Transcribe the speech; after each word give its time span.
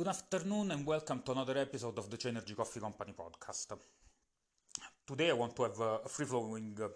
Good 0.00 0.08
afternoon 0.08 0.70
and 0.70 0.86
welcome 0.86 1.20
to 1.26 1.32
another 1.32 1.58
episode 1.58 1.98
of 1.98 2.08
the 2.08 2.16
Chanergy 2.16 2.56
Coffee 2.56 2.80
Company 2.80 3.12
podcast. 3.12 3.70
Today 5.06 5.28
I 5.28 5.34
want 5.34 5.54
to 5.56 5.64
have 5.64 5.78
a 5.78 6.08
free 6.08 6.24
flowing 6.24 6.74
uh, 6.80 6.86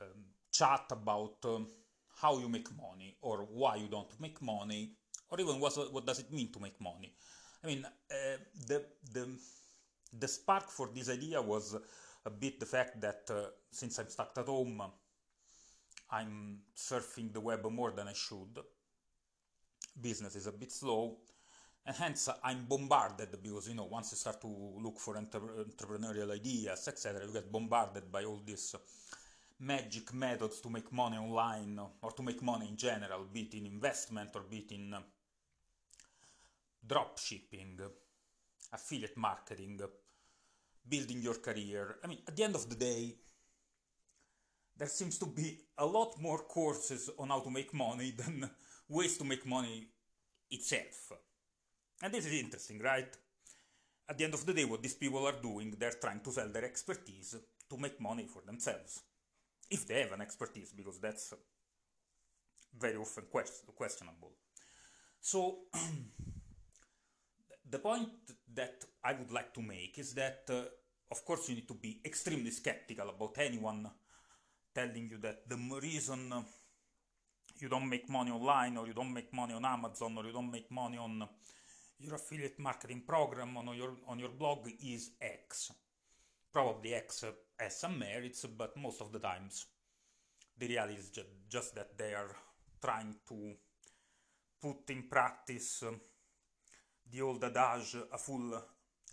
um, 0.00 0.24
chat 0.50 0.86
about 0.90 1.36
um, 1.44 1.66
how 2.16 2.38
you 2.38 2.48
make 2.48 2.74
money 2.74 3.18
or 3.20 3.46
why 3.52 3.76
you 3.76 3.88
don't 3.88 4.18
make 4.18 4.40
money 4.40 4.92
or 5.28 5.38
even 5.38 5.60
what, 5.60 5.92
what 5.92 6.06
does 6.06 6.20
it 6.20 6.32
mean 6.32 6.50
to 6.52 6.60
make 6.60 6.80
money. 6.80 7.12
I 7.62 7.66
mean, 7.66 7.84
uh, 7.84 8.38
the, 8.66 8.86
the, 9.12 9.28
the 10.18 10.28
spark 10.28 10.70
for 10.70 10.88
this 10.94 11.10
idea 11.10 11.42
was 11.42 11.76
a 12.24 12.30
bit 12.30 12.58
the 12.58 12.64
fact 12.64 13.02
that 13.02 13.24
uh, 13.28 13.48
since 13.70 13.98
I'm 13.98 14.08
stuck 14.08 14.32
at 14.38 14.46
home, 14.46 14.82
I'm 16.10 16.60
surfing 16.74 17.34
the 17.34 17.40
web 17.40 17.70
more 17.70 17.90
than 17.90 18.08
I 18.08 18.14
should. 18.14 18.60
Business 20.00 20.36
is 20.36 20.46
a 20.46 20.52
bit 20.52 20.72
slow 20.72 21.18
and 21.84 21.96
hence 21.96 22.28
I'm 22.44 22.64
bombarded 22.68 23.42
because 23.42 23.68
you 23.68 23.74
know 23.74 23.84
once 23.84 24.12
you 24.12 24.16
start 24.16 24.40
to 24.42 24.46
look 24.80 24.98
for 24.98 25.16
entrepreneurial 25.16 26.32
ideas 26.32 26.86
etc 26.88 27.26
you 27.26 27.32
get 27.32 27.50
bombarded 27.50 28.10
by 28.10 28.24
all 28.24 28.40
these 28.44 28.76
magic 29.58 30.12
methods 30.14 30.60
to 30.60 30.70
make 30.70 30.92
money 30.92 31.16
online 31.16 31.78
or 32.02 32.12
to 32.12 32.22
make 32.22 32.42
money 32.42 32.68
in 32.68 32.76
general 32.76 33.26
be 33.32 33.42
it 33.42 33.54
in 33.54 33.66
investment 33.66 34.30
or 34.34 34.42
be 34.42 34.58
it 34.58 34.72
in 34.72 34.94
drop 36.86 37.18
shipping 37.18 37.78
affiliate 38.72 39.16
marketing 39.16 39.80
building 40.88 41.22
your 41.22 41.34
career. 41.34 41.96
I 42.02 42.06
mean 42.06 42.18
at 42.26 42.36
the 42.36 42.44
end 42.44 42.54
of 42.54 42.68
the 42.68 42.76
day 42.76 43.14
there 44.76 44.88
seems 44.88 45.18
to 45.18 45.26
be 45.26 45.58
a 45.78 45.86
lot 45.86 46.20
more 46.20 46.38
courses 46.38 47.10
on 47.18 47.28
how 47.28 47.40
to 47.40 47.50
make 47.50 47.74
money 47.74 48.12
than 48.16 48.48
ways 48.88 49.18
to 49.18 49.24
make 49.24 49.44
money 49.46 49.88
itself 50.50 51.12
and 52.02 52.12
this 52.12 52.26
is 52.26 52.32
interesting, 52.32 52.80
right? 52.80 53.16
At 54.08 54.18
the 54.18 54.24
end 54.24 54.34
of 54.34 54.44
the 54.44 54.52
day, 54.52 54.64
what 54.64 54.82
these 54.82 54.94
people 54.94 55.24
are 55.26 55.40
doing, 55.40 55.74
they're 55.78 56.00
trying 56.00 56.20
to 56.20 56.32
sell 56.32 56.48
their 56.48 56.64
expertise 56.64 57.36
to 57.70 57.78
make 57.78 58.00
money 58.00 58.26
for 58.26 58.42
themselves. 58.44 59.00
If 59.70 59.86
they 59.86 60.00
have 60.02 60.12
an 60.12 60.20
expertise, 60.20 60.72
because 60.76 60.98
that's 60.98 61.32
very 62.78 62.96
often 62.96 63.24
quest- 63.30 63.64
questionable. 63.74 64.32
So, 65.20 65.58
the 67.70 67.78
point 67.78 68.08
that 68.54 68.84
I 69.04 69.12
would 69.12 69.30
like 69.30 69.54
to 69.54 69.62
make 69.62 69.98
is 69.98 70.12
that, 70.14 70.42
uh, 70.50 70.64
of 71.10 71.24
course, 71.24 71.48
you 71.48 71.54
need 71.54 71.68
to 71.68 71.74
be 71.74 72.00
extremely 72.04 72.50
skeptical 72.50 73.08
about 73.08 73.36
anyone 73.38 73.88
telling 74.74 75.08
you 75.08 75.18
that 75.18 75.48
the 75.48 75.56
reason 75.80 76.32
you 77.60 77.68
don't 77.68 77.88
make 77.88 78.08
money 78.08 78.30
online, 78.30 78.76
or 78.76 78.86
you 78.86 78.92
don't 78.92 79.12
make 79.12 79.32
money 79.32 79.54
on 79.54 79.64
Amazon, 79.64 80.16
or 80.18 80.24
you 80.24 80.32
don't 80.32 80.50
make 80.50 80.70
money 80.70 80.98
on 80.98 81.26
your 82.02 82.16
affiliate 82.16 82.58
marketing 82.58 83.02
program 83.06 83.56
on 83.56 83.76
your 83.76 83.94
on 84.08 84.18
your 84.18 84.30
blog 84.30 84.68
is 84.84 85.12
X. 85.20 85.72
Probably 86.52 86.94
X 86.94 87.24
has 87.58 87.80
some 87.80 87.98
merits, 87.98 88.44
but 88.46 88.76
most 88.76 89.00
of 89.00 89.12
the 89.12 89.18
times 89.18 89.66
the 90.58 90.66
reality 90.68 90.98
is 90.98 91.10
ju- 91.10 91.22
just 91.48 91.74
that 91.74 91.96
they 91.96 92.12
are 92.12 92.34
trying 92.84 93.14
to 93.28 93.54
put 94.60 94.90
in 94.90 95.04
practice 95.08 95.82
um, 95.82 96.00
the 97.10 97.22
old 97.22 97.42
adage 97.44 97.96
a 98.12 98.18
fool 98.18 98.62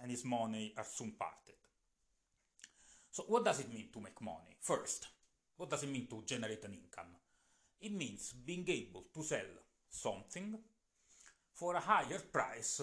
and 0.01 0.11
his 0.11 0.25
money 0.25 0.73
are 0.77 0.85
soon 0.85 1.13
parted. 1.17 1.55
So, 3.11 3.23
what 3.27 3.45
does 3.45 3.59
it 3.59 3.73
mean 3.73 3.89
to 3.93 3.99
make 3.99 4.21
money? 4.21 4.57
First, 4.61 5.07
what 5.57 5.69
does 5.69 5.83
it 5.83 5.89
mean 5.89 6.07
to 6.07 6.23
generate 6.25 6.63
an 6.65 6.73
income? 6.73 7.13
It 7.81 7.93
means 7.93 8.33
being 8.33 8.65
able 8.67 9.05
to 9.13 9.23
sell 9.23 9.49
something 9.89 10.57
for 11.53 11.75
a 11.75 11.79
higher 11.79 12.19
price 12.31 12.81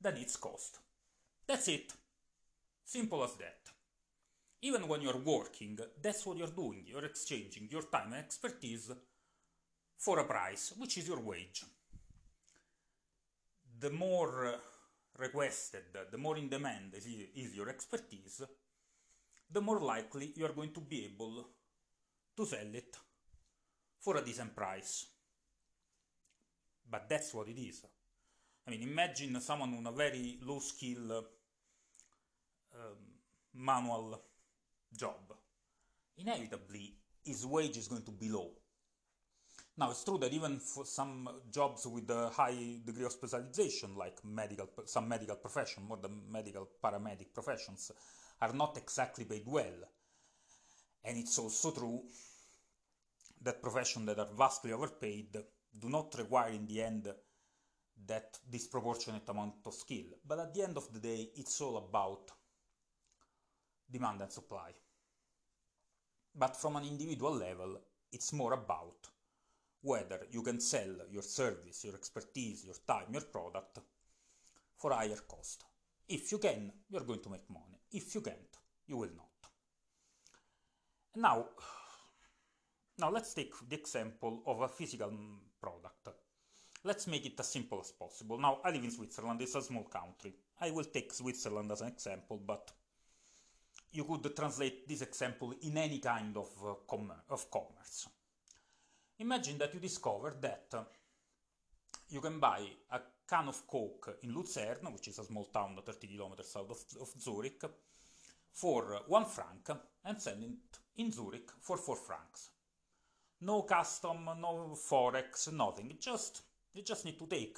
than 0.00 0.16
its 0.16 0.36
cost. 0.36 0.78
That's 1.46 1.68
it. 1.68 1.92
Simple 2.84 3.24
as 3.24 3.34
that. 3.36 3.60
Even 4.62 4.88
when 4.88 5.02
you're 5.02 5.18
working, 5.18 5.78
that's 6.02 6.26
what 6.26 6.36
you're 6.36 6.48
doing. 6.48 6.84
You're 6.86 7.04
exchanging 7.04 7.68
your 7.70 7.82
time 7.82 8.12
and 8.12 8.24
expertise 8.24 8.90
for 9.96 10.18
a 10.18 10.24
price, 10.24 10.74
which 10.76 10.98
is 10.98 11.08
your 11.08 11.20
wage. 11.20 11.64
The 13.80 13.90
more 13.90 14.46
uh, 14.46 14.58
requested, 15.18 15.84
the 16.10 16.18
more 16.18 16.36
in 16.36 16.48
demand 16.48 16.94
is 16.94 17.54
your 17.54 17.68
expertise, 17.68 18.42
the 19.50 19.60
more 19.60 19.80
likely 19.80 20.32
you 20.36 20.44
are 20.44 20.52
going 20.52 20.72
to 20.72 20.80
be 20.80 21.04
able 21.04 21.48
to 22.36 22.46
sell 22.46 22.74
it 22.74 22.96
for 24.00 24.16
a 24.16 24.24
decent 24.24 24.54
price 24.54 25.06
but 26.90 27.08
that's 27.08 27.34
what 27.34 27.48
it 27.48 27.58
is. 27.60 27.84
I 28.66 28.70
mean, 28.70 28.82
imagine 28.82 29.40
someone 29.40 29.74
on 29.74 29.86
a 29.86 29.92
very 29.92 30.38
low 30.42 30.58
skill 30.58 31.24
um, 32.74 32.96
manual 33.54 34.20
job. 34.96 35.34
Inevitably, 36.18 36.94
his 37.24 37.46
wage 37.46 37.76
is 37.76 37.88
going 37.88 38.02
to 38.02 38.10
be 38.10 38.28
low. 38.28 38.50
Now, 39.76 39.90
it's 39.90 40.02
true 40.02 40.18
that 40.18 40.32
even 40.32 40.58
for 40.58 40.84
some 40.84 41.28
jobs 41.52 41.86
with 41.86 42.10
a 42.10 42.30
high 42.30 42.80
degree 42.84 43.04
of 43.04 43.12
specialization, 43.12 43.94
like 43.96 44.24
medical, 44.24 44.68
some 44.86 45.08
medical 45.08 45.36
profession, 45.36 45.84
more 45.84 45.98
than 45.98 46.22
medical 46.30 46.68
paramedic 46.82 47.32
professions, 47.32 47.92
are 48.40 48.52
not 48.52 48.76
exactly 48.76 49.24
paid 49.24 49.44
well. 49.46 49.88
And 51.04 51.16
it's 51.16 51.38
also 51.38 51.70
true 51.70 52.02
that 53.40 53.62
professions 53.62 54.06
that 54.06 54.18
are 54.18 54.28
vastly 54.36 54.72
overpaid 54.72 55.36
do 55.78 55.88
not 55.88 56.14
require 56.18 56.50
in 56.50 56.66
the 56.66 56.82
end 56.82 57.12
that 58.06 58.38
disproportionate 58.50 59.28
amount 59.28 59.54
of 59.66 59.74
skill. 59.74 60.06
But 60.26 60.40
at 60.40 60.54
the 60.54 60.62
end 60.62 60.76
of 60.76 60.92
the 60.92 61.00
day, 61.00 61.30
it's 61.36 61.60
all 61.60 61.76
about 61.76 62.30
demand 63.90 64.20
and 64.20 64.32
supply. 64.32 64.72
But 66.34 66.56
from 66.56 66.76
an 66.76 66.84
individual 66.84 67.34
level, 67.34 67.80
it's 68.12 68.32
more 68.32 68.52
about 68.54 69.08
whether 69.80 70.26
you 70.30 70.42
can 70.42 70.60
sell 70.60 70.96
your 71.10 71.22
service, 71.22 71.84
your 71.84 71.94
expertise, 71.94 72.64
your 72.64 72.76
time, 72.86 73.06
your 73.12 73.22
product 73.22 73.78
for 74.76 74.92
higher 74.92 75.18
cost. 75.28 75.64
If 76.08 76.32
you 76.32 76.38
can, 76.38 76.72
you're 76.88 77.04
going 77.04 77.22
to 77.22 77.30
make 77.30 77.48
money. 77.50 77.80
If 77.92 78.14
you 78.14 78.20
can't, 78.20 78.56
you 78.86 78.96
will 78.96 79.10
not. 79.16 79.50
Now, 81.16 81.46
now 82.98 83.10
let's 83.10 83.34
take 83.34 83.52
the 83.68 83.76
example 83.76 84.42
of 84.46 84.60
a 84.60 84.68
physical 84.68 85.12
product. 85.60 86.08
Let's 86.84 87.06
make 87.06 87.26
it 87.26 87.40
as 87.40 87.48
simple 87.48 87.80
as 87.80 87.90
possible. 87.90 88.38
Now, 88.38 88.60
I 88.64 88.70
live 88.70 88.84
in 88.84 88.90
Switzerland, 88.90 89.42
it's 89.42 89.54
a 89.54 89.62
small 89.62 89.84
country. 89.84 90.34
I 90.60 90.70
will 90.70 90.84
take 90.84 91.12
Switzerland 91.12 91.72
as 91.72 91.80
an 91.80 91.88
example, 91.88 92.40
but 92.44 92.72
you 93.92 94.04
could 94.04 94.34
translate 94.36 94.86
this 94.88 95.02
example 95.02 95.54
in 95.62 95.76
any 95.76 95.98
kind 95.98 96.36
of, 96.36 96.50
uh, 96.64 96.74
com 96.88 97.12
of 97.30 97.50
commerce. 97.50 98.08
Imagine 99.18 99.58
that 99.58 99.74
you 99.74 99.80
discover 99.80 100.36
that 100.40 100.66
uh, 100.72 100.84
you 102.10 102.20
can 102.20 102.38
buy 102.38 102.60
a 102.92 103.00
can 103.28 103.48
of 103.48 103.66
Coke 103.66 104.18
in 104.22 104.32
Luzern, 104.32 104.92
which 104.92 105.08
is 105.08 105.18
a 105.18 105.24
small 105.24 105.44
town 105.46 105.76
30 105.84 106.06
kilometers 106.06 106.48
south 106.48 106.70
of, 106.70 107.02
of 107.02 107.20
Zurich, 107.20 107.62
for 108.52 109.00
one 109.08 109.24
franc 109.24 109.68
and 110.04 110.20
sell 110.20 110.34
it 110.34 110.78
in 110.96 111.12
Zurich 111.12 111.50
for 111.60 111.76
four 111.76 111.96
francs. 111.96 112.50
No 113.40 113.62
custom, 113.62 114.24
no 114.40 114.74
forex, 114.74 115.52
nothing. 115.52 115.96
Just 116.00 116.42
you 116.72 116.82
just 116.82 117.04
need 117.04 117.18
to 117.18 117.26
take 117.26 117.56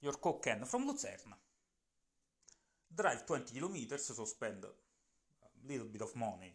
your 0.00 0.14
Coke 0.14 0.44
can 0.44 0.64
from 0.64 0.86
Luzern, 0.86 1.34
drive 2.94 3.26
20 3.26 3.54
kilometers, 3.54 4.04
so 4.04 4.24
spend 4.24 4.64
a 4.64 5.68
little 5.68 5.88
bit 5.88 6.02
of 6.02 6.14
money 6.14 6.54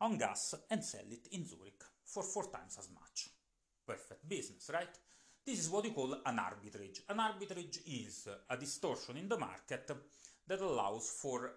on 0.00 0.18
gas 0.18 0.54
and 0.70 0.84
sell 0.84 1.10
it 1.10 1.28
in 1.32 1.46
Zurich 1.46 1.82
for 2.04 2.22
four 2.22 2.50
times 2.50 2.76
as 2.78 2.88
much. 2.92 3.30
Perfect 3.86 4.28
business, 4.28 4.70
right? 4.72 4.98
This 5.44 5.60
is 5.60 5.70
what 5.70 5.86
you 5.86 5.92
call 5.92 6.12
an 6.26 6.36
arbitrage. 6.36 7.00
An 7.08 7.16
arbitrage 7.16 7.80
is 7.86 8.28
a 8.50 8.56
distortion 8.56 9.16
in 9.16 9.28
the 9.28 9.38
market 9.38 9.90
that 10.46 10.60
allows 10.60 11.08
for 11.08 11.50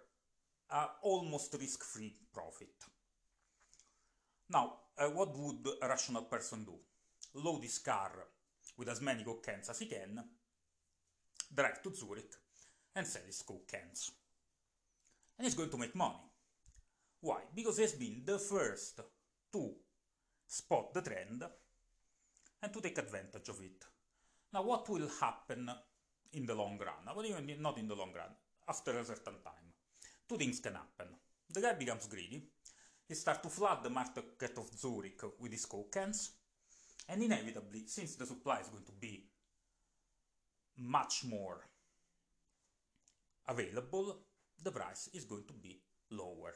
almost 1.02 1.54
risk-free 1.60 2.16
profit. 2.34 2.86
Now, 4.50 4.78
uh, 5.02 5.10
what 5.10 5.38
would 5.38 5.68
a 5.82 5.88
rational 5.88 6.24
person 6.24 6.64
do? 6.64 6.74
Load 7.34 7.64
his 7.64 7.80
car 7.80 8.12
with 8.78 8.90
as 8.90 9.02
many 9.02 9.24
Coke 9.24 9.46
cans 9.46 9.70
as 9.70 9.80
he 9.80 9.86
can, 9.86 10.24
drive 11.54 11.82
to 11.82 11.94
Zurich, 11.94 12.34
and 12.96 13.06
sell 13.06 13.24
his 13.26 13.42
Coke 13.42 13.68
cans. 13.68 14.12
And 15.38 15.46
he's 15.46 15.56
going 15.56 15.70
to 15.70 15.78
make 15.78 15.96
money. 15.96 16.16
Why? 17.22 17.42
Because 17.54 17.78
he's 17.78 17.94
been 17.94 18.22
the 18.26 18.38
first 18.40 19.00
to 19.54 19.72
spot 20.48 20.94
the 20.94 21.02
trend 21.02 21.44
and 22.62 22.74
to 22.74 22.82
take 22.82 22.98
advantage 22.98 23.50
of 23.50 23.62
it. 23.62 23.86
Now, 24.54 24.64
what 24.64 24.90
will 24.90 25.08
happen 25.20 25.70
in 26.34 26.46
the 26.46 26.56
long 26.56 26.80
run? 26.80 27.26
Even 27.26 27.62
not 27.62 27.78
in 27.78 27.88
the 27.88 27.96
long 27.96 28.12
run, 28.14 28.32
after 28.68 28.98
a 28.98 29.06
certain 29.06 29.40
time. 29.44 29.74
Two 30.28 30.38
things 30.38 30.60
can 30.60 30.74
happen. 30.74 31.08
The 31.50 31.62
guy 31.62 31.74
becomes 31.74 32.08
greedy, 32.08 32.44
he 33.12 33.16
starts 33.16 33.42
to 33.42 33.50
flood 33.50 33.84
the 33.84 33.90
market 33.90 34.58
of 34.58 34.70
Zurich 34.80 35.22
with 35.38 35.52
his 35.52 35.66
Coke 35.66 35.92
cans, 35.92 36.32
and 37.10 37.22
inevitably, 37.22 37.84
since 37.86 38.16
the 38.16 38.26
supply 38.26 38.60
is 38.62 38.70
going 38.70 38.86
to 38.86 38.94
be 38.94 39.26
much 40.78 41.26
more 41.26 41.60
available, 43.50 44.18
the 44.64 44.72
price 44.72 45.10
is 45.14 45.26
going 45.26 45.44
to 45.46 45.54
be 45.54 45.82
lower. 46.12 46.54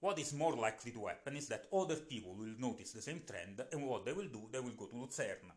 What 0.00 0.18
is 0.18 0.32
more 0.32 0.54
likely 0.56 0.90
to 0.92 1.06
happen 1.06 1.36
is 1.36 1.48
that 1.48 1.66
other 1.70 1.96
people 1.96 2.34
will 2.34 2.54
notice 2.58 2.92
the 2.92 3.02
same 3.02 3.20
trend, 3.26 3.62
and 3.70 3.86
what 3.86 4.06
they 4.06 4.14
will 4.14 4.28
do, 4.28 4.48
they 4.50 4.60
will 4.60 4.70
go 4.70 4.86
to 4.86 4.96
Lucerne 4.96 5.52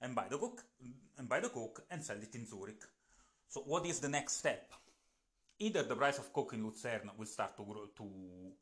and 0.00 0.14
buy 0.14 0.26
the 0.30 0.38
coke 0.38 0.62
and 1.18 1.28
buy 1.28 1.40
the 1.40 1.48
coke 1.48 1.82
and 1.90 2.04
sell 2.04 2.18
it 2.18 2.36
in 2.36 2.46
Zurich. 2.46 2.84
So 3.48 3.62
what 3.62 3.84
is 3.84 3.98
the 3.98 4.08
next 4.08 4.34
step? 4.36 4.70
Either 5.58 5.82
the 5.82 5.96
price 5.96 6.18
of 6.18 6.32
coke 6.32 6.52
in 6.52 6.64
Lucerne 6.64 7.10
will 7.18 7.26
start 7.26 7.56
to 7.56 7.64
grow, 7.64 7.86
to 7.96 8.52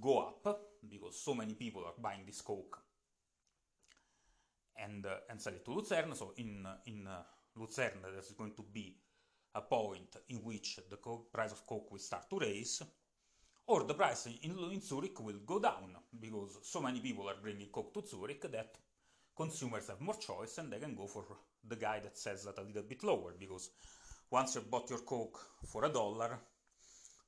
go 0.00 0.18
up 0.18 0.60
because 0.88 1.18
so 1.20 1.34
many 1.34 1.54
people 1.54 1.84
are 1.84 1.94
buying 2.00 2.24
this 2.26 2.40
coke 2.40 2.78
and 4.82 5.06
uh, 5.06 5.16
and 5.30 5.40
sell 5.40 5.54
it 5.54 5.64
to 5.64 5.72
Lucerne. 5.72 6.14
So 6.14 6.32
in 6.36 6.66
in 6.86 7.06
uh, 7.06 7.22
Lucerne 7.56 8.02
there's 8.12 8.32
going 8.32 8.54
to 8.54 8.62
be 8.62 8.96
a 9.54 9.62
point 9.62 10.16
in 10.28 10.36
which 10.38 10.78
the 10.90 10.98
price 11.32 11.52
of 11.52 11.66
coke 11.66 11.90
will 11.90 11.98
start 11.98 12.28
to 12.28 12.38
raise, 12.38 12.82
or 13.66 13.84
the 13.84 13.94
price 13.94 14.26
in, 14.42 14.58
in 14.72 14.80
Zurich 14.80 15.18
will 15.20 15.40
go 15.46 15.58
down 15.58 15.96
because 16.20 16.58
so 16.62 16.80
many 16.80 17.00
people 17.00 17.28
are 17.28 17.40
bringing 17.40 17.68
coke 17.68 17.94
to 17.94 18.06
Zurich 18.06 18.50
that 18.52 18.76
consumers 19.36 19.88
have 19.88 20.00
more 20.00 20.16
choice 20.16 20.58
and 20.58 20.72
they 20.72 20.78
can 20.78 20.94
go 20.94 21.06
for 21.06 21.24
the 21.66 21.76
guy 21.76 22.00
that 22.00 22.16
sells 22.18 22.44
that 22.44 22.58
a 22.58 22.62
little 22.62 22.82
bit 22.82 23.02
lower 23.02 23.34
because 23.38 23.70
once 24.30 24.54
you 24.54 24.60
bought 24.62 24.90
your 24.90 25.00
coke 25.00 25.38
for 25.66 25.84
a 25.84 25.88
dollar 25.88 26.38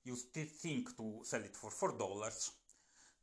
you 0.04 0.16
still 0.16 0.46
think 0.46 0.96
to 0.96 1.20
sell 1.24 1.40
it 1.42 1.56
for 1.56 1.70
four 1.70 1.96
dollars. 1.96 2.52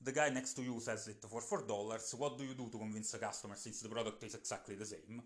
The 0.01 0.11
guy 0.11 0.29
next 0.29 0.53
to 0.55 0.61
you 0.61 0.79
sells 0.79 1.07
it 1.07 1.23
for 1.27 1.41
four 1.41 1.65
dollars. 1.65 2.13
What 2.17 2.37
do 2.37 2.43
you 2.43 2.53
do 2.53 2.69
to 2.69 2.77
convince 2.77 3.11
the 3.11 3.19
customer 3.19 3.55
since 3.55 3.81
the 3.81 3.89
product 3.89 4.23
is 4.23 4.35
exactly 4.35 4.75
the 4.75 4.85
same? 4.85 5.21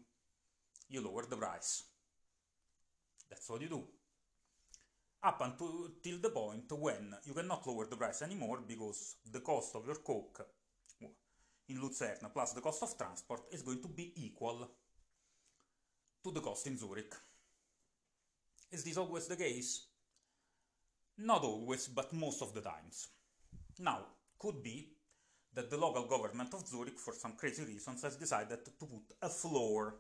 You 0.90 1.01
lower 1.01 1.25
the 1.25 1.38
price. 1.38 1.84
That's 3.30 3.50
what 3.50 3.62
you 3.62 3.69
do. 3.69 3.84
Up 5.22 5.42
until 5.42 6.18
the 6.22 6.30
point 6.30 6.72
when 6.72 7.13
you 7.25 7.34
cannot 7.34 7.68
lower 7.68 7.86
the 7.86 7.98
price 7.98 8.22
anymore 8.22 8.60
because 8.66 9.18
the 9.30 9.42
cost 9.42 9.75
of 9.75 9.86
your 9.86 9.98
coke 9.98 10.48
in 11.68 11.81
Lucerne 11.81 12.30
plus 12.34 12.54
the 12.54 12.62
cost 12.62 12.84
of 12.84 12.98
transport 12.98 13.42
is 13.51 13.62
going 13.62 13.81
to 13.81 13.90
be 13.90 14.13
equal 14.16 14.72
to 16.24 16.31
the 16.31 16.40
cost 16.40 16.68
in 16.68 16.78
Zurich. 16.78 17.13
Is 18.72 18.84
this 18.84 18.98
always 18.98 19.28
the 19.28 19.36
case? 19.36 19.88
Not 21.21 21.44
always, 21.44 21.88
but 21.88 22.13
most 22.13 22.42
of 22.42 22.54
the 22.54 22.62
times. 22.62 23.10
Now, 23.77 24.06
could 24.39 24.63
be 24.63 24.94
that 25.54 25.69
the 25.69 25.77
local 25.77 26.06
government 26.06 26.54
of 26.54 26.66
Zurich, 26.66 26.98
for 26.98 27.13
some 27.13 27.33
crazy 27.33 27.66
reasons, 27.66 28.04
has 28.04 28.16
decided 28.16 28.63
to 28.63 28.71
put 28.71 28.89
a 29.21 29.27
floor 29.27 29.95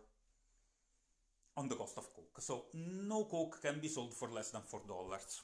on 1.57 1.67
the 1.67 1.75
cost 1.75 1.97
of 1.97 2.13
coke. 2.13 2.37
So 2.39 2.67
no 2.73 3.25
coke 3.25 3.61
can 3.61 3.81
be 3.81 3.89
sold 3.89 4.13
for 4.13 4.29
less 4.29 4.51
than 4.51 4.61
$4. 4.61 5.41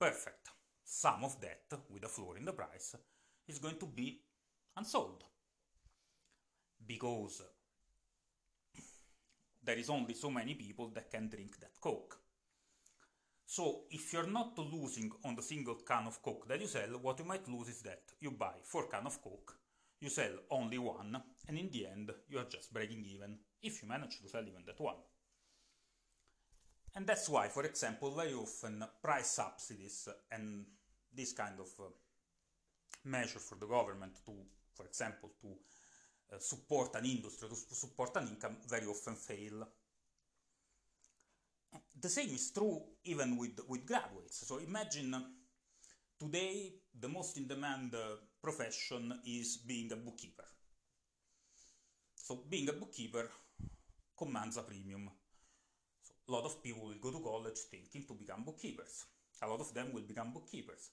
Perfect. 0.00 0.48
Some 0.84 1.22
of 1.22 1.40
that, 1.40 1.78
with 1.88 2.04
a 2.04 2.08
floor 2.08 2.36
in 2.36 2.44
the 2.44 2.52
price, 2.52 2.96
is 3.46 3.58
going 3.60 3.78
to 3.78 3.86
be 3.86 4.22
unsold 4.76 5.22
because 6.84 7.42
there 9.62 9.78
is 9.78 9.90
only 9.90 10.14
so 10.14 10.30
many 10.30 10.54
people 10.54 10.88
that 10.94 11.10
can 11.10 11.28
drink 11.28 11.60
that 11.60 11.80
coke. 11.80 12.18
So 13.48 13.84
if 13.90 14.12
you're 14.12 14.26
not 14.26 14.58
losing 14.58 15.10
on 15.24 15.34
the 15.34 15.42
single 15.42 15.76
can 15.76 16.06
of 16.06 16.20
coke 16.22 16.46
that 16.48 16.60
you 16.60 16.66
sell, 16.66 16.98
what 17.00 17.18
you 17.18 17.24
might 17.24 17.48
lose 17.48 17.68
is 17.68 17.80
that 17.82 18.02
you 18.20 18.30
buy 18.32 18.56
four 18.62 18.88
can 18.88 19.06
of 19.06 19.22
coke, 19.22 19.56
you 20.00 20.10
sell 20.10 20.34
only 20.50 20.76
one, 20.76 21.16
and 21.48 21.58
in 21.58 21.70
the 21.70 21.86
end 21.86 22.10
you 22.28 22.38
are 22.38 22.44
just 22.44 22.72
breaking 22.74 23.04
even, 23.06 23.38
if 23.62 23.82
you 23.82 23.88
manage 23.88 24.20
to 24.20 24.28
sell 24.28 24.42
even 24.42 24.64
that 24.66 24.78
one. 24.78 24.96
And 26.94 27.06
that's 27.06 27.28
why, 27.28 27.48
for 27.48 27.64
example, 27.64 28.10
very 28.10 28.34
often 28.34 28.84
price 29.02 29.30
subsidies 29.30 30.08
and 30.30 30.66
this 31.14 31.32
kind 31.32 31.58
of 31.58 31.68
uh, 31.80 31.88
measure 33.04 33.38
for 33.38 33.56
the 33.56 33.66
government 33.66 34.12
to 34.26 34.32
for 34.78 34.86
example, 34.86 35.30
to 35.42 35.48
uh, 36.32 36.38
support 36.38 36.94
an 36.94 37.04
industry, 37.04 37.48
to 37.48 37.74
support 37.74 38.16
an 38.16 38.28
income, 38.28 38.56
very 38.68 38.86
often 38.86 39.16
fail. 39.16 39.66
The 42.00 42.08
same 42.08 42.30
is 42.34 42.50
true 42.52 42.80
even 43.04 43.36
with, 43.36 43.60
with 43.68 43.84
graduates. 43.86 44.46
So 44.46 44.58
imagine 44.58 45.14
today 46.18 46.72
the 46.98 47.08
most 47.08 47.36
in 47.36 47.48
demand 47.48 47.94
uh, 47.94 48.16
profession 48.42 49.20
is 49.26 49.58
being 49.58 49.92
a 49.92 49.96
bookkeeper. 49.96 50.44
So 52.14 52.44
being 52.48 52.68
a 52.68 52.72
bookkeeper 52.72 53.28
commands 54.16 54.56
a 54.56 54.62
premium. 54.62 55.10
So 56.02 56.14
a 56.28 56.32
lot 56.32 56.44
of 56.44 56.62
people 56.62 56.86
will 56.86 57.00
go 57.00 57.10
to 57.10 57.24
college 57.24 57.58
thinking 57.70 58.04
to 58.06 58.14
become 58.14 58.44
bookkeepers. 58.44 59.06
A 59.42 59.48
lot 59.48 59.60
of 59.60 59.72
them 59.74 59.92
will 59.92 60.02
become 60.02 60.32
bookkeepers. 60.32 60.90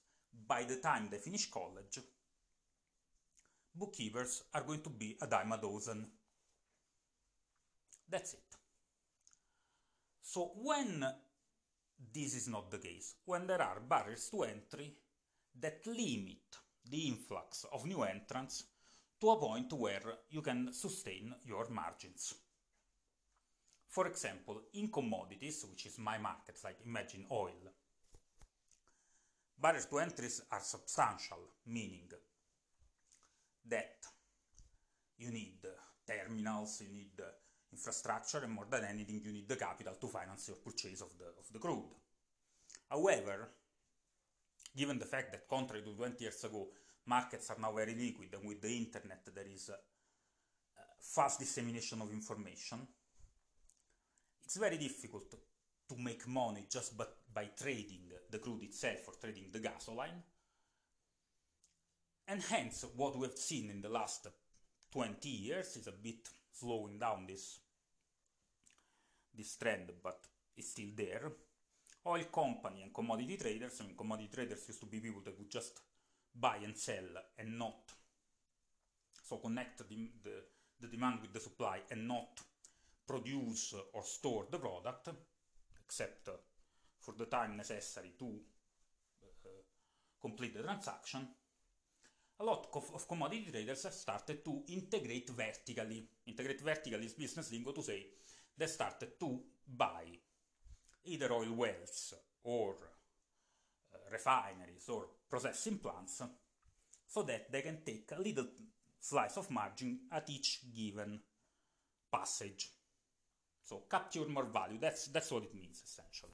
By 0.48 0.64
the 0.64 0.76
time 0.76 1.08
they 1.10 1.18
finish 1.18 1.50
college, 1.50 1.98
bookkeepers 3.74 4.44
are 4.54 4.62
going 4.62 4.82
to 4.82 4.90
be 4.90 5.16
a 5.22 5.26
dime 5.26 5.52
a 5.52 5.58
dozen. 5.58 6.06
That's 8.08 8.34
it. 8.34 8.65
So 10.26 10.50
when 10.56 11.06
this 12.12 12.34
is 12.34 12.48
not 12.48 12.68
the 12.68 12.78
case, 12.78 13.14
when 13.26 13.46
there 13.46 13.62
are 13.62 13.78
barriers 13.78 14.28
to 14.30 14.42
entry 14.42 14.92
that 15.60 15.86
limit 15.86 16.56
the 16.90 17.06
influx 17.06 17.64
of 17.72 17.86
new 17.86 18.02
entrants 18.02 18.64
to 19.20 19.30
a 19.30 19.36
point 19.38 19.72
where 19.72 20.02
you 20.28 20.42
can 20.42 20.72
sustain 20.72 21.32
your 21.44 21.68
margins. 21.70 22.34
For 23.88 24.08
example, 24.08 24.62
in 24.74 24.88
commodities, 24.88 25.64
which 25.70 25.86
is 25.86 25.96
my 25.98 26.18
market, 26.18 26.58
like 26.64 26.78
imagine 26.84 27.26
oil, 27.30 27.62
barriers 29.56 29.86
to 29.86 29.98
entries 30.00 30.42
are 30.50 30.60
substantial, 30.60 31.38
meaning 31.66 32.10
that 33.64 33.98
you 35.18 35.30
need 35.30 35.64
terminals, 36.04 36.82
you 36.82 36.92
need 36.92 37.22
infrastructure, 37.76 38.42
and 38.44 38.52
more 38.52 38.66
than 38.70 38.84
anything, 38.84 39.20
you 39.24 39.32
need 39.32 39.48
the 39.48 39.56
capital 39.56 39.94
to 40.00 40.08
finance 40.08 40.48
your 40.48 40.56
purchase 40.56 41.02
of 41.02 41.10
the, 41.18 41.26
of 41.26 41.52
the 41.52 41.58
crude. 41.58 41.92
However, 42.90 43.48
given 44.76 44.98
the 44.98 45.04
fact 45.04 45.32
that 45.32 45.48
contrary 45.48 45.82
to 45.82 45.92
20 45.92 46.24
years 46.24 46.42
ago, 46.44 46.68
markets 47.06 47.50
are 47.50 47.60
now 47.60 47.72
very 47.72 47.94
liquid, 47.94 48.34
and 48.34 48.48
with 48.48 48.60
the 48.62 48.76
internet 48.76 49.22
there 49.34 49.46
is 49.52 49.70
uh, 49.70 49.74
fast 51.00 51.38
dissemination 51.40 52.00
of 52.00 52.10
information, 52.12 52.78
it's 54.44 54.56
very 54.56 54.78
difficult 54.78 55.30
to 55.88 55.96
make 55.98 56.26
money 56.26 56.66
just 56.70 56.96
but 56.96 57.18
by 57.32 57.48
trading 57.56 58.10
the 58.30 58.38
crude 58.38 58.62
itself 58.62 59.08
or 59.08 59.14
trading 59.20 59.46
the 59.52 59.60
gasoline 59.60 60.22
and 62.28 62.42
hence, 62.42 62.84
what 62.96 63.16
we 63.16 63.26
have 63.26 63.38
seen 63.38 63.70
in 63.70 63.80
the 63.80 63.88
last 63.88 64.26
20 64.92 65.28
years 65.28 65.76
is 65.76 65.86
a 65.86 65.92
bit 65.92 66.28
slowing 66.52 66.98
down 66.98 67.26
this, 67.26 67.60
this 69.36 69.56
trend, 69.56 69.92
but 70.02 70.20
it's 70.56 70.70
still 70.70 70.90
there. 70.94 71.32
Oil 72.06 72.24
company 72.24 72.82
and 72.82 72.94
commodity 72.94 73.36
traders, 73.36 73.80
I 73.80 73.86
mean, 73.86 73.96
commodity 73.96 74.30
traders 74.32 74.64
used 74.68 74.80
to 74.80 74.86
be 74.86 75.00
people 75.00 75.22
that 75.24 75.38
would 75.38 75.50
just 75.50 75.80
buy 76.34 76.58
and 76.62 76.76
sell 76.76 77.04
and 77.38 77.58
not, 77.58 77.92
so 79.28 79.36
connect 79.38 79.78
the, 79.88 80.10
the, 80.22 80.42
the 80.80 80.86
demand 80.86 81.20
with 81.22 81.32
the 81.32 81.40
supply 81.40 81.80
and 81.90 82.06
not 82.06 82.40
produce 83.06 83.74
or 83.92 84.04
store 84.04 84.46
the 84.50 84.58
product, 84.58 85.08
except 85.84 86.28
for 87.00 87.14
the 87.18 87.26
time 87.26 87.56
necessary 87.56 88.12
to 88.18 88.26
uh, 88.26 89.48
complete 90.20 90.54
the 90.54 90.62
transaction 90.62 91.26
a 92.38 92.44
lot 92.44 92.68
of, 92.74 92.90
of 92.94 93.08
commodity 93.08 93.48
traders 93.50 93.84
have 93.84 93.94
started 93.94 94.44
to 94.44 94.62
integrate 94.68 95.30
vertically. 95.30 96.06
Integrate 96.26 96.60
vertically 96.60 97.06
is 97.06 97.14
business 97.14 97.50
lingo 97.50 97.72
to 97.72 97.82
say 97.82 98.06
they 98.56 98.66
started 98.66 99.18
to 99.20 99.40
buy 99.76 100.04
either 101.04 101.32
oil 101.32 101.52
wells 101.52 102.14
or 102.42 102.74
uh, 103.92 103.98
refineries 104.10 104.88
or 104.88 105.06
processing 105.28 105.78
plants 105.78 106.22
so 107.06 107.22
that 107.22 107.50
they 107.50 107.62
can 107.62 107.78
take 107.84 108.10
a 108.16 108.20
little 108.20 108.46
slice 109.00 109.36
of 109.36 109.50
margin 109.50 110.00
at 110.12 110.28
each 110.28 110.60
given 110.74 111.20
passage. 112.12 112.70
So 113.64 113.82
capture 113.90 114.26
more 114.28 114.44
value, 114.44 114.78
that's, 114.80 115.08
that's 115.08 115.30
what 115.30 115.44
it 115.44 115.54
means 115.54 115.82
essentially. 115.84 116.32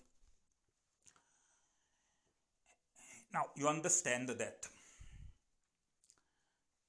Now 3.32 3.46
you 3.56 3.68
understand 3.68 4.28
that 4.28 4.66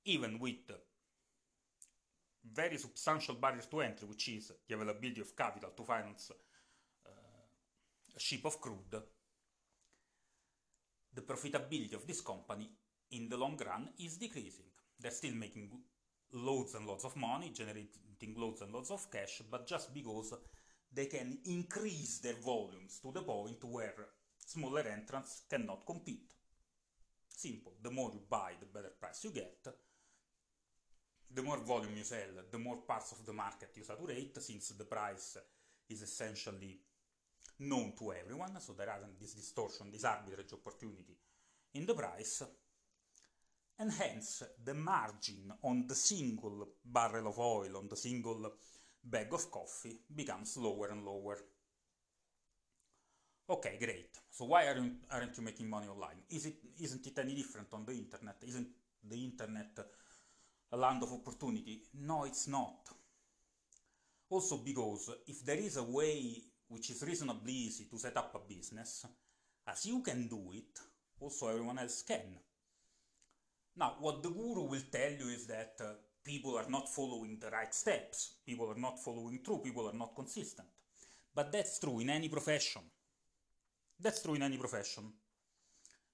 even 0.05 0.39
with 0.39 0.69
very 2.51 2.77
substantial 2.77 3.35
barriers 3.35 3.67
to 3.67 3.81
entry, 3.81 4.07
which 4.07 4.29
is 4.29 4.51
the 4.67 4.75
availability 4.75 5.21
of 5.21 5.35
capital 5.35 5.71
to 5.75 5.83
finance 5.83 6.31
uh, 7.05 7.09
a 8.15 8.19
ship 8.19 8.45
of 8.45 8.59
crude, 8.59 9.01
the 11.13 11.21
profitability 11.21 11.93
of 11.93 12.05
this 12.07 12.21
company 12.21 12.69
in 13.11 13.29
the 13.29 13.37
long 13.37 13.57
run 13.65 13.89
is 13.99 14.17
decreasing. 14.17 14.65
They're 14.99 15.11
still 15.11 15.35
making 15.35 15.69
loads 16.33 16.73
and 16.73 16.87
loads 16.87 17.05
of 17.05 17.15
money, 17.15 17.51
generating 17.53 18.35
loads 18.35 18.61
and 18.61 18.73
loads 18.73 18.91
of 18.91 19.09
cash, 19.11 19.41
but 19.49 19.67
just 19.67 19.93
because 19.93 20.33
they 20.91 21.05
can 21.05 21.37
increase 21.45 22.19
their 22.19 22.35
volumes 22.43 22.99
to 23.01 23.11
the 23.11 23.21
point 23.21 23.63
where 23.63 23.93
smaller 24.37 24.81
entrants 24.81 25.43
cannot 25.49 25.85
compete. 25.85 26.31
Simple. 27.27 27.73
The 27.81 27.91
more 27.91 28.11
you 28.13 28.21
buy, 28.29 28.53
the 28.59 28.65
better 28.65 28.93
price 28.99 29.23
you 29.23 29.31
get. 29.31 29.67
The 31.33 31.41
more 31.41 31.57
volume 31.57 31.97
you 31.97 32.03
sell, 32.03 32.43
the 32.51 32.59
more 32.59 32.77
parts 32.87 33.11
of 33.13 33.25
the 33.25 33.33
market 33.33 33.69
you 33.75 33.83
saturate, 33.83 34.39
since 34.39 34.69
the 34.69 34.85
price 34.85 35.37
is 35.89 36.03
essentially 36.03 36.79
known 37.59 37.93
to 37.97 38.13
everyone, 38.13 38.59
so 38.59 38.73
there 38.73 38.89
aren't 38.89 39.19
this 39.19 39.33
distortion, 39.33 39.91
this 39.91 40.03
arbitrage 40.03 40.53
opportunity 40.53 41.17
in 41.73 41.85
the 41.85 41.93
price, 41.95 42.43
and 43.79 43.91
hence 43.91 44.43
the 44.63 44.75
margin 44.75 45.51
on 45.63 45.87
the 45.87 45.95
single 45.95 46.67
barrel 46.85 47.27
of 47.27 47.39
oil, 47.39 47.77
on 47.77 47.87
the 47.87 47.97
single 47.97 48.53
bag 49.03 49.33
of 49.33 49.49
coffee, 49.49 50.01
becomes 50.15 50.55
lower 50.57 50.89
and 50.89 51.03
lower. 51.03 51.37
Okay, 53.49 53.77
great. 53.79 54.17
So 54.29 54.45
why 54.45 54.67
aren't, 54.67 55.03
aren't 55.11 55.35
you 55.35 55.43
making 55.43 55.69
money 55.69 55.87
online? 55.87 56.21
Is 56.29 56.45
it, 56.45 56.57
isn't 56.79 57.05
it 57.07 57.17
any 57.17 57.35
different 57.35 57.73
on 57.73 57.85
the 57.85 57.93
internet? 57.93 58.37
Isn't 58.47 58.67
the 59.03 59.23
internet 59.23 59.77
a 60.73 60.77
land 60.77 61.03
of 61.03 61.13
opportunity? 61.13 61.83
No, 62.01 62.25
it's 62.25 62.47
not. 62.47 62.89
Also 64.29 64.57
because 64.57 65.11
if 65.27 65.45
there 65.45 65.57
is 65.57 65.77
a 65.77 65.83
way 65.83 66.41
which 66.67 66.89
is 66.89 67.03
reasonably 67.03 67.53
easy 67.53 67.85
to 67.85 67.97
set 67.99 68.17
up 68.17 68.33
a 68.35 68.53
business, 68.53 69.05
as 69.67 69.85
you 69.85 70.01
can 70.01 70.27
do 70.27 70.51
it, 70.53 70.79
also 71.19 71.49
everyone 71.49 71.77
else 71.77 72.01
can. 72.01 72.39
Now, 73.75 73.95
what 73.99 74.23
the 74.23 74.29
guru 74.29 74.63
will 74.63 74.81
tell 74.91 75.11
you 75.11 75.29
is 75.29 75.45
that 75.47 75.75
uh, 75.79 75.93
people 76.23 76.57
are 76.57 76.69
not 76.69 76.89
following 76.89 77.37
the 77.39 77.49
right 77.49 77.73
steps, 77.73 78.37
people 78.45 78.69
are 78.69 78.79
not 78.79 78.99
following 78.99 79.39
through, 79.43 79.59
people 79.59 79.87
are 79.87 79.97
not 79.97 80.15
consistent. 80.15 80.67
But 81.35 81.51
that's 81.51 81.79
true 81.79 81.99
in 81.99 82.09
any 82.09 82.29
profession. 82.29 82.81
That's 83.99 84.21
true 84.21 84.35
in 84.35 84.43
any 84.43 84.57
profession. 84.57 85.03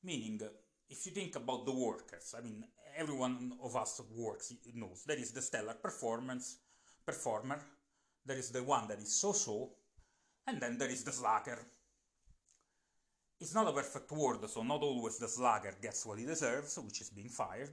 Meaning, 0.03 0.41
if 0.89 1.05
you 1.05 1.11
think 1.11 1.35
about 1.35 1.65
the 1.65 1.73
workers, 1.73 2.33
I 2.37 2.41
mean, 2.41 2.63
everyone 2.99 3.53
of 3.63 3.75
us 3.75 4.01
works 4.15 4.53
knows 4.73 5.03
there 5.07 5.17
is 5.17 5.31
the 5.31 5.41
stellar 5.41 5.75
performance 5.75 6.57
performer, 7.05 7.59
there 8.25 8.37
is 8.37 8.49
the 8.51 8.63
one 8.63 8.87
that 8.87 8.99
is 8.99 9.19
so-so, 9.19 9.69
and 10.47 10.61
then 10.61 10.77
there 10.77 10.89
is 10.89 11.03
the 11.03 11.11
slacker. 11.11 11.59
It's 13.39 13.55
not 13.55 13.67
a 13.67 13.71
perfect 13.71 14.11
word, 14.11 14.47
so 14.49 14.63
not 14.63 14.81
always 14.81 15.17
the 15.17 15.27
slacker 15.27 15.75
gets 15.81 16.05
what 16.05 16.19
he 16.19 16.25
deserves, 16.25 16.77
which 16.79 17.01
is 17.01 17.09
being 17.09 17.29
fired. 17.29 17.71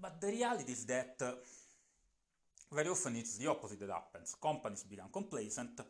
But 0.00 0.20
the 0.20 0.28
reality 0.28 0.72
is 0.72 0.84
that 0.86 1.16
uh, 1.20 1.32
very 2.72 2.88
often 2.88 3.16
it's 3.16 3.36
the 3.38 3.48
opposite 3.48 3.80
that 3.80 3.90
happens. 3.90 4.36
Companies 4.40 4.84
become 4.84 5.08
complacent, 5.12 5.80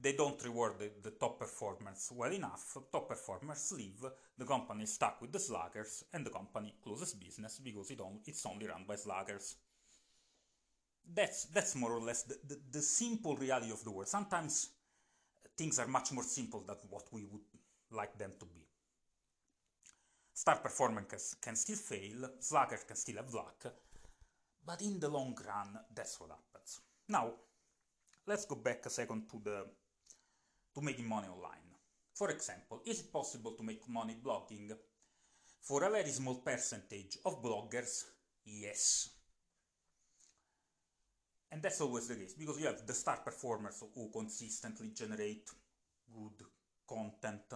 they 0.00 0.12
don't 0.12 0.42
reward 0.44 0.74
the, 0.78 0.90
the, 1.02 1.10
top 1.10 1.38
performers 1.38 2.12
well 2.14 2.32
enough, 2.32 2.76
top 2.92 3.08
performers 3.08 3.72
leave, 3.76 4.04
the 4.36 4.44
company 4.44 4.84
is 4.84 4.94
stuck 4.94 5.20
with 5.20 5.32
the 5.32 5.40
slackers, 5.40 6.04
and 6.12 6.24
the 6.24 6.30
company 6.30 6.74
closes 6.82 7.14
business 7.14 7.58
because 7.58 7.90
it 7.90 8.00
on, 8.00 8.20
it's 8.24 8.46
only 8.46 8.66
run 8.66 8.84
by 8.86 8.94
slackers. 8.94 9.56
That's, 11.12 11.46
that's 11.46 11.74
more 11.74 11.92
or 11.92 12.00
less 12.00 12.22
the, 12.22 12.36
the, 12.46 12.58
the 12.70 12.82
simple 12.82 13.36
reality 13.36 13.72
of 13.72 13.82
the 13.82 13.90
world. 13.90 14.08
Sometimes 14.08 14.70
things 15.56 15.78
are 15.78 15.88
much 15.88 16.12
more 16.12 16.24
simple 16.24 16.62
than 16.66 16.76
what 16.90 17.04
we 17.12 17.24
would 17.24 17.42
like 17.90 18.16
them 18.16 18.32
to 18.38 18.46
be. 18.46 18.62
Star 20.32 20.56
performers 20.56 21.34
can 21.42 21.56
still 21.56 21.76
fail, 21.76 22.30
slackers 22.38 22.84
can 22.84 22.94
still 22.94 23.16
have 23.16 23.34
luck, 23.34 23.66
but 24.64 24.80
in 24.82 25.00
the 25.00 25.08
long 25.08 25.36
run, 25.44 25.76
that's 25.92 26.20
what 26.20 26.30
happens. 26.30 26.80
Now, 27.08 27.32
let's 28.26 28.44
go 28.44 28.54
back 28.54 28.86
a 28.86 28.90
second 28.90 29.28
to 29.30 29.40
the 29.42 29.64
to 30.78 30.84
making 30.84 31.08
money 31.08 31.26
online. 31.26 31.74
For 32.14 32.30
example, 32.30 32.80
is 32.86 33.00
it 33.00 33.12
possible 33.12 33.52
to 33.52 33.62
make 33.62 33.88
money 33.88 34.16
blogging? 34.22 34.70
For 35.60 35.84
a 35.84 35.90
very 35.90 36.10
small 36.10 36.36
percentage 36.36 37.18
of 37.24 37.42
bloggers, 37.42 38.04
yes. 38.44 39.10
And 41.50 41.62
that's 41.62 41.80
always 41.80 42.08
the 42.08 42.14
case, 42.14 42.34
because 42.34 42.60
you 42.60 42.66
have 42.66 42.86
the 42.86 42.92
star 42.92 43.18
performers 43.24 43.82
who 43.94 44.10
consistently 44.10 44.90
generate 44.94 45.50
good 46.12 46.46
content, 46.88 47.52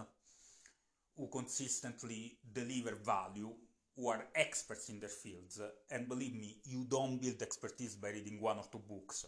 who 1.15 1.27
consistently 1.29 2.37
deliver 2.51 2.95
value, 2.95 3.51
who 3.95 4.09
are 4.09 4.25
experts 4.35 4.89
in 4.89 4.99
their 4.99 5.09
fields. 5.09 5.61
And 5.91 6.09
believe 6.09 6.35
me, 6.35 6.57
you 6.65 6.85
don't 6.89 7.21
build 7.21 7.41
expertise 7.41 7.95
by 7.95 8.09
reading 8.09 8.41
one 8.41 8.57
or 8.57 8.65
two 8.71 8.81
books. 8.87 9.25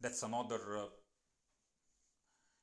That's 0.00 0.22
another 0.22 0.78
uh, 0.78 0.86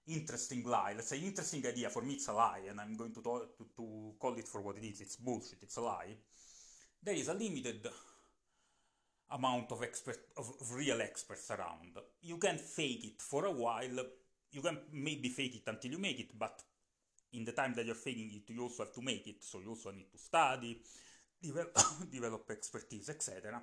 interesting 0.10 0.64
lie. 0.64 0.94
Let's 0.96 1.10
say 1.10 1.20
interesting 1.20 1.66
idea. 1.66 1.90
For 1.90 2.02
me, 2.02 2.14
it's 2.14 2.28
a 2.28 2.34
lie, 2.34 2.62
and 2.70 2.80
I'm 2.80 2.96
going 2.96 3.14
to, 3.14 3.22
to, 3.22 3.66
to 3.78 4.12
call 4.20 4.36
it 4.36 4.48
for 4.48 4.62
what 4.62 4.78
it 4.78 4.86
is. 4.86 5.02
It's 5.02 5.16
bullshit. 5.16 5.60
It's 5.62 5.78
a 5.78 5.82
lie. 5.82 6.16
There 7.02 7.16
is 7.16 7.28
a 7.30 7.34
limited 7.34 7.88
amount 9.32 9.72
of 9.72 9.84
expert 9.84 10.18
of 10.38 10.52
real 10.74 11.02
experts 11.02 11.52
around. 11.52 11.98
You 12.22 12.38
can 12.38 12.58
fake 12.58 13.06
it 13.06 13.22
for 13.22 13.46
a 13.46 13.52
while. 13.52 14.06
You 14.52 14.62
can 14.62 14.78
maybe 14.92 15.30
fake 15.30 15.56
it 15.56 15.70
until 15.70 15.92
you 15.92 16.00
make 16.00 16.20
it, 16.20 16.38
but 16.38 16.62
in 17.34 17.46
the 17.46 17.52
time 17.52 17.74
that 17.76 17.86
you're 17.86 17.96
faking 17.96 18.32
it, 18.34 18.52
you 18.52 18.62
also 18.62 18.84
have 18.84 18.94
to 18.94 19.02
make 19.02 19.28
it. 19.28 19.44
So 19.44 19.60
you 19.60 19.70
also 19.70 19.92
need 19.92 20.12
to 20.12 20.18
study, 20.18 20.82
develop, 21.42 21.78
develop 22.12 22.50
expertise, 22.50 23.10
etc. 23.10 23.62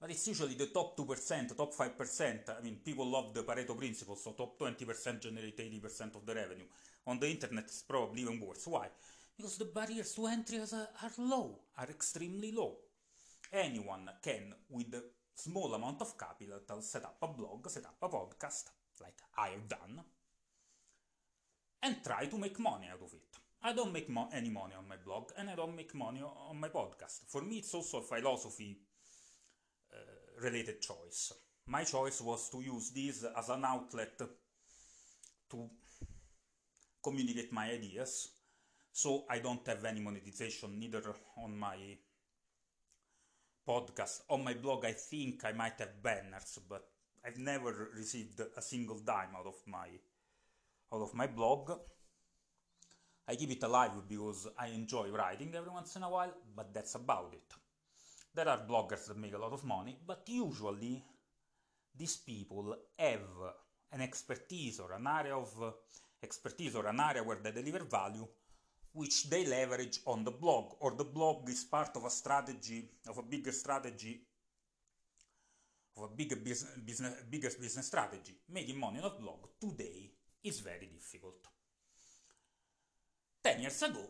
But 0.00 0.10
it's 0.10 0.28
usually 0.28 0.54
the 0.54 0.66
top 0.66 0.96
2%, 0.96 1.56
top 1.56 1.74
5%. 1.74 2.56
I 2.56 2.62
mean, 2.62 2.78
people 2.84 3.10
love 3.10 3.34
the 3.34 3.42
Pareto 3.42 3.76
principle, 3.76 4.14
so 4.14 4.32
top 4.32 4.58
20% 4.58 5.20
generate 5.20 5.58
80% 5.58 6.14
of 6.14 6.24
the 6.24 6.34
revenue. 6.34 6.66
On 7.06 7.18
the 7.18 7.28
internet, 7.28 7.64
it's 7.64 7.82
probably 7.82 8.22
even 8.22 8.38
worse. 8.40 8.66
Why? 8.66 8.88
Because 9.36 9.58
the 9.58 9.64
barriers 9.64 10.14
to 10.14 10.26
entry 10.26 10.60
are, 10.60 11.10
low, 11.18 11.60
are 11.76 11.88
extremely 11.90 12.52
low. 12.52 12.76
Anyone 13.52 14.08
can, 14.22 14.54
with 14.68 14.94
a 14.94 15.02
small 15.34 15.74
amount 15.74 16.00
of 16.00 16.16
capital, 16.16 16.60
set 16.80 17.04
up 17.04 17.16
a 17.22 17.28
blog, 17.28 17.68
set 17.68 17.84
up 17.84 17.96
a 18.02 18.08
podcast, 18.08 18.64
like 19.00 19.16
I 19.36 19.48
have 19.48 19.68
done, 19.68 20.00
and 21.82 21.96
try 22.04 22.26
to 22.26 22.38
make 22.38 22.58
money 22.58 22.86
out 22.92 23.02
of 23.02 23.12
it. 23.14 23.38
I 23.62 23.72
don't 23.72 23.92
make 23.92 24.08
mo 24.08 24.28
any 24.32 24.50
money 24.50 24.74
on 24.78 24.88
my 24.88 24.96
blog, 24.96 25.30
and 25.36 25.50
I 25.50 25.56
don't 25.56 25.74
make 25.74 25.94
money 25.94 26.22
on 26.22 26.60
my 26.60 26.68
podcast. 26.68 27.20
For 27.28 27.42
me, 27.42 27.58
it's 27.58 27.74
also 27.74 27.98
a 27.98 28.02
philosophy 28.02 28.78
related 30.40 30.80
choice. 30.80 31.32
My 31.66 31.84
choice 31.84 32.20
was 32.20 32.48
to 32.50 32.60
use 32.60 32.90
this 32.90 33.24
as 33.36 33.48
an 33.48 33.64
outlet 33.64 34.18
to 35.50 35.70
communicate 37.02 37.52
my 37.52 37.70
ideas, 37.70 38.28
so 38.92 39.24
I 39.30 39.38
don't 39.38 39.66
have 39.66 39.84
any 39.84 40.00
monetization 40.00 40.78
neither 40.78 41.14
on 41.36 41.58
my 41.58 41.96
podcast. 43.66 44.22
On 44.30 44.42
my 44.42 44.54
blog, 44.54 44.84
I 44.84 44.92
think 44.92 45.44
I 45.44 45.52
might 45.52 45.78
have 45.78 46.02
banners, 46.02 46.58
but 46.68 46.88
I've 47.24 47.38
never 47.38 47.90
received 47.94 48.40
a 48.56 48.62
single 48.62 48.98
dime 48.98 49.36
out 49.36 49.46
of 49.46 49.56
my 49.66 49.88
out 50.92 51.02
of 51.02 51.14
my 51.14 51.26
blog. 51.26 51.70
I 53.26 53.36
keep 53.36 53.50
it 53.50 53.62
alive 53.62 53.92
because 54.08 54.48
I 54.58 54.68
enjoy 54.68 55.10
writing 55.10 55.54
every 55.54 55.70
once 55.70 55.96
in 55.96 56.02
a 56.02 56.08
while, 56.08 56.32
but 56.56 56.72
that's 56.72 56.94
about 56.94 57.34
it. 57.34 57.54
There 58.38 58.48
are 58.48 58.60
bloggers 58.68 59.08
that 59.08 59.16
make 59.18 59.34
a 59.34 59.38
lot 59.38 59.52
of 59.52 59.64
money, 59.64 59.98
but 60.06 60.22
usually 60.28 61.02
these 61.92 62.18
people 62.18 62.72
have 62.96 63.28
an 63.90 64.00
expertise 64.00 64.78
or 64.78 64.92
an 64.92 65.08
area 65.08 65.34
of 65.34 65.52
uh, 65.60 65.72
expertise 66.22 66.76
or 66.76 66.86
an 66.86 67.00
area 67.00 67.24
where 67.24 67.38
they 67.42 67.50
deliver 67.50 67.84
value 67.84 68.28
which 68.92 69.28
they 69.28 69.44
leverage 69.44 69.98
on 70.06 70.22
the 70.22 70.30
blog, 70.30 70.74
or 70.78 70.92
the 70.92 71.02
blog 71.02 71.48
is 71.48 71.64
part 71.64 71.96
of 71.96 72.04
a 72.04 72.10
strategy, 72.10 72.88
of 73.08 73.18
a 73.18 73.22
bigger 73.22 73.50
strategy, 73.50 74.20
of 75.96 76.04
a 76.04 76.14
bigger 76.14 76.36
business, 76.36 76.78
business, 76.86 77.14
bigger 77.28 77.50
business 77.60 77.86
strategy. 77.88 78.36
Making 78.48 78.78
money 78.78 79.00
on 79.00 79.06
a 79.06 79.20
blog 79.20 79.48
today 79.60 80.12
is 80.44 80.60
very 80.60 80.86
difficult. 80.86 81.44
Ten 83.42 83.60
years 83.62 83.82
ago, 83.82 84.04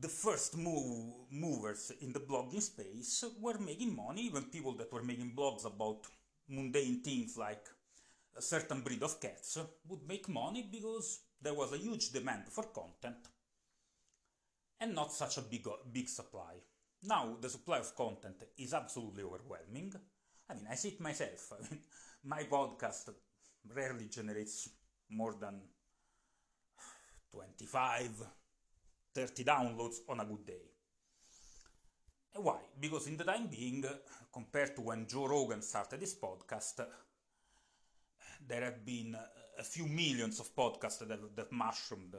the 0.00 0.08
first 0.08 0.56
move, 0.56 1.14
movers 1.30 1.92
in 2.00 2.12
the 2.12 2.20
blogging 2.20 2.62
space 2.62 3.24
were 3.40 3.58
making 3.58 3.96
money, 3.96 4.22
even 4.22 4.44
people 4.44 4.72
that 4.76 4.92
were 4.92 5.02
making 5.02 5.32
blogs 5.36 5.66
about 5.66 6.06
mundane 6.48 7.02
things 7.02 7.36
like 7.36 7.66
a 8.36 8.42
certain 8.42 8.80
breed 8.80 9.02
of 9.02 9.20
cats 9.20 9.58
would 9.88 10.06
make 10.06 10.28
money 10.28 10.68
because 10.70 11.20
there 11.42 11.54
was 11.54 11.72
a 11.72 11.78
huge 11.78 12.10
demand 12.10 12.44
for 12.48 12.64
content 12.64 13.16
and 14.80 14.94
not 14.94 15.12
such 15.12 15.38
a 15.38 15.42
big, 15.42 15.66
big 15.92 16.08
supply. 16.08 16.54
Now 17.02 17.36
the 17.40 17.48
supply 17.48 17.78
of 17.78 17.94
content 17.96 18.36
is 18.56 18.72
absolutely 18.72 19.24
overwhelming. 19.24 19.92
I 20.48 20.54
mean, 20.54 20.66
I 20.70 20.76
see 20.76 20.90
it 20.90 21.00
myself. 21.00 21.52
I 21.58 21.62
mean, 21.62 21.80
my 22.24 22.44
podcast 22.44 23.10
rarely 23.74 24.06
generates 24.06 24.68
more 25.10 25.34
than 25.40 25.60
25, 27.32 28.10
30 29.18 29.44
downloads 29.44 29.96
on 30.08 30.20
a 30.20 30.24
good 30.24 30.46
day. 30.46 30.62
Why? 32.34 32.58
Because 32.78 33.08
in 33.08 33.16
the 33.16 33.24
time 33.24 33.48
being, 33.48 33.84
compared 34.32 34.76
to 34.76 34.82
when 34.82 35.08
Joe 35.08 35.26
Rogan 35.26 35.60
started 35.60 36.00
his 36.00 36.14
podcast, 36.14 36.86
there 38.46 38.62
have 38.62 38.84
been 38.84 39.16
a 39.58 39.64
few 39.64 39.86
millions 39.86 40.38
of 40.38 40.54
podcasts 40.54 41.00
that 41.00 41.34
that 41.34 41.50
mushroomed 41.50 42.14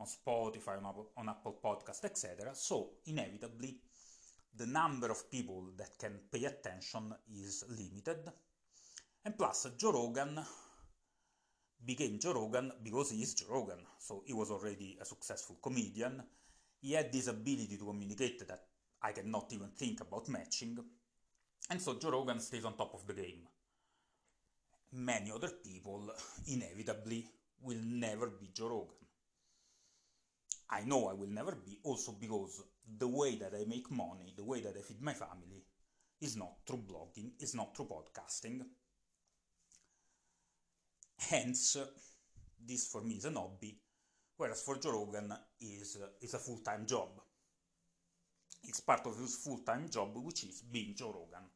on 0.00 0.06
Spotify, 0.06 0.78
on 0.78 0.86
Apple, 0.86 1.10
on 1.16 1.28
Apple 1.28 1.58
Podcast, 1.64 2.04
etc. 2.04 2.50
So 2.54 2.90
inevitably, 3.06 3.76
the 4.56 4.66
number 4.66 5.10
of 5.12 5.30
people 5.30 5.68
that 5.76 5.96
can 5.96 6.18
pay 6.32 6.46
attention 6.46 7.14
is 7.32 7.64
limited. 7.68 8.32
And 9.24 9.38
plus, 9.38 9.68
Joe 9.78 9.92
Rogan 9.92 10.44
became 11.86 12.18
Joe 12.18 12.34
Rogan 12.34 12.72
because 12.82 13.12
he 13.12 13.22
is 13.22 13.34
Joe 13.34 13.46
Rogan. 13.50 13.78
So 13.98 14.22
he 14.26 14.32
was 14.32 14.50
already 14.50 14.98
a 15.00 15.04
successful 15.04 15.56
comedian. 15.62 16.22
He 16.80 16.92
had 16.92 17.12
this 17.12 17.28
ability 17.28 17.76
to 17.78 17.84
communicate 17.84 18.46
that 18.48 18.64
I 19.00 19.12
cannot 19.12 19.52
even 19.52 19.68
think 19.68 20.00
about 20.00 20.28
matching. 20.28 20.78
And 21.70 21.80
so 21.80 21.94
Joe 21.94 22.10
Rogan 22.10 22.40
stays 22.40 22.64
on 22.64 22.76
top 22.76 22.92
of 22.94 23.06
the 23.06 23.14
game. 23.14 23.46
Many 24.92 25.30
other 25.30 25.50
people, 25.64 26.10
inevitably, 26.46 27.26
will 27.62 27.80
never 27.84 28.28
be 28.28 28.50
Joe 28.52 28.68
Rogan. 28.68 28.96
I 30.68 30.82
know 30.82 31.08
I 31.08 31.14
will 31.14 31.28
never 31.28 31.52
be, 31.52 31.78
also 31.84 32.12
because 32.12 32.62
the 32.98 33.06
way 33.06 33.36
that 33.36 33.52
I 33.54 33.64
make 33.68 33.90
money, 33.90 34.34
the 34.36 34.44
way 34.44 34.60
that 34.60 34.76
I 34.76 34.80
feed 34.80 35.00
my 35.00 35.12
family, 35.12 35.64
is 36.20 36.36
not 36.36 36.54
through 36.66 36.84
blogging, 36.88 37.30
is 37.40 37.54
not 37.54 37.76
through 37.76 37.86
podcasting. 37.86 38.62
Hence, 41.18 41.76
this 42.66 42.88
for 42.88 43.02
me 43.02 43.14
is 43.14 43.24
a 43.24 43.30
hobby, 43.30 43.76
whereas 44.36 44.62
for 44.62 44.78
Joe 44.78 44.92
Rogan 44.92 45.32
is, 45.60 45.98
is 46.20 46.34
a 46.34 46.38
full-time 46.38 46.86
job. 46.86 47.08
It's 48.64 48.80
part 48.80 49.06
of 49.06 49.18
his 49.18 49.36
full-time 49.36 49.88
job, 49.88 50.16
which 50.16 50.44
is 50.44 50.62
being 50.62 50.94
Joe 50.94 51.12
Rogan. 51.12 51.48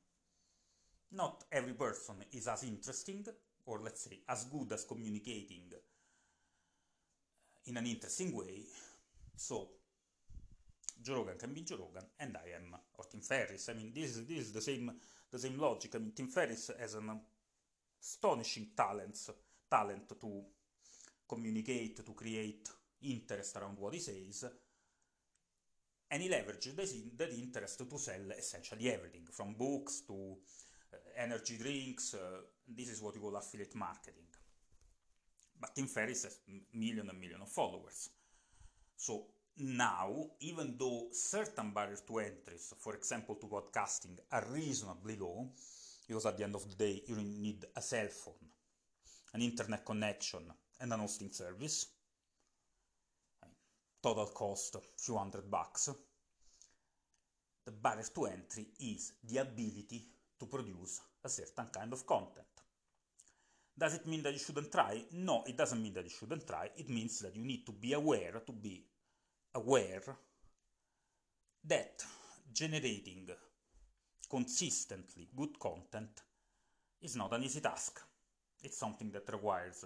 Not 1.12 1.44
every 1.50 1.74
person 1.74 2.16
is 2.32 2.48
as 2.48 2.64
interesting, 2.64 3.26
or 3.66 3.80
let's 3.80 4.02
say 4.02 4.20
as 4.28 4.44
good 4.44 4.72
as 4.72 4.84
communicating 4.84 5.72
in 7.66 7.76
an 7.76 7.86
interesting 7.86 8.34
way, 8.34 8.62
so 9.36 9.68
Joe 11.02 11.16
Rogan 11.16 11.38
can 11.38 11.52
be 11.52 11.62
Joe 11.62 11.76
Rogan, 11.76 12.08
and 12.18 12.36
I 12.36 12.56
am, 12.56 12.74
or 12.94 13.04
Tim 13.10 13.20
Ferriss. 13.20 13.68
I 13.68 13.74
mean, 13.74 13.92
this 13.94 14.16
is, 14.16 14.26
this 14.26 14.38
is 14.38 14.52
the 14.52 14.60
same 14.60 14.92
the 15.30 15.38
same 15.38 15.58
logic. 15.58 15.94
I 15.94 15.98
mean, 15.98 16.12
Tim 16.12 16.26
Ferriss 16.26 16.70
has 16.78 16.94
an 16.94 17.20
astonishing 18.00 18.68
talent 18.76 19.16
talent 19.70 20.08
to 20.20 20.42
communicate, 21.28 22.04
to 22.04 22.12
create 22.12 22.68
interest 23.02 23.56
around 23.56 23.78
what 23.78 23.94
he 23.94 24.00
says, 24.00 24.44
and 26.10 26.22
he 26.22 26.28
leverages 26.28 26.74
that 27.16 27.30
interest 27.32 27.78
to 27.78 27.98
sell 27.98 28.32
essentially 28.36 28.90
everything, 28.90 29.26
from 29.30 29.54
books 29.54 30.00
to 30.00 30.36
uh, 30.92 30.96
energy 31.16 31.56
drinks. 31.56 32.14
Uh, 32.14 32.40
this 32.66 32.88
is 32.90 33.00
what 33.00 33.14
you 33.14 33.20
call 33.20 33.36
affiliate 33.36 33.76
marketing. 33.76 34.24
But 35.60 35.74
Tim 35.74 35.86
Ferriss 35.86 36.24
has 36.24 36.40
million 36.74 37.08
and 37.08 37.20
million 37.20 37.42
of 37.42 37.48
followers. 37.48 38.10
So 38.96 39.26
now, 39.58 40.10
even 40.40 40.74
though 40.78 41.08
certain 41.12 41.70
barriers 41.72 42.02
to 42.08 42.18
entries, 42.18 42.74
for 42.78 42.94
example 42.94 43.36
to 43.36 43.46
podcasting, 43.46 44.18
are 44.32 44.44
reasonably 44.50 45.16
low, 45.16 45.50
because 46.08 46.26
at 46.26 46.36
the 46.36 46.44
end 46.44 46.56
of 46.56 46.68
the 46.68 46.74
day 46.74 47.02
you 47.06 47.16
need 47.16 47.64
a 47.76 47.82
cell 47.82 48.08
phone, 48.08 48.48
an 49.34 49.42
internet 49.42 49.84
connection, 49.84 50.40
and 50.80 50.92
an 50.92 51.00
hosting 51.00 51.30
service, 51.30 51.86
total 54.02 54.26
cost 54.26 54.76
few 54.96 55.16
hundred 55.16 55.50
bucks, 55.50 55.90
the 57.64 57.72
barrier 57.72 58.06
to 58.14 58.26
entry 58.26 58.68
is 58.80 59.12
the 59.22 59.38
ability 59.38 60.06
to 60.38 60.46
produce 60.46 61.00
a 61.22 61.28
certain 61.28 61.66
kind 61.70 61.92
of 61.92 62.06
content. 62.06 62.46
Does 63.78 63.94
it 63.94 64.06
mean 64.06 64.22
that 64.22 64.32
you 64.32 64.38
shouldn't 64.38 64.72
try? 64.72 65.04
No, 65.12 65.44
it 65.46 65.56
doesn't 65.56 65.82
mean 65.82 65.94
that 65.94 66.04
you 66.04 66.10
shouldn't 66.10 66.46
try. 66.46 66.70
It 66.76 66.88
means 66.88 67.20
that 67.20 67.36
you 67.36 67.44
need 67.44 67.64
to 67.66 67.72
be 67.72 67.92
aware, 67.92 68.42
to 68.44 68.52
be 68.52 68.84
aware 69.54 70.16
that 71.64 72.02
generating 72.52 73.28
consistently 74.28 75.28
good 75.36 75.58
content 75.58 76.22
is 77.02 77.16
not 77.16 77.32
an 77.32 77.42
easy 77.42 77.60
task. 77.60 78.00
It's 78.62 78.78
something 78.78 79.10
that 79.12 79.30
requires 79.32 79.84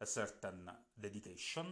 a 0.00 0.06
certain 0.06 0.70
dedication, 1.00 1.66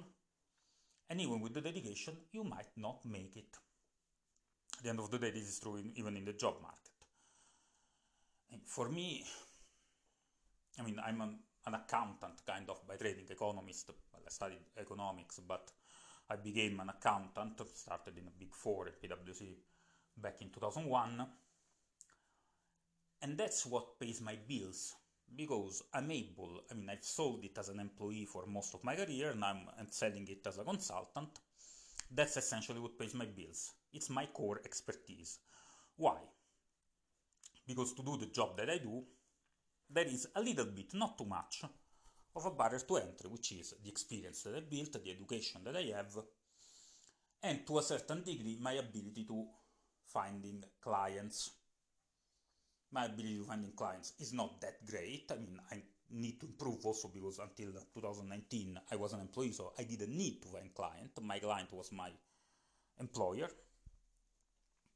and 1.10 1.20
even 1.20 1.40
with 1.40 1.54
the 1.54 1.60
dedication, 1.60 2.16
you 2.32 2.44
might 2.44 2.76
not 2.76 3.04
make 3.04 3.36
it. 3.36 3.56
At 4.78 4.82
the 4.82 4.90
end 4.90 5.00
of 5.00 5.10
the 5.10 5.18
day, 5.18 5.30
this 5.30 5.48
is 5.48 5.60
true 5.60 5.76
in, 5.76 5.92
even 5.96 6.16
in 6.16 6.24
the 6.24 6.32
job 6.32 6.54
market. 6.62 6.90
And 8.52 8.62
for 8.66 8.88
me, 8.88 9.24
I 10.78 10.82
mean, 10.82 10.98
I'm 11.04 11.20
an, 11.20 11.38
an 11.66 11.74
accountant 11.74 12.44
kind 12.46 12.68
of 12.70 12.86
by 12.86 12.96
training, 12.96 13.26
economist. 13.30 13.90
Well, 14.12 14.22
I 14.26 14.30
studied 14.30 14.64
economics, 14.78 15.40
but 15.46 15.70
I 16.30 16.36
became 16.36 16.80
an 16.80 16.88
accountant, 16.88 17.60
started 17.74 18.16
in 18.16 18.26
a 18.26 18.38
big 18.38 18.54
four 18.54 18.88
at 18.88 19.02
PwC 19.02 19.54
back 20.16 20.40
in 20.40 20.50
2001. 20.50 21.26
And 23.22 23.38
that's 23.38 23.66
what 23.66 23.98
pays 23.98 24.20
my 24.20 24.36
bills 24.48 24.94
because 25.36 25.82
I'm 25.92 26.10
able, 26.10 26.60
I 26.70 26.74
mean, 26.74 26.90
I've 26.90 27.04
sold 27.04 27.44
it 27.44 27.56
as 27.58 27.68
an 27.68 27.80
employee 27.80 28.26
for 28.26 28.46
most 28.46 28.74
of 28.74 28.84
my 28.84 28.94
career 28.94 29.30
and 29.30 29.44
I'm 29.44 29.66
selling 29.90 30.26
it 30.28 30.46
as 30.46 30.58
a 30.58 30.64
consultant. 30.64 31.38
That's 32.10 32.36
essentially 32.36 32.80
what 32.80 32.98
pays 32.98 33.14
my 33.14 33.26
bills. 33.26 33.72
It's 33.92 34.10
my 34.10 34.26
core 34.26 34.60
expertise. 34.64 35.38
Why? 35.96 36.18
Because 37.66 37.94
to 37.94 38.02
do 38.02 38.16
the 38.16 38.26
job 38.26 38.56
that 38.58 38.70
I 38.70 38.78
do, 38.78 39.02
there 39.90 40.06
is 40.06 40.28
a 40.34 40.42
little 40.42 40.66
bit, 40.66 40.94
not 40.94 41.16
too 41.16 41.24
much, 41.24 41.62
of 42.36 42.46
a 42.46 42.50
barrier 42.50 42.80
to 42.80 42.96
entry, 42.96 43.30
which 43.30 43.52
is 43.52 43.74
the 43.82 43.88
experience 43.88 44.42
that 44.42 44.56
I 44.56 44.60
built, 44.60 44.92
the 44.92 45.10
education 45.10 45.62
that 45.64 45.76
I 45.76 45.92
have, 45.96 46.16
and 47.42 47.66
to 47.66 47.78
a 47.78 47.82
certain 47.82 48.22
degree 48.22 48.58
my 48.60 48.72
ability 48.72 49.24
to 49.28 49.46
finding 50.06 50.64
clients. 50.80 51.50
My 52.94 53.06
ability 53.06 53.38
to 53.38 53.44
finding 53.44 53.72
clients 53.72 54.12
is 54.20 54.32
not 54.32 54.60
that 54.60 54.86
great. 54.86 55.26
I 55.32 55.34
mean, 55.34 55.58
I 55.72 55.82
need 56.12 56.38
to 56.40 56.46
improve 56.46 56.86
also 56.86 57.08
because 57.08 57.40
until 57.40 57.72
2019 57.92 58.78
I 58.92 58.94
was 58.94 59.12
an 59.12 59.20
employee, 59.20 59.50
so 59.50 59.72
I 59.76 59.82
didn't 59.82 60.16
need 60.16 60.40
to 60.42 60.48
find 60.48 60.72
client. 60.72 61.10
My 61.20 61.40
client 61.40 61.72
was 61.72 61.90
my 61.90 62.10
employer. 63.00 63.48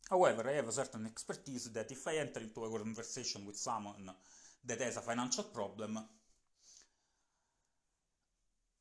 However, 0.08 0.48
I 0.48 0.52
have 0.52 0.68
a 0.68 0.72
certain 0.72 1.06
expertise 1.06 1.72
that 1.72 1.90
if 1.90 2.06
I 2.06 2.18
enter 2.18 2.38
into 2.38 2.64
a 2.64 2.70
conversation 2.70 3.44
with 3.44 3.56
someone 3.56 4.08
that 4.64 4.80
has 4.80 4.96
a 4.96 5.00
financial 5.00 5.44
problem, 5.44 5.98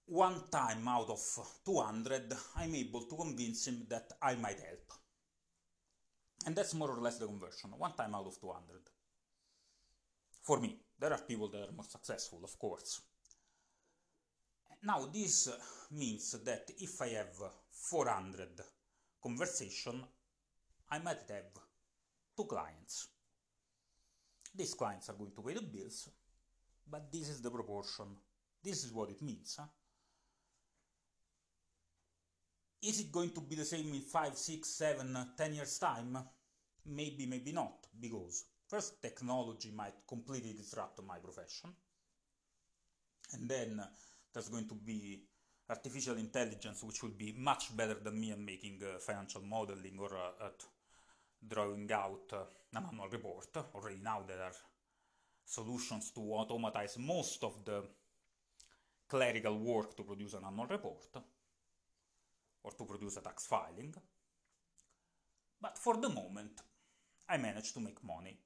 one 0.05 0.43
time 0.51 0.87
out 0.87 1.09
of 1.09 1.19
200, 1.65 2.33
I'm 2.55 2.75
able 2.75 3.01
to 3.01 3.15
convince 3.15 3.67
him 3.67 3.87
that 3.89 4.13
I 4.21 4.35
might 4.35 4.59
help. 4.59 4.93
And 6.45 6.55
that's 6.55 6.75
more 6.75 6.91
or 6.91 7.01
less 7.01 7.17
the 7.17 7.25
conversion, 7.25 7.71
one 7.77 7.93
time 7.93 8.13
out 8.13 8.27
of 8.27 8.39
200. 8.39 8.79
For 10.47 10.61
me, 10.61 10.79
there 10.97 11.11
are 11.11 11.19
people 11.27 11.49
that 11.49 11.67
are 11.67 11.73
more 11.73 11.83
successful, 11.83 12.39
of 12.41 12.57
course. 12.57 13.01
Now, 14.81 15.05
this 15.11 15.49
uh, 15.49 15.57
means 15.91 16.31
that 16.45 16.71
if 16.79 17.01
I 17.01 17.09
have 17.09 17.35
400 17.69 18.61
conversation, 19.21 20.01
I 20.89 20.99
might 20.99 21.29
have 21.29 21.51
two 22.37 22.45
clients. 22.45 23.09
These 24.55 24.75
clients 24.75 25.09
are 25.09 25.15
going 25.15 25.33
to 25.35 25.41
pay 25.41 25.53
the 25.53 25.63
bills, 25.63 26.09
but 26.89 27.11
this 27.11 27.27
is 27.27 27.41
the 27.41 27.51
proportion. 27.51 28.05
This 28.63 28.85
is 28.85 28.93
what 28.93 29.09
it 29.09 29.21
means. 29.21 29.57
Huh? 29.59 29.67
Is 32.83 33.01
it 33.01 33.11
going 33.11 33.31
to 33.31 33.41
be 33.41 33.55
the 33.57 33.65
same 33.65 33.93
in 33.93 33.99
5, 33.99 34.37
6, 34.37 34.69
7, 34.69 35.17
10 35.37 35.53
years' 35.53 35.77
time? 35.77 36.17
Maybe, 36.85 37.25
maybe 37.25 37.51
not, 37.51 37.85
because 37.99 38.45
first 38.67 39.01
technology 39.01 39.71
might 39.71 39.95
completely 40.07 40.53
disrupt 40.53 41.01
my 41.03 41.17
profession, 41.17 41.69
and 43.33 43.49
then 43.49 43.81
there's 44.33 44.49
going 44.49 44.67
to 44.67 44.75
be 44.75 45.21
artificial 45.69 46.17
intelligence 46.17 46.83
which 46.83 47.03
will 47.03 47.17
be 47.17 47.33
much 47.37 47.75
better 47.75 47.95
than 47.95 48.19
me 48.19 48.31
at 48.31 48.39
making 48.39 48.81
uh, 48.83 48.99
financial 48.99 49.41
modeling 49.41 49.97
or 49.99 50.15
uh, 50.15 50.45
at 50.45 50.63
drawing 51.45 51.91
out 51.91 52.31
uh, 52.33 52.43
an 52.73 52.85
annual 52.89 53.09
report. 53.09 53.47
Already 53.75 53.99
now 54.03 54.23
there 54.27 54.41
are 54.41 54.53
solutions 55.45 56.11
to 56.11 56.21
automatize 56.21 56.97
most 56.97 57.43
of 57.43 57.63
the 57.65 57.83
clerical 59.07 59.57
work 59.57 59.95
to 59.95 60.03
produce 60.03 60.33
an 60.33 60.43
annual 60.45 60.67
report 60.67 61.17
or 62.63 62.71
to 62.71 62.85
produce 62.85 63.17
a 63.17 63.21
tax 63.21 63.45
filing. 63.47 63.93
But 65.61 65.77
for 65.77 65.97
the 65.97 66.09
moment, 66.09 66.61
I 67.29 67.37
manage 67.37 67.73
to 67.73 67.79
make 67.79 68.03
money 68.03 68.37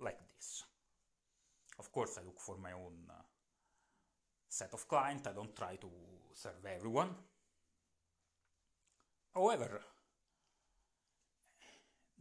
like 0.00 0.18
this. 0.34 0.64
Of 1.78 1.92
course, 1.92 2.18
I 2.18 2.24
look 2.24 2.40
for 2.40 2.56
my 2.58 2.72
own 2.72 2.96
uh, 3.10 3.22
set 4.48 4.72
of 4.72 4.88
clients, 4.88 5.26
I 5.26 5.32
don't 5.32 5.54
try 5.54 5.76
to 5.76 5.88
serve 6.32 6.64
everyone. 6.64 7.10
However, 9.34 9.80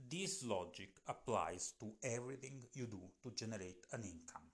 this 0.09 0.43
logic 0.43 0.89
applies 1.07 1.73
to 1.79 1.93
everything 2.03 2.63
you 2.73 2.87
do 2.87 3.01
to 3.23 3.31
generate 3.35 3.85
an 3.93 4.03
income. 4.03 4.49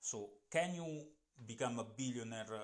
So, 0.00 0.30
can 0.50 0.74
you 0.74 1.02
become 1.46 1.78
a 1.78 1.84
billionaire 1.84 2.62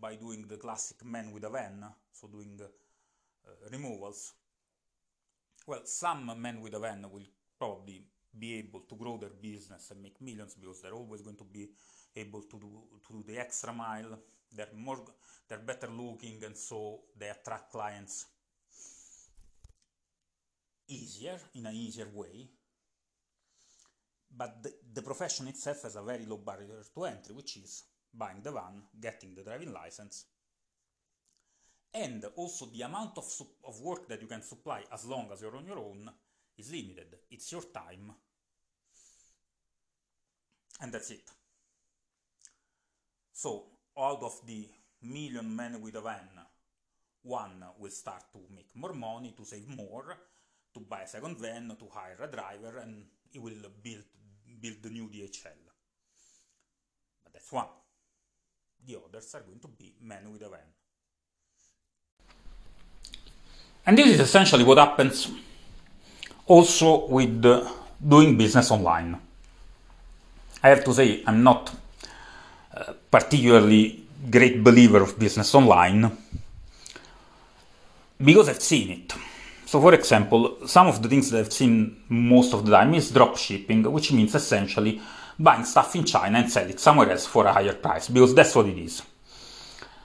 by 0.00 0.16
doing 0.16 0.46
the 0.48 0.56
classic 0.56 1.04
man 1.04 1.32
with 1.32 1.44
a 1.44 1.50
van, 1.50 1.84
so 2.12 2.28
doing 2.28 2.58
uh, 2.60 3.50
removals? 3.70 4.34
Well, 5.66 5.82
some 5.84 6.30
men 6.40 6.60
with 6.60 6.74
a 6.74 6.80
van 6.80 7.06
will 7.10 7.26
probably 7.58 8.04
be 8.38 8.58
able 8.58 8.80
to 8.80 8.94
grow 8.96 9.16
their 9.16 9.30
business 9.30 9.90
and 9.90 10.02
make 10.02 10.20
millions 10.20 10.54
because 10.54 10.80
they're 10.82 10.94
always 10.94 11.22
going 11.22 11.36
to 11.36 11.44
be 11.44 11.68
able 12.16 12.42
to 12.42 12.58
do, 12.58 12.68
to 13.06 13.12
do 13.12 13.24
the 13.26 13.38
extra 13.38 13.72
mile. 13.72 14.18
They're 14.54 14.68
more, 14.76 15.04
they're 15.48 15.58
better 15.58 15.88
looking, 15.88 16.42
and 16.44 16.56
so 16.56 17.00
they 17.18 17.28
attract 17.28 17.72
clients 17.72 18.26
easier 20.88 21.38
in 21.54 21.66
an 21.66 21.74
easier 21.74 22.08
way. 22.12 22.48
But 24.36 24.62
the, 24.62 24.72
the 24.92 25.02
profession 25.02 25.48
itself 25.48 25.82
has 25.82 25.96
a 25.96 26.02
very 26.02 26.26
low 26.26 26.38
barrier 26.38 26.82
to 26.94 27.04
entry, 27.04 27.34
which 27.34 27.56
is 27.56 27.84
buying 28.12 28.42
the 28.42 28.52
van, 28.52 28.82
getting 29.00 29.34
the 29.34 29.42
driving 29.42 29.72
license, 29.72 30.26
and 31.92 32.24
also 32.36 32.66
the 32.66 32.82
amount 32.82 33.16
of, 33.16 33.24
of 33.66 33.80
work 33.80 34.08
that 34.08 34.20
you 34.20 34.26
can 34.26 34.42
supply 34.42 34.82
as 34.92 35.04
long 35.04 35.28
as 35.32 35.40
you're 35.40 35.56
on 35.56 35.66
your 35.66 35.78
own 35.78 36.10
is 36.58 36.70
limited. 36.70 37.16
It's 37.30 37.50
your 37.52 37.62
time. 37.62 38.12
And 40.80 40.92
that's 40.92 41.10
it. 41.10 41.30
So, 43.32 43.64
out 43.98 44.22
of 44.22 44.40
the 44.46 44.68
million 45.02 45.54
men 45.54 45.80
with 45.80 45.96
a 45.96 46.00
van, 46.00 46.28
one 47.22 47.64
will 47.78 47.90
start 47.90 48.24
to 48.32 48.40
make 48.54 48.68
more 48.74 48.92
money, 48.92 49.34
to 49.36 49.44
save 49.44 49.68
more, 49.68 50.16
to 50.72 50.80
buy 50.80 51.02
a 51.02 51.08
second 51.08 51.38
van, 51.38 51.76
to 51.78 51.86
hire 51.92 52.18
a 52.22 52.26
driver, 52.26 52.78
and 52.78 53.04
he 53.30 53.38
will 53.38 53.52
build, 53.82 54.04
build 54.60 54.76
the 54.82 54.90
new 54.90 55.08
DHL. 55.08 55.64
But 57.22 57.32
that's 57.32 57.50
one. 57.50 57.66
The 58.86 58.98
others 59.08 59.34
are 59.34 59.40
going 59.40 59.60
to 59.60 59.68
be 59.68 59.94
men 60.02 60.30
with 60.30 60.42
a 60.42 60.48
van. 60.48 60.60
And 63.86 63.98
this 63.98 64.08
is 64.08 64.20
essentially 64.20 64.64
what 64.64 64.78
happens 64.78 65.30
also 66.46 67.06
with 67.06 67.44
uh, 67.44 67.68
doing 68.06 68.36
business 68.36 68.70
online. 68.70 69.18
I 70.62 70.68
have 70.68 70.84
to 70.84 70.94
say, 70.94 71.22
I'm 71.26 71.42
not 71.42 71.74
particularly 73.10 74.04
great 74.30 74.64
believer 74.64 75.02
of 75.02 75.18
business 75.18 75.54
online 75.54 76.10
because 78.22 78.48
I've 78.48 78.62
seen 78.62 78.90
it. 78.90 79.14
So, 79.66 79.80
for 79.80 79.94
example, 79.94 80.66
some 80.66 80.86
of 80.86 81.02
the 81.02 81.08
things 81.08 81.30
that 81.30 81.40
I've 81.40 81.52
seen 81.52 82.02
most 82.08 82.54
of 82.54 82.64
the 82.64 82.72
time 82.72 82.94
is 82.94 83.10
drop 83.10 83.36
shipping, 83.36 83.82
which 83.92 84.12
means 84.12 84.34
essentially 84.34 85.00
buying 85.38 85.64
stuff 85.64 85.94
in 85.96 86.04
China 86.04 86.38
and 86.38 86.50
sell 86.50 86.68
it 86.68 86.80
somewhere 86.80 87.10
else 87.10 87.26
for 87.26 87.46
a 87.46 87.52
higher 87.52 87.74
price, 87.74 88.08
because 88.08 88.34
that's 88.34 88.54
what 88.54 88.66
it 88.66 88.78
is. 88.78 89.02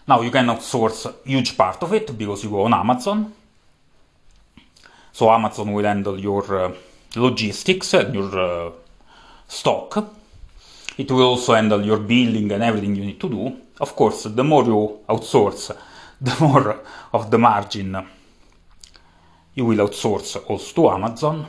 Now, 0.08 0.22
you 0.22 0.32
can 0.32 0.48
outsource 0.48 1.06
a 1.06 1.28
huge 1.28 1.56
part 1.56 1.84
of 1.84 1.94
it 1.94 2.18
because 2.18 2.44
you 2.44 2.50
go 2.50 2.64
on 2.64 2.74
Amazon, 2.74 3.34
so 5.20 5.30
Amazon 5.30 5.74
will 5.74 5.84
handle 5.84 6.18
your 6.18 6.46
uh, 6.58 6.74
logistics 7.18 7.94
and 7.94 8.16
your 8.16 8.40
uh, 8.40 8.72
stock. 9.46 9.98
It 10.98 11.12
will 11.12 11.24
also 11.24 11.56
handle 11.56 11.86
your 11.86 12.00
billing 12.00 12.50
and 12.54 12.64
everything 12.64 12.96
you 12.96 13.04
need 13.04 13.20
to 13.20 13.28
do. 13.28 13.58
Of 13.82 13.98
course, 13.98 14.24
the 14.24 14.46
more 14.46 14.64
you 14.64 15.00
outsource, 15.10 15.76
the 16.22 16.38
more 16.40 16.84
of 17.12 17.30
the 17.30 17.38
margin 17.38 18.02
you 19.56 19.66
will 19.66 19.86
outsource 19.86 20.38
also 20.48 20.74
to 20.74 20.90
Amazon. 20.92 21.46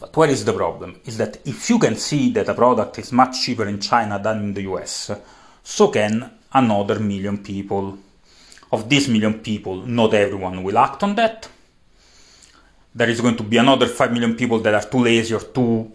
But 0.00 0.16
where 0.16 0.30
is 0.30 0.46
the 0.46 0.54
problem? 0.54 1.00
Is 1.04 1.18
that 1.18 1.36
if 1.44 1.68
you 1.68 1.78
can 1.78 1.96
see 1.96 2.30
that 2.32 2.48
a 2.48 2.54
product 2.54 2.98
is 2.98 3.12
much 3.12 3.42
cheaper 3.42 3.66
in 3.66 3.78
China 3.78 4.18
than 4.18 4.38
in 4.38 4.54
the 4.54 4.62
US, 4.62 5.10
so 5.62 5.88
can 5.88 6.30
another 6.54 6.98
million 6.98 7.42
people. 7.42 7.98
Of 8.72 8.88
these 8.88 9.06
million 9.08 9.40
people, 9.40 9.84
not 9.84 10.14
everyone 10.14 10.62
will 10.62 10.78
act 10.78 11.02
on 11.02 11.14
that 11.16 11.50
there 12.94 13.08
is 13.08 13.20
going 13.20 13.36
to 13.36 13.42
be 13.42 13.56
another 13.56 13.86
5 13.86 14.12
million 14.12 14.34
people 14.34 14.58
that 14.60 14.74
are 14.74 14.88
too 14.88 14.98
lazy 14.98 15.34
or 15.34 15.40
too 15.40 15.90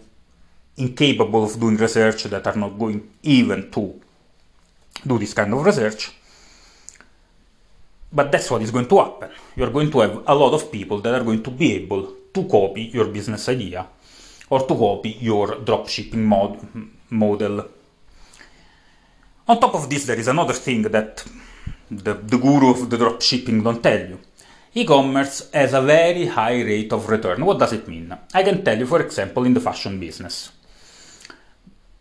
incapable 0.76 1.44
of 1.44 1.58
doing 1.58 1.76
research 1.76 2.24
that 2.24 2.46
are 2.46 2.56
not 2.56 2.78
going 2.78 3.10
even 3.22 3.70
to 3.70 4.00
do 5.06 5.18
this 5.18 5.34
kind 5.34 5.52
of 5.52 5.64
research. 5.64 6.12
But 8.12 8.32
that's 8.32 8.50
what 8.50 8.62
is 8.62 8.70
going 8.70 8.88
to 8.88 8.98
happen. 8.98 9.30
You're 9.56 9.70
going 9.70 9.90
to 9.90 10.00
have 10.00 10.22
a 10.26 10.34
lot 10.34 10.54
of 10.54 10.70
people 10.72 11.00
that 11.00 11.14
are 11.14 11.24
going 11.24 11.42
to 11.42 11.50
be 11.50 11.74
able 11.74 12.12
to 12.32 12.44
copy 12.44 12.82
your 12.82 13.06
business 13.06 13.48
idea 13.48 13.86
or 14.48 14.60
to 14.60 14.74
copy 14.74 15.16
your 15.20 15.56
dropshipping 15.56 16.22
mod 16.22 16.58
model. 17.10 17.68
On 19.48 19.60
top 19.60 19.74
of 19.74 19.90
this, 19.90 20.06
there 20.06 20.18
is 20.18 20.28
another 20.28 20.54
thing 20.54 20.82
that 20.82 21.24
the, 21.90 22.14
the 22.14 22.38
guru 22.38 22.70
of 22.70 22.90
the 22.90 22.96
dropshipping 22.96 23.62
don't 23.62 23.82
tell 23.82 23.98
you 23.98 24.18
E-commerce 24.78 25.50
has 25.54 25.72
a 25.72 25.80
very 25.80 26.26
high 26.26 26.60
rate 26.60 26.92
of 26.92 27.08
return. 27.08 27.42
What 27.46 27.58
does 27.58 27.72
it 27.72 27.88
mean? 27.88 28.14
I 28.34 28.42
can 28.42 28.62
tell 28.62 28.78
you, 28.78 28.86
for 28.86 29.00
example, 29.00 29.44
in 29.46 29.54
the 29.54 29.60
fashion 29.60 29.98
business. 29.98 30.52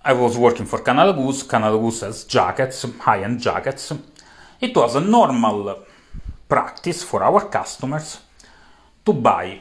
I 0.04 0.12
was 0.12 0.38
working 0.38 0.66
for 0.66 0.82
Canada 0.82 1.14
Goose. 1.14 1.44
Canada 1.44 1.78
Goose 1.78 2.02
has 2.02 2.26
jackets, 2.26 2.84
high-end 3.00 3.40
jackets. 3.40 3.94
It 4.60 4.76
was 4.76 4.96
a 4.96 5.00
normal 5.00 5.86
practice 6.50 7.02
for 7.02 7.24
our 7.24 7.48
customers 7.48 8.20
to 9.06 9.14
buy 9.14 9.60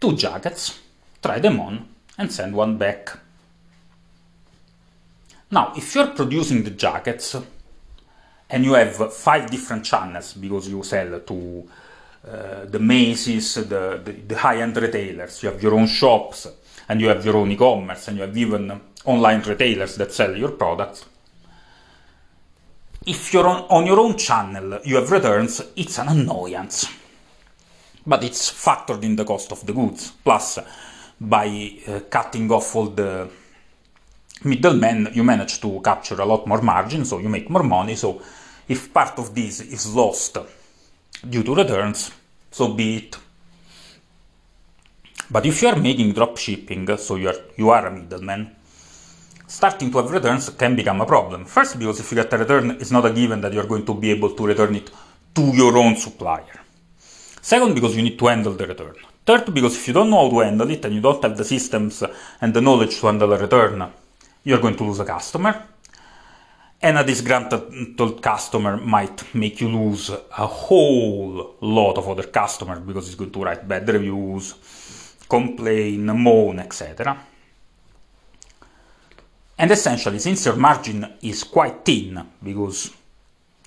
two 0.00 0.14
jackets, 0.14 0.78
try 1.20 1.40
them 1.40 1.58
on, 1.58 1.88
and 2.18 2.30
send 2.30 2.54
one 2.54 2.78
back. 2.78 3.18
Now, 5.50 5.72
if 5.76 5.92
you're 5.92 6.14
producing 6.14 6.62
the 6.62 6.70
jackets 6.70 7.34
and 8.48 8.64
you 8.64 8.74
have 8.74 9.12
five 9.12 9.50
different 9.50 9.84
channels 9.84 10.34
because 10.34 10.68
you 10.68 10.84
sell 10.84 11.18
to 11.18 11.68
uh, 12.26 12.64
the 12.64 12.78
Macy's, 12.78 13.54
the, 13.54 14.00
the, 14.04 14.12
the 14.26 14.36
high-end 14.36 14.76
retailers. 14.76 15.42
You 15.42 15.50
have 15.50 15.62
your 15.62 15.74
own 15.74 15.86
shops 15.86 16.48
and 16.88 17.00
you 17.00 17.08
have 17.08 17.24
your 17.24 17.36
own 17.36 17.50
e-commerce 17.52 18.08
and 18.08 18.16
you 18.16 18.22
have 18.22 18.36
even 18.36 18.80
online 19.04 19.42
retailers 19.42 19.96
that 19.96 20.12
sell 20.12 20.36
your 20.36 20.50
products. 20.50 21.04
If 23.06 23.32
you're 23.32 23.46
on, 23.46 23.62
on 23.70 23.86
your 23.86 24.00
own 24.00 24.16
channel, 24.16 24.80
you 24.84 24.96
have 24.96 25.10
returns, 25.10 25.62
it's 25.76 25.98
an 25.98 26.08
annoyance. 26.08 26.88
But 28.06 28.24
it's 28.24 28.50
factored 28.50 29.02
in 29.04 29.16
the 29.16 29.24
cost 29.24 29.52
of 29.52 29.64
the 29.64 29.72
goods. 29.72 30.12
Plus, 30.24 30.58
by 31.20 31.78
uh, 31.86 32.00
cutting 32.10 32.50
off 32.50 32.74
all 32.74 32.86
the 32.86 33.28
middlemen, 34.44 35.10
you 35.12 35.24
manage 35.24 35.60
to 35.60 35.80
capture 35.80 36.20
a 36.20 36.24
lot 36.24 36.46
more 36.46 36.62
margin, 36.62 37.04
so 37.04 37.18
you 37.18 37.28
make 37.28 37.48
more 37.48 37.62
money. 37.62 37.94
So, 37.94 38.20
if 38.68 38.92
part 38.92 39.18
of 39.18 39.34
this 39.34 39.60
is 39.60 39.94
lost 39.94 40.36
due 41.22 41.42
to 41.42 41.54
returns, 41.54 42.10
so 42.50 42.68
be 42.74 42.96
it. 42.96 43.16
But 45.30 45.44
if 45.44 45.62
you 45.62 45.68
are 45.68 45.76
making 45.76 46.12
drop 46.12 46.36
shipping, 46.38 46.96
so 46.96 47.16
you 47.16 47.28
are, 47.28 47.40
you 47.56 47.70
are 47.70 47.86
a 47.86 47.90
middleman, 47.90 48.56
starting 49.46 49.90
to 49.90 49.98
have 49.98 50.10
returns 50.10 50.50
can 50.50 50.74
become 50.74 51.00
a 51.00 51.06
problem. 51.06 51.44
First, 51.44 51.78
because 51.78 52.00
if 52.00 52.10
you 52.10 52.16
get 52.16 52.32
a 52.32 52.38
return, 52.38 52.70
it's 52.72 52.90
not 52.90 53.04
a 53.04 53.12
given 53.12 53.40
that 53.40 53.52
you're 53.52 53.66
going 53.66 53.84
to 53.84 53.94
be 53.94 54.10
able 54.10 54.30
to 54.30 54.46
return 54.46 54.74
it 54.76 54.90
to 55.34 55.42
your 55.54 55.76
own 55.76 55.96
supplier. 55.96 56.60
Second, 57.40 57.74
because 57.74 57.96
you 57.96 58.02
need 58.02 58.18
to 58.18 58.26
handle 58.26 58.52
the 58.54 58.66
return. 58.66 58.94
Third, 59.24 59.52
because 59.52 59.76
if 59.76 59.88
you 59.88 59.94
don't 59.94 60.10
know 60.10 60.24
how 60.24 60.30
to 60.30 60.38
handle 60.40 60.70
it 60.70 60.84
and 60.84 60.94
you 60.94 61.00
don't 61.00 61.22
have 61.22 61.36
the 61.36 61.44
systems 61.44 62.02
and 62.40 62.54
the 62.54 62.60
knowledge 62.60 62.98
to 63.00 63.06
handle 63.06 63.32
a 63.32 63.38
return, 63.38 63.92
you're 64.44 64.60
going 64.60 64.76
to 64.76 64.84
lose 64.84 65.00
a 65.00 65.04
customer 65.04 65.62
and 66.80 66.96
a 66.96 67.04
disgruntled 67.04 68.22
customer 68.22 68.76
might 68.76 69.34
make 69.34 69.60
you 69.60 69.68
lose 69.68 70.10
a 70.10 70.46
whole 70.46 71.56
lot 71.60 71.98
of 71.98 72.08
other 72.08 72.22
customers 72.22 72.78
because 72.80 73.06
he's 73.06 73.16
going 73.16 73.32
to 73.32 73.42
write 73.42 73.66
bad 73.66 73.88
reviews, 73.88 75.16
complain, 75.28 76.06
moan, 76.06 76.60
etc. 76.60 77.18
And 79.58 79.70
essentially, 79.72 80.20
since 80.20 80.46
your 80.46 80.54
margin 80.54 81.14
is 81.20 81.42
quite 81.42 81.84
thin 81.84 82.24
because 82.42 82.92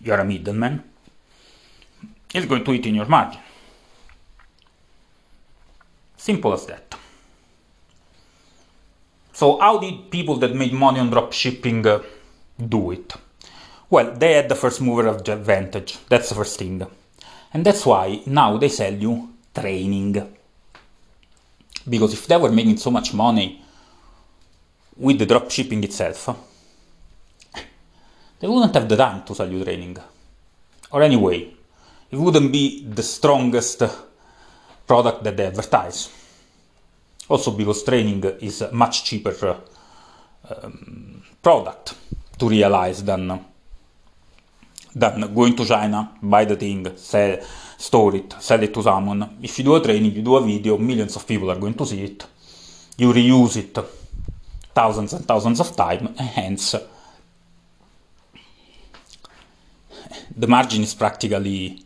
you're 0.02 0.20
a 0.20 0.26
middleman, 0.26 0.82
it's 2.34 2.46
going 2.46 2.64
to 2.64 2.74
eat 2.74 2.86
in 2.86 2.96
your 2.96 3.08
margin. 3.08 3.42
Simple 6.16 6.54
as 6.54 6.66
that. 6.68 6.96
So, 9.34 9.60
how 9.60 9.80
did 9.80 10.10
people 10.12 10.38
that 10.38 10.56
made 10.56 10.72
money 10.72 11.00
on 11.00 11.10
dropshipping 11.12 11.86
uh, 11.86 12.00
do 12.70 12.92
it? 12.92 13.14
Well, 13.90 14.14
they 14.16 14.34
had 14.34 14.50
the 14.50 14.56
first 14.56 14.82
mover 14.82 15.08
advantage, 15.10 15.98
that's 16.08 16.30
the 16.30 16.36
first 16.36 16.58
thing. 16.58 16.86
And 17.54 17.66
that's 17.66 17.86
why 17.86 18.22
now 18.26 18.58
they 18.58 18.70
sell 18.70 18.94
you 18.94 19.34
training. 19.54 20.38
Because 21.88 22.14
if 22.14 22.26
they 22.28 22.38
were 22.38 22.52
making 22.52 22.78
so 22.78 22.90
much 22.90 23.14
money 23.14 23.62
with 24.96 25.20
the 25.20 25.26
dropshipping 25.26 25.84
itself, 25.84 26.30
they 28.40 28.48
wouldn't 28.48 28.74
have 28.74 28.88
the 28.88 28.96
time 28.96 29.24
to 29.24 29.36
sell 29.36 29.52
you 29.52 29.64
training. 29.64 29.98
Or 30.92 31.02
anyway, 31.02 31.54
it 32.10 32.16
wouldn't 32.16 32.52
be 32.52 32.86
the 32.86 33.04
strongest 33.04 33.84
product 34.88 35.24
that 35.24 35.36
they 35.36 35.48
advertise. 35.48 36.10
Also 37.28 37.52
because 37.52 37.84
training 37.84 38.24
is 38.42 38.62
a 38.62 38.72
much 38.72 39.04
cheaper 39.04 39.58
um, 40.50 41.24
product 41.42 41.96
to 42.42 42.50
realize 42.50 43.04
than 43.04 43.46
than 44.94 45.34
going 45.34 45.56
to 45.56 45.66
China, 45.66 46.18
buy 46.22 46.44
the 46.44 46.56
thing, 46.56 46.98
sell, 46.98 47.38
store 47.78 48.16
it, 48.16 48.34
sell 48.40 48.62
it 48.62 48.74
to 48.74 48.84
someone. 48.84 49.38
If 49.42 49.58
you 49.58 49.64
do 49.64 49.76
a 49.76 49.82
training, 49.82 50.12
you 50.12 50.22
do 50.22 50.36
a 50.36 50.42
video, 50.42 50.78
millions 50.78 51.16
of 51.16 51.26
people 51.26 51.50
are 51.50 51.60
going 51.60 51.76
to 51.76 51.86
see 51.86 52.04
it. 52.04 52.26
You 52.98 53.14
reuse 53.14 53.56
it 53.58 53.78
thousands 54.76 55.14
and 55.14 55.26
thousands 55.26 55.60
of 55.62 55.76
times, 55.76 56.20
hence 56.20 56.76
the 60.36 60.48
margin 60.48 60.84
is 60.84 60.94
practically 60.94 61.86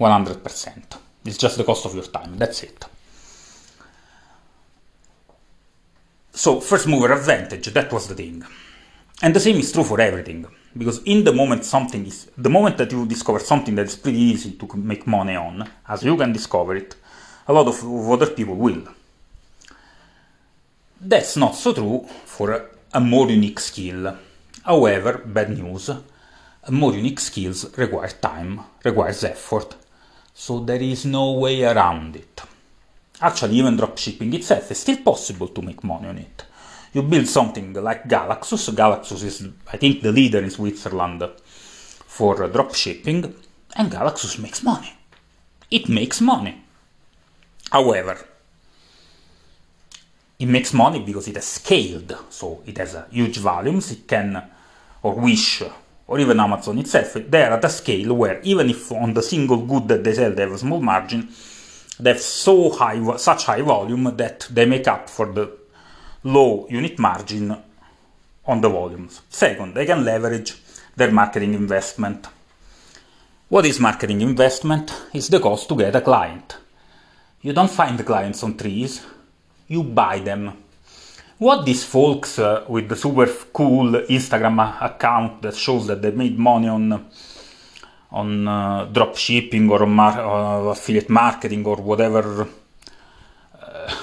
100%. 0.00 0.98
It's 1.26 1.36
just 1.36 1.58
the 1.58 1.64
cost 1.64 1.84
of 1.84 1.94
your 1.94 2.04
time, 2.04 2.38
that's 2.38 2.62
it. 2.62 2.84
So, 6.32 6.60
first 6.60 6.86
mover 6.86 7.12
advantage, 7.12 7.66
that 7.66 7.92
was 7.92 8.08
the 8.08 8.14
thing. 8.14 8.44
And 9.22 9.34
the 9.34 9.40
same 9.40 9.56
is 9.56 9.72
true 9.72 9.84
for 9.84 10.00
everything. 10.00 10.46
Because 10.76 11.02
in 11.04 11.24
the 11.24 11.32
moment 11.32 11.64
something 11.64 12.06
is, 12.06 12.30
the 12.36 12.50
moment 12.50 12.76
that 12.76 12.92
you 12.92 13.06
discover 13.06 13.38
something 13.38 13.74
that 13.76 13.86
is 13.86 13.96
pretty 13.96 14.18
easy 14.18 14.52
to 14.52 14.76
make 14.76 15.06
money 15.06 15.34
on, 15.34 15.68
as 15.88 16.02
you 16.02 16.16
can 16.16 16.32
discover 16.32 16.76
it, 16.76 16.96
a 17.48 17.52
lot 17.52 17.66
of 17.66 18.10
other 18.10 18.26
people 18.26 18.56
will. 18.56 18.82
That's 21.00 21.36
not 21.36 21.54
so 21.54 21.72
true 21.72 22.06
for 22.26 22.68
a 22.92 23.00
more 23.00 23.30
unique 23.30 23.60
skill. 23.60 24.16
However, 24.64 25.18
bad 25.24 25.50
news, 25.50 25.90
more 26.68 26.92
unique 26.94 27.20
skills 27.20 27.76
require 27.78 28.08
time, 28.08 28.60
requires 28.84 29.24
effort, 29.24 29.76
so 30.34 30.60
there 30.60 30.82
is 30.82 31.06
no 31.06 31.32
way 31.32 31.64
around 31.64 32.16
it. 32.16 32.42
Actually, 33.20 33.56
even 33.56 33.78
dropshipping 33.78 34.34
itself 34.34 34.70
is 34.70 34.78
still 34.78 34.98
possible 34.98 35.48
to 35.48 35.62
make 35.62 35.82
money 35.84 36.08
on 36.08 36.18
it. 36.18 36.44
You 36.96 37.02
build 37.02 37.28
something 37.28 37.74
like 37.74 38.08
Galaxus. 38.08 38.70
Galaxus 38.70 39.22
is, 39.22 39.46
I 39.70 39.76
think, 39.76 40.00
the 40.00 40.10
leader 40.10 40.38
in 40.38 40.48
Switzerland 40.48 41.22
for 41.36 42.42
uh, 42.42 42.48
dropshipping, 42.48 43.34
and 43.76 43.90
Galaxus 43.90 44.38
makes 44.38 44.62
money. 44.62 44.94
It 45.70 45.90
makes 45.90 46.22
money. 46.22 46.56
However, 47.70 48.16
it 50.38 50.46
makes 50.46 50.72
money 50.72 51.00
because 51.00 51.28
it 51.28 51.34
has 51.34 51.44
scaled, 51.44 52.16
so 52.30 52.62
it 52.64 52.78
has 52.78 52.94
uh, 52.94 53.04
huge 53.10 53.36
volumes, 53.36 53.92
it 53.92 54.08
can, 54.08 54.42
or 55.02 55.16
Wish, 55.16 55.64
or 56.06 56.18
even 56.18 56.40
Amazon 56.40 56.78
itself, 56.78 57.12
they 57.12 57.42
are 57.42 57.58
at 57.58 57.64
a 57.66 57.68
scale 57.68 58.14
where 58.14 58.40
even 58.40 58.70
if 58.70 58.90
on 58.90 59.12
the 59.12 59.22
single 59.22 59.66
good 59.66 59.86
that 59.88 60.02
they 60.02 60.14
sell 60.14 60.32
they 60.32 60.44
have 60.44 60.52
a 60.52 60.56
small 60.56 60.80
margin, 60.80 61.28
they 62.00 62.08
have 62.08 62.22
so 62.22 62.70
high, 62.70 63.16
such 63.18 63.44
high 63.44 63.60
volume 63.60 64.16
that 64.16 64.48
they 64.50 64.64
make 64.64 64.88
up 64.88 65.10
for 65.10 65.30
the 65.30 65.65
low 66.26 66.66
unit 66.68 66.98
margin 66.98 67.56
on 68.46 68.60
the 68.60 68.68
volumes. 68.68 69.22
Second, 69.30 69.74
they 69.74 69.86
can 69.86 70.04
leverage 70.04 70.56
their 70.96 71.12
marketing 71.12 71.54
investment. 71.54 72.26
What 73.48 73.64
is 73.64 73.78
marketing 73.78 74.22
investment? 74.22 74.92
It's 75.14 75.28
the 75.28 75.38
cost 75.38 75.68
to 75.68 75.76
get 75.76 75.94
a 75.94 76.00
client. 76.00 76.56
You 77.42 77.52
don't 77.52 77.70
find 77.70 77.96
the 77.96 78.02
clients 78.02 78.42
on 78.42 78.56
trees, 78.56 79.06
you 79.68 79.84
buy 79.84 80.18
them. 80.18 80.52
What 81.38 81.64
these 81.64 81.84
folks 81.84 82.40
uh, 82.40 82.64
with 82.66 82.88
the 82.88 82.96
super 82.96 83.26
cool 83.52 83.92
Instagram 84.08 84.82
account 84.82 85.42
that 85.42 85.54
shows 85.54 85.86
that 85.86 86.02
they 86.02 86.10
made 86.10 86.38
money 86.38 86.68
on 86.68 87.08
on 88.10 88.48
uh, 88.48 88.84
drop 88.86 89.16
shipping 89.16 89.70
or 89.70 89.86
mar 89.86 90.18
uh, 90.18 90.70
affiliate 90.70 91.10
marketing 91.10 91.66
or 91.66 91.76
whatever 91.76 92.48
uh, 93.60 93.94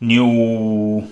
new 0.00 1.06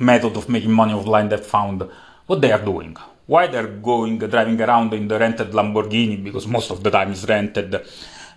method 0.00 0.36
of 0.36 0.48
making 0.48 0.72
money 0.72 0.92
offline 0.92 1.28
that 1.28 1.44
found 1.44 1.88
what 2.26 2.40
they 2.40 2.52
are 2.52 2.64
doing 2.64 2.96
why 3.26 3.46
they're 3.46 3.66
going 3.66 4.18
driving 4.18 4.60
around 4.60 4.92
in 4.94 5.08
the 5.08 5.18
rented 5.18 5.50
lamborghini 5.52 6.22
because 6.22 6.46
most 6.46 6.70
of 6.70 6.82
the 6.82 6.90
time 6.90 7.12
is 7.12 7.26
rented 7.28 7.82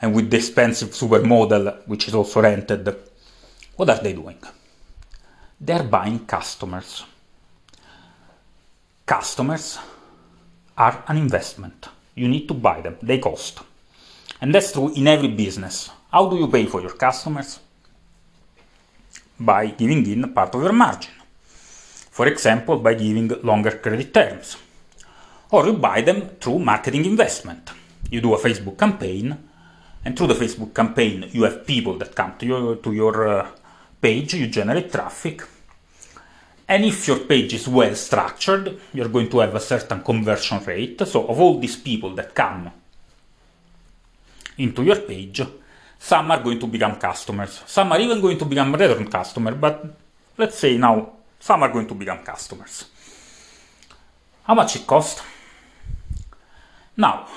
and 0.02 0.16
with 0.16 0.30
the 0.30 0.38
expensive 0.38 0.90
supermodel 0.90 1.88
which 1.88 2.08
is 2.08 2.16
also 2.16 2.42
rented 2.42 2.96
what 3.76 3.90
are 3.90 4.02
they 4.02 4.14
doing 4.14 4.40
they're 5.60 5.84
buying 5.84 6.20
customers 6.26 7.04
customers 9.06 9.78
are 10.78 11.04
an 11.08 11.18
investment 11.18 11.90
you 12.20 12.28
need 12.28 12.48
to 12.48 12.54
buy 12.54 12.82
them, 12.82 12.98
they 13.02 13.18
cost. 13.18 13.62
And 14.42 14.54
that's 14.54 14.74
true 14.74 14.92
in 14.94 15.08
every 15.08 15.30
business. 15.30 15.90
How 16.12 16.30
do 16.30 16.36
you 16.38 16.48
pay 16.48 16.66
for 16.66 16.82
your 16.82 16.94
customers? 16.94 17.60
By 19.40 19.68
giving 19.68 20.06
in 20.06 20.34
part 20.34 20.54
of 20.56 20.62
your 20.62 20.74
margin. 20.74 21.14
For 22.10 22.28
example, 22.28 22.80
by 22.80 22.94
giving 22.94 23.30
longer 23.44 23.72
credit 23.72 24.14
terms. 24.14 24.58
Or 25.52 25.66
you 25.66 25.74
buy 25.74 26.02
them 26.02 26.30
through 26.40 26.60
marketing 26.60 27.06
investment. 27.06 27.70
You 28.12 28.22
do 28.22 28.34
a 28.34 28.40
Facebook 28.40 28.78
campaign, 28.78 29.38
and 30.04 30.18
through 30.18 30.28
the 30.28 30.34
Facebook 30.34 30.74
campaign, 30.74 31.30
you 31.32 31.44
have 31.44 31.66
people 31.66 31.98
that 31.98 32.16
come 32.16 32.36
to 32.38 32.46
your, 32.46 32.76
to 32.78 32.92
your 32.94 33.28
uh, 33.28 33.48
page, 34.02 34.34
you 34.34 34.48
generate 34.48 34.92
traffic, 34.92 35.44
and 36.70 36.86
if 36.86 37.08
your 37.08 37.26
page 37.26 37.56
is 37.56 37.68
well 37.68 37.96
structured, 37.96 38.80
you're 38.94 39.10
going 39.10 39.28
to 39.30 39.40
have 39.40 39.56
a 39.56 39.60
certain 39.60 40.04
conversion 40.04 40.64
rate. 40.64 41.02
So 41.08 41.26
of 41.26 41.40
all 41.40 41.60
these 41.60 41.76
people 41.76 42.14
that 42.14 42.36
come 42.36 42.70
into 44.60 44.84
your 44.84 45.02
page, 45.02 45.42
some 45.98 46.30
are 46.30 46.44
going 46.44 46.60
to 46.60 46.68
become 46.68 46.98
customers. 46.98 47.64
Some 47.66 47.92
are 47.92 48.00
even 48.00 48.22
going 48.22 48.38
to 48.38 48.46
become 48.46 48.76
return 48.76 49.10
customers, 49.10 49.56
but 49.60 49.98
let's 50.38 50.60
say 50.60 50.78
now 50.78 51.14
some 51.40 51.64
are 51.64 51.72
going 51.72 51.88
to 51.88 51.96
become 51.96 52.20
customers. 52.20 52.86
How 54.44 54.54
much 54.56 54.76
it 54.76 54.86
costs? 54.86 55.22
Now, 56.98 57.28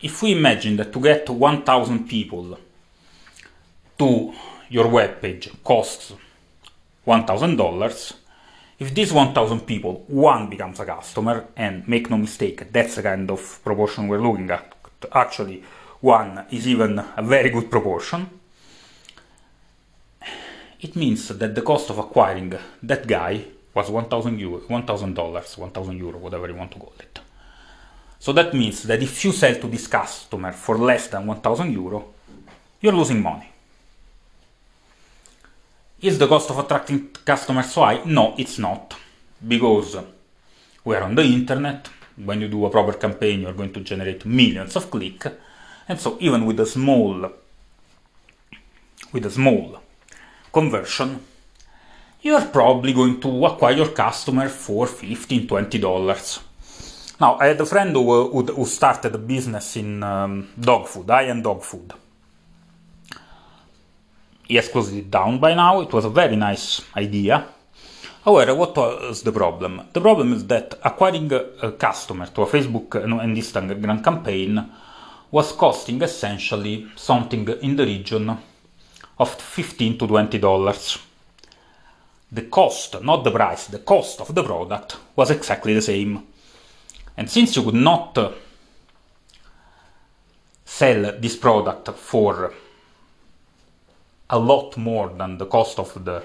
if 0.00 0.22
we 0.22 0.32
imagine 0.32 0.76
that 0.76 0.92
to 0.92 1.00
get 1.00 1.28
1000 1.28 2.08
people 2.08 2.58
to 3.98 4.32
your 4.68 4.88
web 4.88 5.20
page 5.20 5.50
costs 5.64 6.12
$1000, 7.06 8.12
if 8.78 8.94
these 8.94 9.12
1000 9.12 9.60
people, 9.66 10.04
one 10.06 10.48
becomes 10.48 10.78
a 10.78 10.84
customer, 10.84 11.46
and 11.56 11.88
make 11.88 12.08
no 12.10 12.18
mistake, 12.18 12.70
that's 12.70 12.94
the 12.94 13.02
kind 13.02 13.30
of 13.30 13.60
proportion 13.64 14.06
we're 14.06 14.20
looking 14.20 14.50
at. 14.50 14.74
Actually, 15.12 15.64
one 16.00 16.44
is 16.50 16.68
even 16.68 16.98
a 16.98 17.22
very 17.22 17.50
good 17.50 17.70
proportion. 17.70 18.37
It 20.80 20.94
means 20.94 21.28
that 21.28 21.54
the 21.54 21.62
cost 21.62 21.90
of 21.90 21.98
acquiring 21.98 22.54
that 22.82 23.06
guy 23.06 23.44
was 23.74 23.90
1000 23.90 24.38
euro, 24.38 24.60
1000 24.68 25.14
dollars, 25.14 25.58
1000 25.58 25.96
euro, 25.98 26.18
whatever 26.18 26.48
you 26.48 26.54
want 26.54 26.70
to 26.72 26.78
call 26.78 26.92
it. 26.98 27.18
So 28.18 28.32
that 28.32 28.54
means 28.54 28.82
that 28.84 29.02
if 29.02 29.24
you 29.24 29.32
sell 29.32 29.54
to 29.54 29.68
this 29.68 29.86
customer 29.86 30.52
for 30.52 30.78
less 30.78 31.08
than 31.08 31.26
1000 31.26 31.72
euro, 31.72 32.14
you're 32.80 32.92
losing 32.92 33.22
money. 33.22 33.50
Is 36.00 36.18
the 36.18 36.28
cost 36.28 36.50
of 36.50 36.58
attracting 36.58 37.08
customers 37.24 37.72
so 37.72 37.82
high? 37.82 38.02
No, 38.04 38.34
it's 38.38 38.58
not. 38.58 38.94
Because 39.46 39.96
we 40.84 40.94
are 40.94 41.02
on 41.02 41.14
the 41.14 41.22
internet, 41.22 41.88
when 42.24 42.40
you 42.40 42.48
do 42.48 42.64
a 42.66 42.70
proper 42.70 42.92
campaign 42.94 43.40
you're 43.40 43.52
going 43.52 43.72
to 43.72 43.80
generate 43.80 44.24
millions 44.26 44.74
of 44.76 44.90
clicks, 44.90 45.28
and 45.88 46.00
so 46.00 46.16
even 46.20 46.44
with 46.46 46.60
a 46.60 46.66
small 46.66 47.30
with 49.12 49.26
a 49.26 49.30
small 49.30 49.80
conversion, 50.58 51.10
you're 52.22 52.48
probably 52.58 52.92
going 52.92 53.20
to 53.20 53.46
acquire 53.46 53.76
your 53.76 53.92
customer 54.04 54.48
for 54.48 54.86
15 54.86 55.46
20 55.46 55.78
dollars. 55.78 56.40
Now, 57.20 57.36
I 57.42 57.46
had 57.46 57.60
a 57.60 57.66
friend 57.66 57.92
who, 57.92 58.30
who, 58.30 58.42
who 58.58 58.64
started 58.64 59.14
a 59.14 59.18
business 59.18 59.76
in 59.76 60.02
um, 60.02 60.48
dog 60.58 60.86
food, 60.86 61.08
high-end 61.10 61.42
dog 61.42 61.62
food 61.62 61.92
he 64.48 64.56
has 64.56 64.68
closed 64.68 64.94
it 64.94 65.10
down 65.10 65.38
by 65.38 65.54
now. 65.54 65.80
It 65.82 65.92
was 65.92 66.06
a 66.06 66.10
very 66.10 66.36
nice 66.36 66.80
idea. 66.96 67.46
However, 68.24 68.54
what 68.54 68.76
was 68.76 69.22
the 69.22 69.32
problem? 69.32 69.82
The 69.92 70.00
problem 70.00 70.32
is 70.32 70.46
that 70.46 70.78
acquiring 70.82 71.30
a 71.32 71.72
customer 71.72 72.26
to 72.26 72.42
a 72.42 72.46
Facebook 72.46 72.94
and 73.02 73.36
Instagram 73.36 74.02
campaign 74.02 74.70
was 75.30 75.52
costing 75.52 76.00
essentially 76.02 76.88
something 76.96 77.46
in 77.60 77.76
the 77.76 77.84
region 77.84 78.36
of 79.18 79.34
15 79.34 79.98
to 79.98 80.06
20 80.06 80.38
dollars. 80.38 80.98
The 82.30 82.42
cost, 82.42 83.02
not 83.02 83.24
the 83.24 83.30
price, 83.30 83.66
the 83.68 83.78
cost 83.78 84.20
of 84.20 84.34
the 84.34 84.42
product 84.42 84.98
was 85.16 85.30
exactly 85.30 85.72
the 85.72 85.82
same. 85.82 86.26
And 87.16 87.28
since 87.30 87.56
you 87.56 87.62
could 87.62 87.74
not 87.74 88.18
uh, 88.18 88.32
sell 90.64 91.18
this 91.18 91.36
product 91.36 91.88
for 91.98 92.52
a 94.30 94.38
lot 94.38 94.76
more 94.76 95.08
than 95.08 95.38
the 95.38 95.46
cost 95.46 95.78
of 95.78 96.04
the 96.04 96.22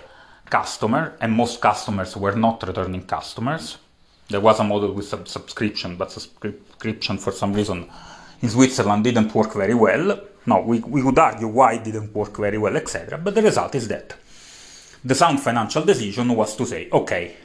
customer, 0.49 1.15
and 1.21 1.31
most 1.31 1.61
customers 1.61 2.17
were 2.17 2.35
not 2.35 2.61
returning 2.67 3.03
customers. 3.03 3.77
There 4.29 4.41
was 4.41 4.59
a 4.59 4.63
model 4.63 4.91
with 4.91 5.07
sub 5.07 5.27
subscription, 5.27 5.95
but 5.95 6.11
subscription 6.11 7.17
for 7.17 7.31
some 7.31 7.53
reason 7.53 7.89
in 8.41 8.49
Switzerland 8.49 9.05
didn't 9.05 9.33
work 9.33 9.53
very 9.53 9.73
well. 9.73 10.19
No, 10.45 10.61
we, 10.61 10.79
we 10.79 11.01
would 11.01 11.17
argue 11.17 11.47
why 11.47 11.73
it 11.73 11.83
didn't 11.83 12.13
work 12.13 12.37
very 12.37 12.57
well, 12.57 12.75
etc. 12.75 13.17
But 13.17 13.35
the 13.35 13.41
result 13.41 13.75
is 13.75 13.87
that 13.87 14.15
the 15.03 15.15
sound 15.15 15.39
financial 15.39 15.83
decision 15.83 16.35
was 16.35 16.55
to 16.55 16.65
say, 16.65 16.89
okay, 16.91 17.35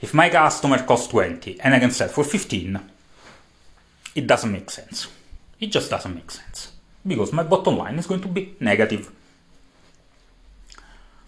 If 0.00 0.14
my 0.14 0.30
customer 0.30 0.82
costs 0.82 1.08
20 1.08 1.60
and 1.60 1.74
I 1.74 1.78
can 1.78 1.90
sell 1.90 2.08
for 2.08 2.24
15, 2.24 2.80
it 4.14 4.26
doesn't 4.26 4.50
make 4.50 4.70
sense. 4.70 5.08
It 5.60 5.66
just 5.66 5.90
doesn't 5.90 6.14
make 6.14 6.30
sense 6.30 6.72
because 7.06 7.32
my 7.32 7.42
bottom 7.42 7.76
line 7.76 7.98
is 7.98 8.06
going 8.06 8.22
to 8.22 8.28
be 8.28 8.56
negative. 8.60 9.10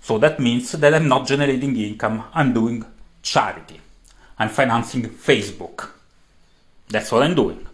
So 0.00 0.18
that 0.18 0.40
means 0.40 0.72
that 0.72 0.94
I'm 0.94 1.06
not 1.06 1.26
generating 1.26 1.76
income, 1.76 2.24
I'm 2.32 2.54
doing 2.54 2.84
charity. 3.22 3.80
I'm 4.38 4.48
financing 4.48 5.04
Facebook. 5.10 5.90
That's 6.88 7.12
what 7.12 7.22
I'm 7.22 7.34
doing. 7.34 7.66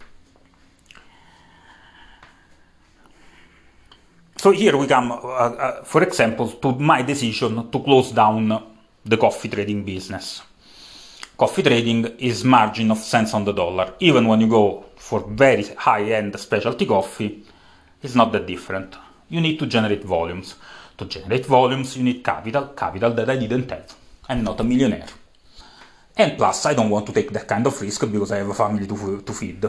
So 4.40 4.52
here 4.52 4.76
we 4.76 4.86
come, 4.86 5.10
uh, 5.10 5.16
uh, 5.16 5.82
for 5.82 6.00
example, 6.04 6.48
to 6.48 6.72
my 6.72 7.02
decision 7.02 7.72
to 7.72 7.80
close 7.80 8.12
down 8.12 8.62
the 9.04 9.16
coffee 9.16 9.48
trading 9.48 9.82
business. 9.82 10.42
Coffee 11.36 11.64
trading 11.64 12.04
is 12.18 12.44
margin 12.44 12.92
of 12.92 12.98
cents 12.98 13.34
on 13.34 13.44
the 13.44 13.52
dollar. 13.52 13.94
Even 13.98 14.28
when 14.28 14.40
you 14.40 14.46
go 14.46 14.84
for 14.94 15.26
very 15.28 15.64
high-end 15.64 16.38
specialty 16.38 16.86
coffee, 16.86 17.42
it's 18.00 18.14
not 18.14 18.30
that 18.30 18.46
different. 18.46 18.94
You 19.28 19.40
need 19.40 19.58
to 19.58 19.66
generate 19.66 20.04
volumes. 20.04 20.54
To 20.98 21.04
generate 21.06 21.44
volumes, 21.44 21.96
you 21.96 22.04
need 22.04 22.22
capital, 22.22 22.68
capital 22.68 23.10
that 23.14 23.28
I 23.28 23.38
didn't 23.38 23.68
have. 23.70 23.92
I'm 24.28 24.44
not 24.44 24.60
a 24.60 24.64
millionaire. 24.64 25.08
And 26.16 26.36
plus, 26.36 26.64
I 26.64 26.74
don't 26.74 26.90
want 26.90 27.06
to 27.06 27.12
take 27.12 27.32
that 27.32 27.48
kind 27.48 27.66
of 27.66 27.80
risk 27.80 28.02
because 28.02 28.30
I 28.30 28.36
have 28.36 28.50
a 28.50 28.54
family 28.54 28.86
to, 28.86 29.20
to 29.20 29.32
feed. 29.32 29.66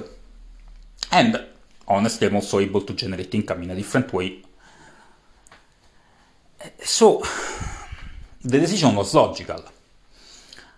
And 1.11 1.43
honestly, 1.87 2.27
I'm 2.27 2.35
also 2.35 2.59
able 2.59 2.81
to 2.81 2.93
generate 2.93 3.33
income 3.33 3.63
in 3.63 3.71
a 3.71 3.75
different 3.75 4.13
way. 4.13 4.43
So, 6.83 7.23
the 8.41 8.59
decision 8.59 8.95
was 8.95 9.13
logical. 9.13 9.63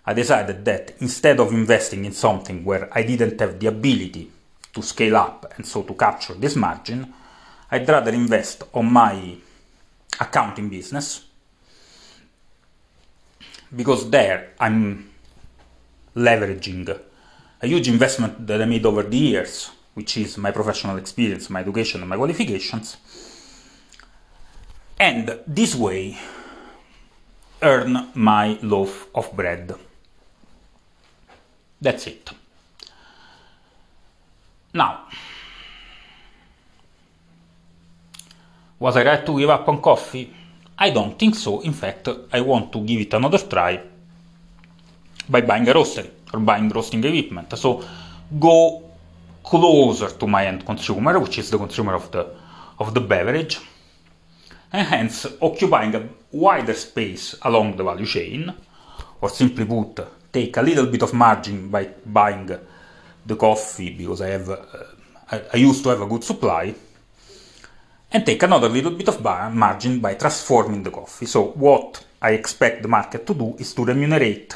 I 0.05 0.13
decided 0.13 0.65
that 0.65 0.95
instead 0.99 1.39
of 1.39 1.53
investing 1.53 2.05
in 2.05 2.11
something 2.11 2.63
where 2.63 2.89
I 2.91 3.03
didn't 3.03 3.39
have 3.39 3.59
the 3.59 3.67
ability 3.67 4.31
to 4.73 4.81
scale 4.81 5.17
up 5.17 5.53
and 5.55 5.65
so 5.65 5.83
to 5.83 5.93
capture 5.93 6.33
this 6.33 6.55
margin, 6.55 7.13
I'd 7.69 7.87
rather 7.87 8.11
invest 8.11 8.63
on 8.73 8.91
my 8.91 9.35
accounting 10.19 10.69
business 10.69 11.25
because 13.75 14.09
there 14.09 14.53
I'm 14.59 15.09
leveraging 16.15 16.99
a 17.61 17.67
huge 17.67 17.87
investment 17.87 18.45
that 18.47 18.61
I 18.61 18.65
made 18.65 18.85
over 18.85 19.03
the 19.03 19.17
years, 19.17 19.71
which 19.93 20.17
is 20.17 20.37
my 20.37 20.51
professional 20.51 20.97
experience, 20.97 21.49
my 21.49 21.61
education, 21.61 22.01
and 22.01 22.09
my 22.09 22.17
qualifications. 22.17 22.97
And 25.01 25.39
this 25.47 25.73
way, 25.73 26.15
earn 27.59 28.11
my 28.13 28.59
loaf 28.61 29.07
of 29.15 29.35
bread. 29.35 29.73
That's 31.81 32.05
it. 32.05 32.29
Now, 34.75 35.07
was 38.77 38.95
I 38.95 39.03
right 39.03 39.25
to 39.25 39.39
give 39.39 39.49
up 39.49 39.67
on 39.67 39.81
coffee? 39.81 40.31
I 40.77 40.91
don't 40.91 41.17
think 41.17 41.33
so. 41.33 41.61
In 41.61 41.73
fact, 41.73 42.07
I 42.31 42.41
want 42.41 42.71
to 42.73 42.85
give 42.85 43.01
it 43.01 43.13
another 43.15 43.39
try 43.39 43.81
by 45.27 45.41
buying 45.41 45.67
a 45.67 45.73
roastery 45.73 46.11
or 46.31 46.39
buying 46.41 46.69
roasting 46.69 47.03
equipment. 47.03 47.57
So 47.57 47.83
go 48.39 48.83
closer 49.43 50.09
to 50.11 50.27
my 50.27 50.45
end 50.45 50.63
consumer, 50.63 51.17
which 51.17 51.39
is 51.39 51.49
the 51.49 51.57
consumer 51.57 51.95
of 51.95 52.11
the 52.11 52.27
of 52.79 52.93
the 52.93 53.01
beverage, 53.01 53.59
and 54.71 54.87
hence 54.87 55.25
occupying 55.41 55.95
a 55.95 56.09
wider 56.31 56.73
space 56.73 57.35
along 57.41 57.77
the 57.77 57.83
value 57.83 58.05
chain, 58.05 58.53
or 59.19 59.29
simply 59.29 59.65
put, 59.65 59.99
take 60.31 60.57
a 60.57 60.61
little 60.61 60.87
bit 60.87 61.03
of 61.03 61.13
margin 61.13 61.69
by 61.69 61.89
buying 62.05 62.49
the 63.25 63.35
coffee 63.35 63.91
because 63.91 64.21
I 64.21 64.29
have 64.29 64.49
uh, 64.49 64.57
I, 65.31 65.41
I 65.53 65.57
used 65.57 65.83
to 65.83 65.89
have 65.89 66.01
a 66.01 66.07
good 66.07 66.23
supply 66.23 66.73
and 68.11 68.25
take 68.25 68.43
another 68.43 68.67
little 68.67 68.91
bit 68.91 69.07
of 69.07 69.23
margin 69.23 69.99
by 69.99 70.15
transforming 70.15 70.83
the 70.83 70.91
coffee. 70.91 71.25
So 71.25 71.51
what 71.51 72.05
I 72.21 72.31
expect 72.31 72.81
the 72.81 72.89
market 72.89 73.25
to 73.25 73.33
do 73.33 73.55
is 73.57 73.73
to 73.73 73.85
remunerate 73.85 74.55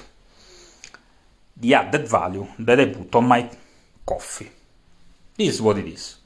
the 1.56 1.74
added 1.74 2.08
value 2.08 2.48
that 2.60 2.80
I 2.80 2.86
put 2.88 3.16
on 3.16 3.28
my 3.28 3.50
coffee. 4.06 4.52
This 5.38 5.56
is 5.56 5.62
what 5.62 5.78
it 5.78 5.88
is. 5.88 6.18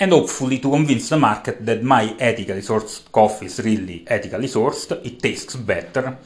And 0.00 0.12
hopefully 0.12 0.60
to 0.60 0.70
convince 0.70 1.08
the 1.08 1.18
market 1.18 1.66
that 1.66 1.82
my 1.82 2.14
ethically 2.20 2.60
sourced 2.60 3.10
coffee 3.10 3.46
is 3.46 3.58
really 3.58 4.04
ethically 4.06 4.46
sourced, 4.46 4.92
it 5.04 5.20
tastes 5.20 5.56
better, 5.56 6.16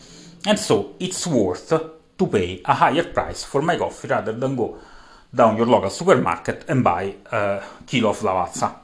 and 0.46 0.58
so 0.58 0.94
it's 1.00 1.26
worth 1.26 1.68
to 1.70 2.26
pay 2.26 2.60
a 2.66 2.74
higher 2.74 3.04
price 3.04 3.44
for 3.44 3.62
my 3.62 3.76
coffee 3.76 4.08
rather 4.08 4.32
than 4.32 4.56
go 4.56 4.78
down 5.34 5.56
your 5.56 5.66
local 5.66 5.88
supermarket 5.88 6.64
and 6.68 6.84
buy 6.84 7.14
a 7.32 7.62
kilo 7.86 8.10
of 8.10 8.18
Lavazza. 8.20 8.74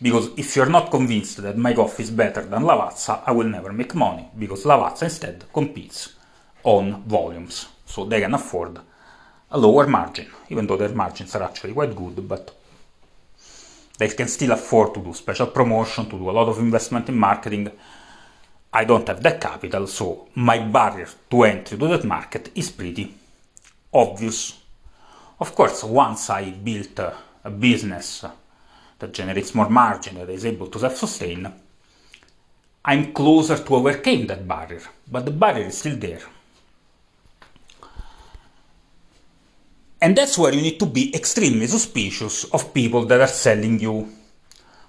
Because 0.00 0.30
if 0.38 0.56
you're 0.56 0.70
not 0.70 0.90
convinced 0.90 1.42
that 1.42 1.58
my 1.58 1.74
coffee 1.74 2.04
is 2.04 2.10
better 2.10 2.42
than 2.42 2.62
Lavazza, 2.62 3.22
I 3.26 3.32
will 3.32 3.48
never 3.48 3.72
make 3.74 3.94
money, 3.94 4.30
because 4.38 4.64
Lavazza 4.64 5.02
instead 5.02 5.44
competes 5.52 6.14
on 6.64 7.02
volumes 7.02 7.68
so 7.84 8.06
they 8.06 8.20
can 8.20 8.32
afford 8.32 8.80
a 9.50 9.58
lower 9.58 9.86
margin, 9.86 10.28
even 10.48 10.66
though 10.66 10.78
their 10.78 10.88
margins 10.88 11.34
are 11.36 11.42
actually 11.42 11.74
quite 11.74 11.94
good, 11.94 12.26
but 12.26 12.54
they 13.98 14.08
can 14.08 14.28
still 14.28 14.52
afford 14.52 14.94
to 14.94 15.00
do 15.00 15.12
special 15.12 15.48
promotion, 15.48 16.06
to 16.06 16.18
do 16.18 16.30
a 16.30 16.32
lot 16.32 16.48
of 16.48 16.58
investment 16.58 17.08
in 17.08 17.18
marketing. 17.18 17.70
I 18.72 18.84
don't 18.84 19.06
have 19.08 19.22
that 19.22 19.40
capital, 19.40 19.86
so 19.86 20.28
my 20.34 20.58
barrier 20.58 21.08
to 21.30 21.42
entry 21.42 21.76
to 21.76 21.88
that 21.88 22.04
market 22.04 22.50
is 22.54 22.70
pretty 22.70 23.12
obvious. 23.92 24.60
Of 25.40 25.54
course, 25.54 25.84
once 25.84 26.30
I 26.30 26.50
built 26.50 26.98
a, 26.98 27.14
business 27.50 28.26
that 28.98 29.14
generates 29.14 29.54
more 29.54 29.70
margin, 29.70 30.16
that 30.16 30.28
is 30.28 30.44
able 30.44 30.66
to 30.66 30.78
self-sustain, 30.78 31.50
I'm 32.84 33.12
closer 33.14 33.56
to 33.56 33.74
overcome 33.74 34.26
that 34.26 34.46
barrier, 34.46 34.82
but 35.10 35.24
the 35.24 35.30
barrier 35.30 35.66
is 35.66 35.78
still 35.78 35.96
there. 35.96 36.20
And 40.00 40.16
that's 40.16 40.38
where 40.38 40.54
you 40.54 40.62
need 40.62 40.78
to 40.78 40.86
be 40.86 41.14
extremely 41.14 41.66
suspicious 41.66 42.44
of 42.44 42.72
people 42.72 43.04
that 43.06 43.20
are 43.20 43.26
selling 43.26 43.80
you 43.80 44.08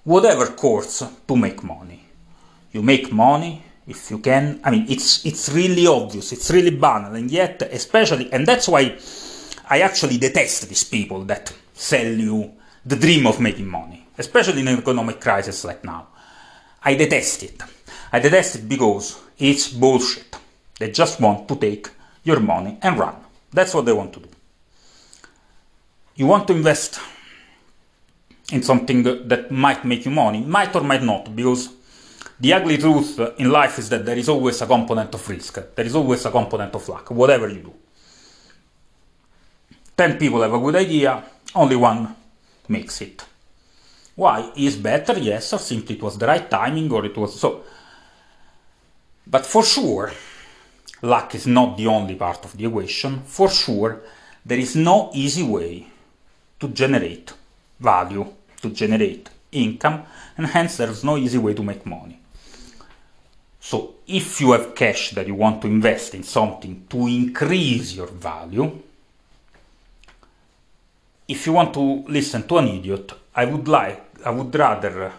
whatever 0.04 0.48
course 0.48 1.04
to 1.28 1.36
make 1.36 1.64
money. 1.64 2.06
You 2.72 2.84
make 2.84 3.12
money 3.12 3.64
if 3.88 4.12
you 4.12 4.20
can. 4.20 4.60
I 4.64 4.70
mean, 4.70 4.86
it's 4.88 5.26
it's 5.26 5.50
really 5.50 5.88
obvious, 5.88 6.32
it's 6.32 6.52
really 6.52 6.70
banal, 6.70 7.16
and 7.16 7.32
yet, 7.32 7.62
especially, 7.64 8.32
and 8.32 8.46
that's 8.46 8.68
why 8.68 8.98
I 9.68 9.82
actually 9.82 10.18
detest 10.18 10.70
these 10.70 10.84
people 10.84 11.26
that 11.26 11.52
sell 11.74 12.06
you 12.06 12.52
the 12.86 12.96
dream 12.96 13.26
of 13.26 13.40
making 13.40 13.68
money, 13.68 14.06
especially 14.18 14.62
in 14.62 14.68
an 14.68 14.78
economic 14.78 15.20
crisis 15.20 15.66
like 15.66 15.84
now. 15.84 16.08
I 16.84 16.94
detest 16.96 17.44
it. 17.44 17.62
I 18.14 18.20
detest 18.20 18.58
it 18.58 18.70
because 18.70 19.20
it's 19.38 19.70
bullshit. 19.70 20.38
They 20.78 20.92
just 20.92 21.20
want 21.20 21.48
to 21.48 21.56
take 21.56 21.90
your 22.24 22.40
money 22.40 22.78
and 22.82 22.98
run. 22.98 23.16
That's 23.52 23.74
what 23.74 23.86
they 23.86 23.94
want 23.94 24.14
to 24.14 24.20
do 24.20 24.29
you 26.20 26.28
want 26.28 26.46
to 26.48 26.54
invest 26.54 27.00
in 28.52 28.62
something 28.62 29.04
that 29.04 29.50
might 29.50 29.86
make 29.86 30.04
you 30.04 30.12
money, 30.12 30.42
might 30.42 30.76
or 30.76 30.82
might 30.82 31.02
not, 31.02 31.34
because 31.34 31.70
the 32.38 32.52
ugly 32.52 32.78
truth 32.78 33.18
in 33.38 33.50
life 33.50 33.80
is 33.80 33.88
that 33.88 34.06
there 34.06 34.18
is 34.18 34.28
always 34.28 34.62
a 34.62 34.68
component 34.68 35.14
of 35.16 35.30
risk, 35.30 35.58
there 35.76 35.86
is 35.86 35.96
always 35.96 36.26
a 36.26 36.32
component 36.32 36.76
of 36.76 36.90
luck, 36.90 37.10
whatever 37.12 37.48
you 37.48 37.62
do. 37.62 37.74
10 39.96 40.18
people 40.18 40.42
have 40.42 40.54
a 40.54 40.60
good 40.60 40.76
idea, 40.76 41.24
only 41.56 41.78
one 41.78 42.14
makes 42.68 43.02
it. 43.02 43.26
Why? 44.16 44.52
Is 44.58 44.76
better, 44.76 45.18
yes, 45.18 45.54
or 45.54 45.60
simply 45.60 45.96
it 45.96 46.04
was 46.04 46.18
the 46.18 46.28
right 46.28 46.50
timing, 46.52 46.92
or 46.92 47.06
it 47.06 47.16
was 47.16 47.40
so. 47.40 47.64
But 49.26 49.46
for 49.46 49.64
sure, 49.64 50.12
luck 51.02 51.34
is 51.36 51.48
not 51.48 51.78
the 51.78 51.88
only 51.88 52.16
part 52.16 52.44
of 52.44 52.58
the 52.58 52.66
equation. 52.66 53.22
For 53.22 53.50
sure, 53.50 54.02
there 54.46 54.58
is 54.58 54.76
no 54.76 55.12
easy 55.14 55.44
way 55.44 55.88
to 56.60 56.68
generate 56.70 57.34
value, 57.80 58.26
to 58.62 58.70
generate 58.70 59.30
income, 59.52 60.04
and 60.38 60.48
hence 60.48 60.78
there's 60.78 61.04
no 61.04 61.18
easy 61.18 61.38
way 61.38 61.54
to 61.54 61.64
make 61.64 61.86
money. 61.86 62.20
So 63.60 63.96
if 64.08 64.42
you 64.42 64.52
have 64.54 64.76
cash 64.76 65.12
that 65.12 65.28
you 65.28 65.36
want 65.36 65.62
to 65.62 65.68
invest 65.68 66.16
in 66.16 66.24
something 66.24 66.86
to 66.90 67.08
increase 67.08 67.94
your 67.94 68.08
value, 68.08 68.80
if 71.28 71.46
you 71.46 71.54
want 71.54 71.74
to 71.76 72.04
listen 72.08 72.48
to 72.48 72.58
an 72.58 72.68
idiot, 72.68 73.12
I 73.36 73.46
would 73.46 73.68
like 73.68 74.06
I 74.26 74.32
would 74.32 74.54
rather 74.54 75.14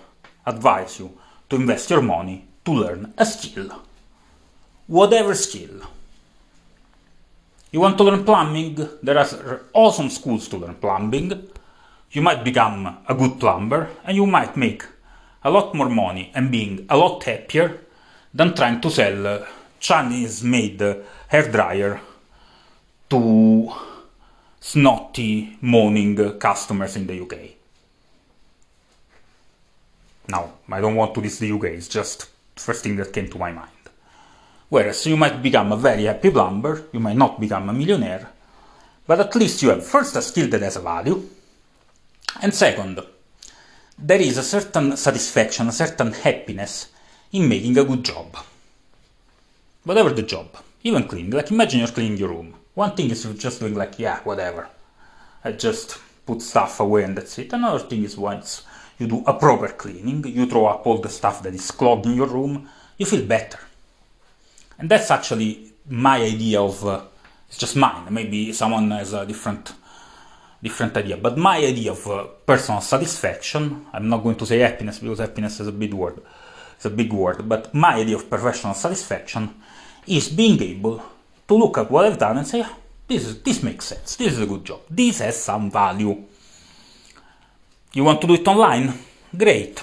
advise 0.45 0.99
you 0.99 1.17
to 1.49 1.57
invest 1.57 1.91
your 1.91 2.03
money 2.03 2.45
to 2.65 2.73
learn 2.73 3.15
a 3.17 3.25
skill. 3.25 3.83
Whatever 4.87 5.35
skill. 5.35 5.83
You 7.73 7.81
want 7.81 7.97
to 7.99 8.05
learn 8.05 8.25
plumbing? 8.25 8.89
There 9.03 9.17
are 9.17 9.61
awesome 9.73 10.11
schools 10.11 10.49
to 10.49 10.57
learn 10.57 10.75
plumbing. 10.75 11.51
You 12.11 12.23
might 12.23 12.43
become 12.43 12.99
a 13.09 13.15
good 13.15 13.39
plumber 13.39 13.89
and 14.05 14.17
you 14.17 14.27
might 14.27 14.57
make 14.57 14.85
a 15.45 15.51
lot 15.51 15.75
more 15.75 15.89
money 15.89 16.33
and 16.35 16.51
being 16.51 16.87
a 16.89 16.97
lot 16.97 17.23
happier 17.23 17.79
than 18.35 18.55
trying 18.55 18.81
to 18.81 18.91
sell 18.91 19.47
Chinese 19.79 20.43
made 20.43 20.81
hair 21.29 21.51
dryer 21.51 22.01
to 23.09 23.73
snotty, 24.61 25.57
moaning 25.61 26.39
customers 26.39 26.97
in 26.97 27.07
the 27.07 27.23
UK. 27.23 27.35
Now, 30.29 30.55
I 30.71 30.81
don't 30.81 30.97
want 30.97 31.15
to 31.15 31.23
diss 31.23 31.39
the 31.39 31.53
UK, 31.53 31.65
it's 31.65 31.89
just 31.89 32.29
first 32.57 32.83
thing 32.83 32.97
that 32.97 33.13
came 33.13 33.29
to 33.31 33.39
my 33.39 33.53
mind. 33.53 33.71
Whereas 34.71 35.05
you 35.05 35.17
might 35.17 35.43
become 35.43 35.73
a 35.73 35.77
very 35.77 36.05
happy 36.05 36.31
plumber, 36.31 36.87
you 36.93 37.01
might 37.01 37.17
not 37.17 37.41
become 37.41 37.69
a 37.69 37.73
millionaire, 37.73 38.31
but 39.07 39.21
at 39.21 39.35
least 39.35 39.63
you 39.63 39.71
have 39.71 39.85
first 39.85 40.17
a 40.17 40.23
skill 40.23 40.49
that 40.49 40.63
has 40.63 40.77
a 40.77 40.81
value, 40.81 41.29
and 42.41 42.55
second, 42.55 43.01
there 43.99 44.21
is 44.21 44.39
a 44.39 44.43
certain 44.43 44.97
satisfaction, 44.97 45.69
a 45.69 45.73
certain 45.73 46.13
happiness 46.13 46.89
in 47.33 47.49
making 47.49 47.77
a 47.77 47.85
good 47.85 48.05
job. 48.05 48.37
Whatever 49.85 50.11
the 50.11 50.23
job, 50.23 50.57
even 50.85 51.09
cleaning. 51.09 51.33
Like 51.33 51.51
imagine 51.51 51.81
you're 51.81 51.89
cleaning 51.89 52.19
your 52.19 52.31
room. 52.31 52.55
One 52.75 52.95
thing 52.95 53.11
is 53.11 53.25
you're 53.25 53.35
just 53.35 53.61
doing 53.61 53.75
like, 53.75 53.99
yeah, 53.99 54.21
whatever. 54.21 54.69
I 55.45 55.53
just 55.53 55.99
put 56.25 56.41
stuff 56.43 56.79
away 56.81 57.03
and 57.03 57.17
that's 57.17 57.39
it. 57.39 57.53
Another 57.53 57.81
thing 57.81 58.05
is 58.05 58.17
once 58.17 58.63
you 58.99 59.09
do 59.09 59.25
a 59.27 59.35
proper 59.35 59.69
cleaning, 59.69 60.25
you 60.25 60.47
throw 60.47 60.67
up 60.67 60.87
all 60.87 60.99
the 60.99 61.09
stuff 61.09 61.43
that 61.43 61.55
is 61.55 61.71
clogged 61.71 62.07
in 62.07 62.15
your 62.15 62.29
room, 62.29 62.69
you 62.97 63.05
feel 63.05 63.27
better. 63.27 63.59
And 64.81 64.91
that's 64.91 65.11
actually 65.11 65.73
my 65.89 66.21
idea 66.23 66.61
of, 66.61 66.85
uh, 66.85 67.03
it's 67.49 67.59
just 67.59 67.77
mine. 67.77 68.13
Maybe 68.13 68.53
someone 68.53 68.91
has 68.91 69.13
a 69.13 69.25
different 69.25 69.73
different 70.63 70.97
idea. 70.97 71.17
But 71.17 71.39
my 71.39 71.59
idea 71.59 71.93
of 71.93 72.07
uh, 72.07 72.25
personal 72.45 72.81
satisfaction, 72.81 73.87
I'm 73.93 74.09
not 74.09 74.23
going 74.23 74.37
to 74.37 74.47
say 74.47 74.59
happiness 74.59 74.99
because 74.99 75.19
happiness 75.19 75.61
is 75.61 75.69
a 75.69 75.73
big 75.73 75.95
word, 75.95 76.21
it's 76.75 76.85
a 76.85 76.91
big 76.91 77.13
word, 77.13 77.49
but 77.49 77.73
my 77.75 77.95
idea 77.95 78.17
of 78.17 78.29
professional 78.29 78.75
satisfaction 78.75 79.55
is 80.07 80.29
being 80.29 80.61
able 80.63 81.03
to 81.49 81.55
look 81.55 81.79
at 81.79 81.91
what 81.91 82.05
I've 82.05 82.19
done 82.19 82.39
and 82.39 82.47
say, 82.47 82.65
this, 83.07 83.27
is, 83.27 83.43
this 83.43 83.63
makes 83.63 83.87
sense, 83.87 84.17
this 84.17 84.35
is 84.35 84.41
a 84.41 84.47
good 84.47 84.65
job, 84.65 84.81
this 84.91 85.19
has 85.21 85.43
some 85.43 85.71
value. 85.71 86.25
You 87.93 88.05
want 88.05 88.21
to 88.21 88.27
do 88.27 88.35
it 88.35 88.47
online? 88.47 88.93
Great. 89.37 89.83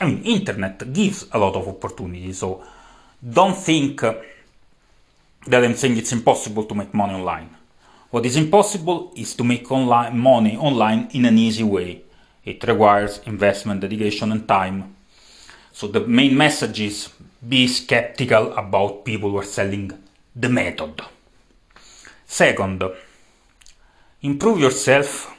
I 0.00 0.06
mean, 0.06 0.22
internet 0.24 0.92
gives 0.92 1.26
a 1.32 1.38
lot 1.38 1.54
of 1.54 1.68
opportunities, 1.68 2.38
so 2.38 2.64
don't 3.28 3.56
think 3.56 4.00
that 4.00 5.64
I'm 5.64 5.74
saying 5.74 5.96
it's 5.96 6.12
impossible 6.12 6.64
to 6.64 6.74
make 6.74 6.94
money 6.94 7.14
online. 7.14 7.50
What 8.10 8.24
is 8.24 8.36
impossible 8.36 9.12
is 9.16 9.34
to 9.34 9.42
make 9.44 9.70
online 9.72 10.16
money 10.16 10.56
online 10.56 11.08
in 11.12 11.24
an 11.24 11.36
easy 11.36 11.64
way. 11.64 12.02
It 12.44 12.62
requires 12.62 13.20
investment, 13.26 13.80
dedication, 13.80 14.30
and 14.30 14.46
time. 14.46 14.94
So 15.72 15.88
the 15.88 16.00
main 16.00 16.36
message 16.36 16.80
is 16.80 17.08
be 17.46 17.66
skeptical 17.66 18.52
about 18.56 19.04
people 19.04 19.30
who 19.30 19.38
are 19.38 19.44
selling 19.44 19.90
the 20.34 20.48
method. 20.48 21.02
Second, 22.26 22.84
improve 24.22 24.60
yourself 24.60 25.34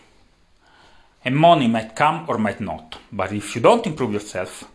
and 1.24 1.36
money 1.36 1.68
might 1.68 1.96
come 1.96 2.26
or 2.28 2.38
might 2.38 2.60
not. 2.60 2.98
But 3.12 3.32
if 3.32 3.56
you 3.56 3.62
don't 3.62 3.88
improve 3.88 4.12
yourself, 4.12 4.66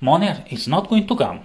money 0.00 0.44
is 0.50 0.68
not 0.68 0.88
going 0.88 1.06
to 1.06 1.16
come. 1.16 1.40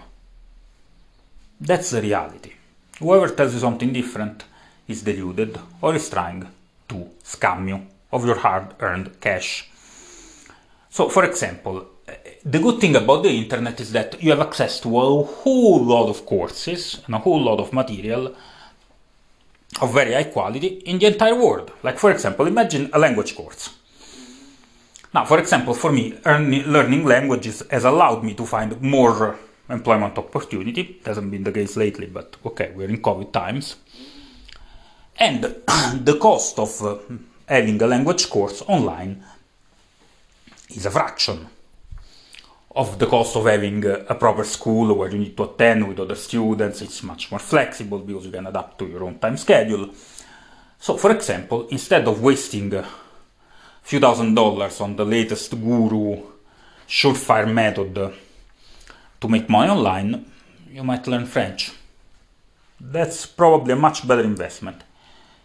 That's 1.66 1.92
the 1.92 2.02
reality. 2.02 2.52
Whoever 3.00 3.30
tells 3.30 3.54
you 3.54 3.62
something 3.62 3.94
different 3.94 4.44
is 4.86 5.02
deluded 5.02 5.58
or 5.82 5.96
is 5.96 6.10
trying 6.10 6.46
to 6.90 7.10
scam 7.24 7.70
you 7.70 7.88
of 8.12 8.26
your 8.26 8.36
hard-earned 8.36 9.22
cash. 9.22 9.70
So, 10.90 11.08
for 11.08 11.24
example, 11.24 11.88
the 12.44 12.60
good 12.60 12.82
thing 12.82 12.98
about 12.98 13.24
the 13.24 13.30
internet 13.30 13.80
is 13.80 13.94
that 13.94 14.22
you 14.22 14.32
have 14.32 14.42
access 14.42 14.82
to 14.82 14.90
a 15.00 15.24
whole 15.24 15.82
lot 15.82 16.10
of 16.10 16.26
courses 16.26 17.02
and 17.06 17.16
a 17.16 17.20
whole 17.20 17.42
lot 17.42 17.62
of 17.62 17.72
material 17.72 18.36
of 19.82 19.94
very 19.94 20.14
high 20.14 20.26
quality 20.26 20.68
in 20.68 21.00
the 21.00 21.06
entire 21.06 21.36
world. 21.42 21.72
Like, 21.82 21.98
for 21.98 22.12
example, 22.12 22.46
imagine 22.46 22.90
a 22.92 23.00
language 23.00 23.36
course. 23.38 23.70
Now, 25.14 25.24
for 25.24 25.40
example, 25.40 25.74
for 25.74 25.94
me, 25.94 26.14
learning 26.26 27.06
languages 27.06 27.64
has 27.72 27.86
allowed 27.86 28.22
me 28.22 28.34
to 28.34 28.46
find 28.46 28.82
more 28.82 29.40
employment 29.74 30.18
opportunity. 30.18 31.00
Hasn't 31.06 31.30
been 31.32 31.44
the 31.44 31.52
case 31.52 31.76
lately, 31.76 32.08
but 32.08 32.38
okay, 32.46 32.72
we're 32.76 32.90
in 32.90 33.02
COVID 33.02 33.32
times. 33.32 33.76
And 35.18 35.44
the 36.10 36.18
cost 36.20 36.60
of 36.60 36.82
uh, 36.82 36.98
having 37.48 37.82
a 37.82 37.88
language 37.88 38.30
course 38.30 38.62
online 38.68 39.24
is 40.70 40.86
a 40.86 40.92
fraction 40.92 41.48
of 42.76 42.98
the 42.98 43.06
cost 43.06 43.36
of 43.36 43.46
having 43.46 43.86
a 43.86 44.16
proper 44.16 44.44
school 44.44 44.96
where 44.96 45.12
you 45.12 45.20
need 45.20 45.38
to 45.38 45.44
attend 45.44 45.88
with 45.88 46.00
other 46.00 46.16
students. 46.16 46.82
It's 46.82 47.04
much 47.04 47.30
more 47.30 47.40
flexible 47.40 48.00
because 48.00 48.26
you 48.26 48.32
can 48.32 48.48
adapt 48.48 48.80
to 48.80 48.88
your 48.88 49.04
own 49.04 49.20
time 49.20 49.38
schedule. 49.38 49.90
So, 50.80 50.98
for 50.98 51.12
example, 51.12 51.68
instead 51.70 52.08
of 52.08 52.22
wasting 52.22 52.74
a 52.74 52.86
few 53.84 54.00
thousand 54.00 54.34
dollars 54.34 54.82
on 54.82 54.96
the 54.96 55.06
latest 55.06 55.52
guru 55.52 56.24
surefire 56.88 57.52
method 57.52 58.14
to 59.24 59.28
make 59.28 59.50
money 59.50 59.72
online, 59.72 60.26
you 60.72 60.84
might 60.84 61.08
learn 61.08 61.26
French. 61.26 61.72
That's 62.80 63.26
probably 63.26 63.74
a 63.74 63.78
much 63.88 64.08
better 64.08 64.24
investment 64.24 64.84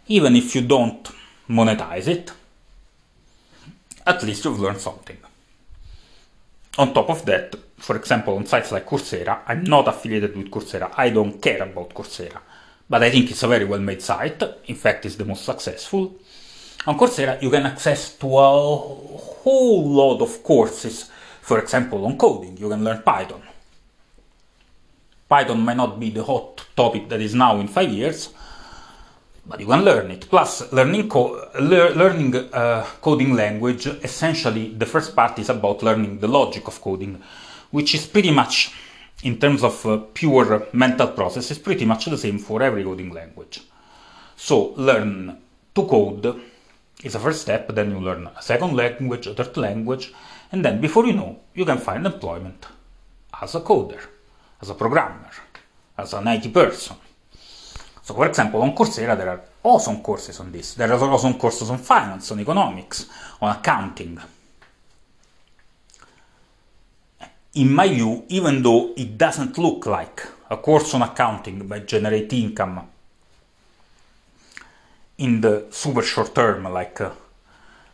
even 0.09 0.35
if 0.35 0.55
you 0.55 0.63
don't 0.63 1.09
monetize 1.49 2.09
it, 2.09 2.33
at 4.07 4.23
least 4.23 4.45
you've 4.45 4.59
learned 4.59 4.81
something. 4.81 5.19
On 6.79 6.95
top 6.95 7.11
of 7.11 7.25
that, 7.27 7.55
for 7.77 7.97
example, 7.97 8.37
on 8.37 8.47
sites 8.47 8.73
like 8.73 8.87
Coursera, 8.87 9.41
I'm 9.47 9.65
not 9.65 9.87
affiliated 9.87 10.37
with 10.37 10.51
Coursera, 10.51 10.93
I 10.97 11.11
don't 11.11 11.41
care 11.43 11.63
about 11.63 11.91
Coursera, 11.91 12.39
but 12.89 13.03
I 13.03 13.11
think 13.11 13.31
it's 13.31 13.43
a 13.43 13.49
very 13.49 13.67
well 13.67 13.81
made 13.81 14.01
site, 14.01 14.43
in 14.67 14.77
fact, 14.77 15.05
it's 15.05 15.17
the 15.17 15.25
most 15.25 15.45
successful. 15.45 16.17
On 16.87 16.97
Coursera, 16.99 17.43
you 17.43 17.51
can 17.51 17.67
access 17.67 18.17
to 18.17 18.27
a 18.27 18.79
whole 18.79 19.91
lot 19.91 20.23
of 20.23 20.43
courses, 20.43 21.11
for 21.43 21.59
example, 21.59 22.07
on 22.07 22.17
coding, 22.17 22.57
you 22.57 22.69
can 22.69 22.83
learn 22.83 23.03
Python. 23.03 23.43
Python 25.29 25.65
may 25.65 25.75
not 25.75 26.01
be 26.01 26.11
the 26.11 26.25
hot 26.25 26.65
topic 26.75 27.09
that 27.09 27.21
is 27.21 27.35
now 27.35 27.61
in 27.61 27.69
five 27.69 27.91
years, 27.91 28.31
but 29.47 29.61
you 29.61 29.67
can 29.67 29.85
learn 29.85 30.11
it. 30.11 30.29
Plus, 30.29 30.73
learning, 30.73 31.09
co 31.09 31.51
le 31.59 31.95
learning 31.95 32.35
uh, 32.35 32.85
coding 33.01 33.35
language, 33.35 33.87
essentially 33.87 34.75
the 34.75 34.87
first 34.87 35.15
part 35.15 35.39
is 35.39 35.49
about 35.49 35.83
learning 35.83 36.19
the 36.19 36.29
logic 36.29 36.67
of 36.67 36.81
coding, 36.81 37.23
which 37.71 37.95
is 37.95 38.07
pretty 38.07 38.31
much, 38.31 38.73
in 39.23 39.39
terms 39.39 39.63
of 39.63 39.85
uh, 39.87 39.99
pure 40.15 40.67
mental 40.73 41.09
process, 41.09 41.51
is 41.51 41.59
pretty 41.59 41.85
much 41.85 42.07
the 42.07 42.19
same 42.19 42.39
for 42.39 42.63
every 42.63 42.85
coding 42.85 43.13
language. 43.13 43.61
So, 44.37 44.75
learn 44.77 45.39
to 45.75 45.85
code 45.85 46.41
is 47.03 47.15
a 47.15 47.19
first 47.19 47.43
step, 47.43 47.75
then 47.75 47.91
you 47.91 48.01
learn 48.01 48.29
a 48.37 48.43
second 48.43 48.75
language, 48.75 49.27
a 49.27 49.35
third 49.35 49.57
language, 49.57 50.13
and 50.53 50.65
then 50.65 50.81
before 50.81 51.07
you 51.07 51.13
know, 51.13 51.39
you 51.55 51.65
can 51.65 51.79
find 51.79 52.07
employment 52.07 52.67
as 53.43 53.55
a 53.55 53.61
coder, 53.61 54.01
as 54.61 54.71
a 54.71 54.75
programmer, 54.75 55.31
as 55.97 56.15
an 56.15 56.29
IT 56.29 56.53
person. 56.53 56.97
So, 58.03 58.15
for 58.15 58.27
example, 58.27 58.63
on 58.63 58.75
Coursera 58.75 59.17
there 59.17 59.29
are 59.29 59.41
awesome 59.63 60.03
courses 60.03 60.41
on 60.41 60.51
this. 60.51 60.75
There 60.75 60.91
are 60.91 61.11
awesome 61.11 61.35
courses 61.35 61.71
on 61.71 61.79
finance, 61.79 62.33
on 62.33 62.41
economics, 62.41 63.07
on 63.41 63.55
accounting. 63.55 64.19
In 67.55 67.73
my 67.75 67.89
view, 67.89 68.25
even 68.29 68.63
though 68.63 68.95
it 68.97 69.19
doesn't 69.19 69.59
look 69.59 69.87
like 69.87 70.27
a 70.51 70.57
course 70.57 70.95
on 70.95 71.03
accounting 71.03 71.67
by 71.67 71.81
generate 71.81 72.33
income 72.33 72.89
in 75.19 75.41
the 75.41 75.67
super 75.71 76.03
short 76.03 76.35
term, 76.35 76.65
like 76.65 77.01
uh, 77.01 77.11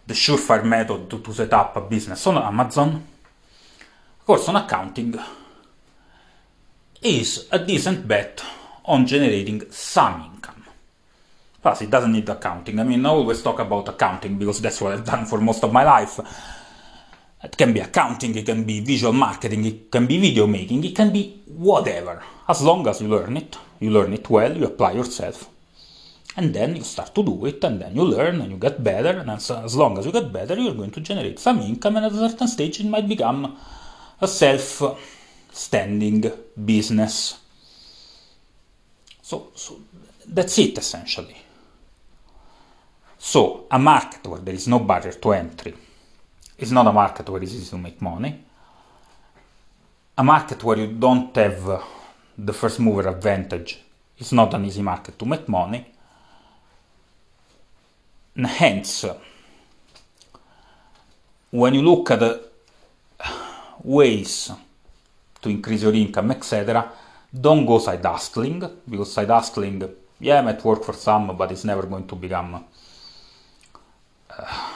the 0.06 0.14
surefire 0.14 0.64
method 0.64 1.08
to, 1.10 1.18
to 1.18 1.32
set 1.32 1.52
up 1.52 1.76
a 1.76 1.80
business 1.80 2.26
on 2.26 2.36
Amazon, 2.36 3.02
a 4.20 4.24
course 4.24 4.48
on 4.48 4.56
accounting 4.56 5.18
is 7.04 7.46
a 7.52 7.58
decent 7.58 8.08
bet 8.08 8.42
on 8.86 9.06
generating 9.06 9.70
some 9.70 10.32
income. 10.34 10.64
Plus, 11.60 11.82
it 11.82 11.90
doesn't 11.90 12.12
need 12.12 12.28
accounting. 12.28 12.80
I 12.80 12.84
mean, 12.84 13.04
I 13.04 13.10
always 13.10 13.42
talk 13.42 13.58
about 13.58 13.88
accounting 13.88 14.38
because 14.38 14.60
that's 14.60 14.80
what 14.80 14.92
I've 14.92 15.04
done 15.04 15.26
for 15.26 15.40
most 15.40 15.62
of 15.62 15.72
my 15.72 15.84
life. 15.84 16.18
It 17.42 17.56
can 17.58 17.74
be 17.74 17.80
accounting, 17.80 18.34
it 18.36 18.46
can 18.46 18.64
be 18.64 18.80
visual 18.80 19.12
marketing, 19.12 19.66
it 19.66 19.90
can 19.90 20.06
be 20.06 20.18
video 20.18 20.46
making, 20.46 20.82
it 20.84 20.96
can 20.96 21.12
be 21.12 21.42
whatever. 21.46 22.22
As 22.48 22.62
long 22.62 22.86
as 22.88 23.02
you 23.02 23.08
learn 23.08 23.36
it, 23.36 23.58
you 23.80 23.90
learn 23.90 24.14
it 24.14 24.30
well, 24.30 24.56
you 24.56 24.64
apply 24.64 24.92
yourself, 24.92 25.50
and 26.38 26.54
then 26.54 26.74
you 26.74 26.82
start 26.82 27.14
to 27.14 27.22
do 27.22 27.44
it, 27.44 27.62
and 27.62 27.82
then 27.82 27.94
you 27.94 28.02
learn 28.02 28.40
and 28.40 28.50
you 28.50 28.56
get 28.56 28.82
better, 28.82 29.18
and 29.18 29.30
as, 29.30 29.50
as 29.50 29.76
long 29.76 29.98
as 29.98 30.06
you 30.06 30.12
get 30.12 30.32
better, 30.32 30.54
you're 30.54 30.74
going 30.74 30.90
to 30.92 31.00
generate 31.00 31.38
some 31.38 31.60
income, 31.60 31.96
and 31.96 32.06
at 32.06 32.12
a 32.12 32.28
certain 32.30 32.48
stage, 32.48 32.80
it 32.80 32.86
might 32.86 33.06
become 33.06 33.58
a 34.22 34.26
self 34.26 34.82
standing 35.54 36.30
business. 36.64 37.38
So, 39.22 39.52
so 39.54 39.80
that's 40.26 40.58
it 40.58 40.76
essentially. 40.76 41.36
So 43.18 43.66
a 43.70 43.78
market 43.78 44.26
where 44.26 44.40
there 44.40 44.54
is 44.54 44.66
no 44.66 44.80
barrier 44.80 45.12
to 45.12 45.32
entry 45.32 45.74
is 46.58 46.72
not 46.72 46.86
a 46.86 46.92
market 46.92 47.28
where 47.28 47.42
it's 47.42 47.54
easy 47.54 47.70
to 47.70 47.78
make 47.78 48.02
money. 48.02 48.44
A 50.18 50.24
market 50.24 50.62
where 50.62 50.78
you 50.78 50.88
don't 50.88 51.34
have 51.36 51.82
the 52.36 52.52
first 52.52 52.80
mover 52.80 53.08
advantage 53.08 53.80
is 54.18 54.32
not 54.32 54.54
an 54.54 54.64
easy 54.64 54.82
market 54.82 55.18
to 55.18 55.24
make 55.24 55.48
money. 55.48 55.86
And 58.36 58.46
hence, 58.46 59.04
when 61.50 61.74
you 61.74 61.82
look 61.82 62.10
at 62.10 62.18
the 62.18 62.48
ways 63.82 64.50
to 65.44 65.50
increase 65.50 65.82
your 65.82 65.94
income, 65.94 66.30
etc., 66.32 66.90
don't 67.46 67.66
go 67.66 67.78
side 67.78 68.04
hustling, 68.04 68.62
because 68.88 69.12
side 69.12 69.28
hustling, 69.28 69.82
yeah, 70.18 70.40
might 70.40 70.64
work 70.64 70.82
for 70.82 70.94
some, 70.94 71.36
but 71.36 71.52
it's 71.52 71.64
never 71.64 71.82
going 71.82 72.06
to 72.06 72.16
become. 72.16 72.64
Uh, 74.30 74.70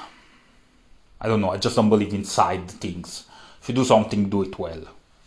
I 1.20 1.26
don't 1.26 1.40
know, 1.40 1.50
I 1.50 1.56
just 1.56 1.74
don't 1.74 1.88
believe 1.88 2.12
in 2.12 2.24
side 2.24 2.70
things. 2.70 3.24
If 3.62 3.68
you 3.68 3.74
do 3.74 3.84
something, 3.84 4.28
do 4.28 4.42
it 4.42 4.58
well. 4.58 4.82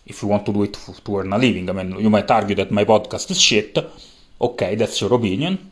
If 0.06 0.22
you 0.22 0.28
want 0.30 0.46
to 0.46 0.54
do 0.54 0.64
it 0.64 0.74
to 1.06 1.18
earn 1.18 1.34
a 1.34 1.38
living, 1.38 1.70
I 1.70 1.74
mean, 1.74 2.00
you 2.00 2.10
might 2.10 2.30
argue 2.30 2.56
that 2.56 2.72
my 2.72 2.86
podcast 2.86 3.32
is 3.32 3.42
shit. 3.42 3.78
Okay, 4.40 4.76
that's 4.76 5.02
your 5.02 5.14
opinion. 5.14 5.72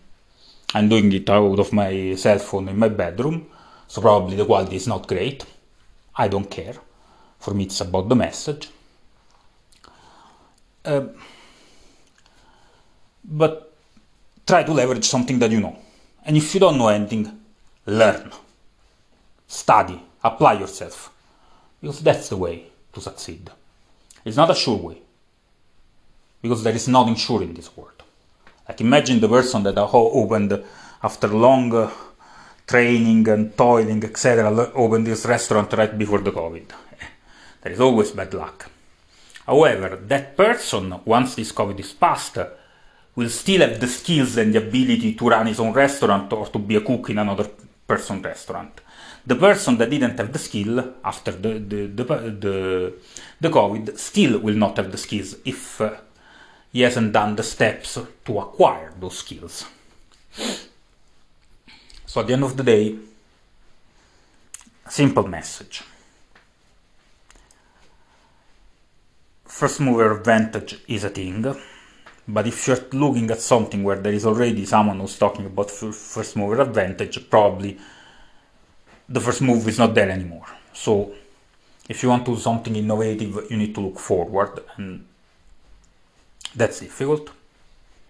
I'm 0.74 0.90
doing 0.90 1.12
it 1.14 1.30
out 1.30 1.60
of 1.60 1.74
my 1.74 2.16
cell 2.16 2.40
phone 2.40 2.70
in 2.70 2.78
my 2.78 2.90
bedroom, 2.90 3.48
so 3.88 4.02
probably 4.02 4.36
the 4.36 4.46
quality 4.46 4.78
is 4.78 4.88
not 4.88 5.08
great. 5.08 5.46
I 6.16 6.28
don't 6.28 6.50
care. 6.50 6.76
For 7.40 7.54
me, 7.54 7.64
it's 7.64 7.82
about 7.82 8.10
the 8.10 8.16
message. 8.16 8.70
Uh, 10.90 11.08
but 13.24 13.76
try 14.48 14.64
to 14.64 14.74
leverage 14.74 15.06
something 15.06 15.38
that 15.38 15.52
you 15.52 15.62
know. 15.62 15.78
And 16.26 16.36
if 16.36 16.54
you 16.54 16.60
don't 16.60 16.80
know 16.80 16.88
anything, 16.88 17.24
learn, 17.86 18.32
study, 19.48 20.02
apply 20.24 20.54
yourself. 20.54 21.12
Because 21.80 22.02
that's 22.02 22.30
the 22.30 22.38
way 22.38 22.66
to 22.94 23.00
succeed. 23.00 23.52
It's 24.26 24.36
not 24.36 24.50
a 24.50 24.56
sure 24.56 24.78
way. 24.78 24.98
Because 26.42 26.64
there 26.64 26.76
is 26.76 26.88
nothing 26.88 27.16
sure 27.16 27.44
in 27.44 27.54
this 27.54 27.70
world. 27.78 28.02
Like 28.68 28.82
imagine 28.82 29.20
the 29.20 29.30
person 29.30 29.62
that 29.64 29.78
opened 29.78 30.64
after 31.04 31.28
long 31.28 31.74
uh, 31.76 31.92
training 32.66 33.28
and 33.30 33.56
toiling, 33.56 34.04
etc., 34.04 34.72
opened 34.74 35.06
this 35.06 35.26
restaurant 35.26 35.72
right 35.74 35.96
before 35.98 36.22
the 36.22 36.32
COVID. 36.32 36.66
There 37.62 37.74
is 37.74 37.80
always 37.80 38.12
bad 38.12 38.34
luck. 38.34 38.72
However, 39.50 39.98
that 40.06 40.38
person, 40.38 41.02
once 41.06 41.34
this 41.34 41.52
COVID 41.52 41.80
is 41.80 41.92
past, 41.94 42.38
will 43.16 43.30
still 43.30 43.62
have 43.62 43.80
the 43.80 43.88
skills 43.88 44.38
and 44.38 44.54
the 44.54 44.60
ability 44.60 45.16
to 45.16 45.28
run 45.28 45.48
his 45.48 45.60
own 45.60 45.74
restaurant 45.74 46.32
or 46.34 46.46
to 46.46 46.60
be 46.60 46.76
a 46.76 46.82
cook 46.82 47.10
in 47.10 47.18
another 47.18 47.50
person's 47.88 48.24
restaurant. 48.24 48.80
The 49.26 49.36
person 49.36 49.76
that 49.80 49.90
didn't 49.90 50.20
have 50.20 50.32
the 50.32 50.38
skill 50.38 50.94
after 51.04 51.32
the, 51.32 51.54
the, 51.58 51.88
the, 51.88 52.04
the, 52.04 52.94
the 53.42 53.50
COVID 53.50 53.98
still 53.98 54.38
will 54.38 54.56
not 54.56 54.78
have 54.78 54.92
the 54.92 55.00
skills 55.00 55.38
if 55.44 55.82
uh, 55.82 55.96
he 56.72 56.82
hasn't 56.82 57.12
done 57.12 57.36
the 57.36 57.42
steps 57.42 57.98
to 58.26 58.40
acquire 58.40 58.94
those 59.00 59.18
skills. 59.18 59.66
So 62.06 62.22
at 62.22 62.28
the 62.28 62.34
end 62.34 62.44
of 62.44 62.56
the 62.56 62.64
day, 62.64 62.96
simple 64.88 65.28
message. 65.28 65.82
First 69.60 69.82
mover 69.82 70.14
advantage 70.14 70.80
is 70.88 71.04
a 71.04 71.10
thing 71.10 71.44
but 72.26 72.48
if 72.48 72.66
you're 72.66 72.78
looking 72.94 73.30
at 73.30 73.42
something 73.42 73.84
where 73.84 73.98
there 73.98 74.14
is 74.14 74.26
already 74.26 74.66
someone 74.66 75.02
who's 75.02 75.20
talking 75.20 75.46
about 75.48 75.70
first 75.70 76.38
mover 76.38 76.62
advantage, 76.62 77.30
probably 77.30 77.78
the 79.10 79.20
first 79.20 79.42
move 79.42 79.68
is 79.68 79.78
not 79.78 79.94
there 79.94 80.10
anymore. 80.10 80.46
So 80.72 81.14
if 81.90 82.02
you 82.02 82.08
want 82.08 82.26
to 82.28 82.36
do 82.36 82.40
something 82.40 82.74
innovative, 82.74 83.48
you 83.50 83.58
need 83.58 83.76
to 83.76 83.82
look 83.82 84.00
forward, 84.00 84.64
and 84.78 85.06
that's 86.56 86.80
difficult. 86.80 87.30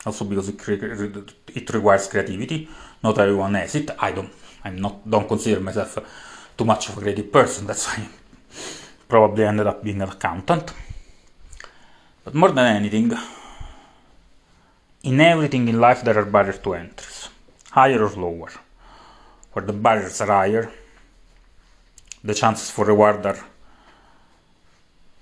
Also 0.06 0.26
because 0.26 0.50
it, 0.50 1.34
it 1.56 1.74
requires 1.74 2.08
creativity. 2.08 2.70
Not 3.02 3.18
everyone 3.18 3.56
has 3.56 3.74
it. 3.74 3.90
I 3.98 4.12
don't. 4.12 4.32
I'm 4.64 4.80
not. 4.80 5.10
Don't 5.10 5.28
consider 5.28 5.62
myself 5.62 5.98
too 6.56 6.66
much 6.66 6.90
of 6.90 6.98
a 7.00 7.02
creative 7.02 7.32
person. 7.32 7.66
That's 7.66 7.88
why 7.88 8.04
I 8.04 8.08
probably 9.08 9.46
ended 9.46 9.66
up 9.66 9.84
being 9.84 10.00
an 10.00 10.10
accountant. 10.10 10.74
But 12.30 12.36
more 12.36 12.52
than 12.52 12.76
anything, 12.76 13.12
in 15.02 15.20
everything 15.20 15.68
in 15.68 15.80
life 15.80 16.04
there 16.04 16.20
are 16.20 16.26
barriers 16.26 16.60
to 16.60 16.76
entries, 16.76 17.28
higher 17.72 18.04
or 18.04 18.12
lower. 18.12 18.52
Where 19.52 19.66
the 19.66 19.74
barriers 19.74 20.22
are 20.22 20.28
higher, 20.28 20.72
the 22.24 22.36
chances 22.36 22.70
for 22.70 22.86
reward 22.86 23.26
are 23.26 23.44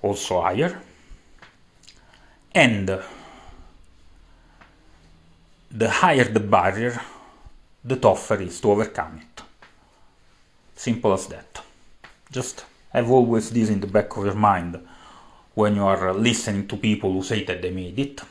also 0.01 0.41
higher. 0.41 0.81
And 2.53 2.87
the 5.71 5.89
higher 5.89 6.25
the 6.25 6.41
barrier, 6.41 6.99
the 7.85 7.95
tougher 7.95 8.41
it 8.41 8.49
is 8.49 8.59
to 8.59 8.71
overcome 8.71 9.21
it. 9.21 9.43
Simple 10.75 11.13
as 11.13 11.27
that. 11.27 11.63
Just 12.29 12.65
have 12.91 13.09
always 13.09 13.49
this 13.51 13.69
in 13.69 13.79
the 13.79 13.87
back 13.87 14.17
of 14.17 14.25
your 14.25 14.35
mind 14.35 14.77
when 15.57 15.75
you 15.75 15.83
are 15.83 16.09
uh, 16.09 16.13
listening 16.13 16.67
to 16.67 16.77
people 16.77 17.11
who 17.11 17.23
say 17.23 17.43
that 17.43 17.63
they 17.63 17.71
made 17.71 17.97
it 17.97 18.21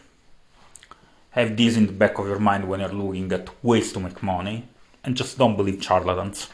have 1.31 1.57
this 1.57 1.77
in 1.77 1.87
the 1.89 1.93
back 1.93 2.17
of 2.21 2.29
your 2.29 2.39
mind 2.39 2.69
when 2.69 2.79
you're 2.79 3.01
looking 3.01 3.33
at 3.33 3.49
ways 3.65 3.93
to 3.93 3.99
make 3.99 4.23
money 4.23 4.63
and 5.03 5.17
just 5.17 5.37
don't 5.37 5.57
believe 5.57 5.83
charlatans 5.83 6.49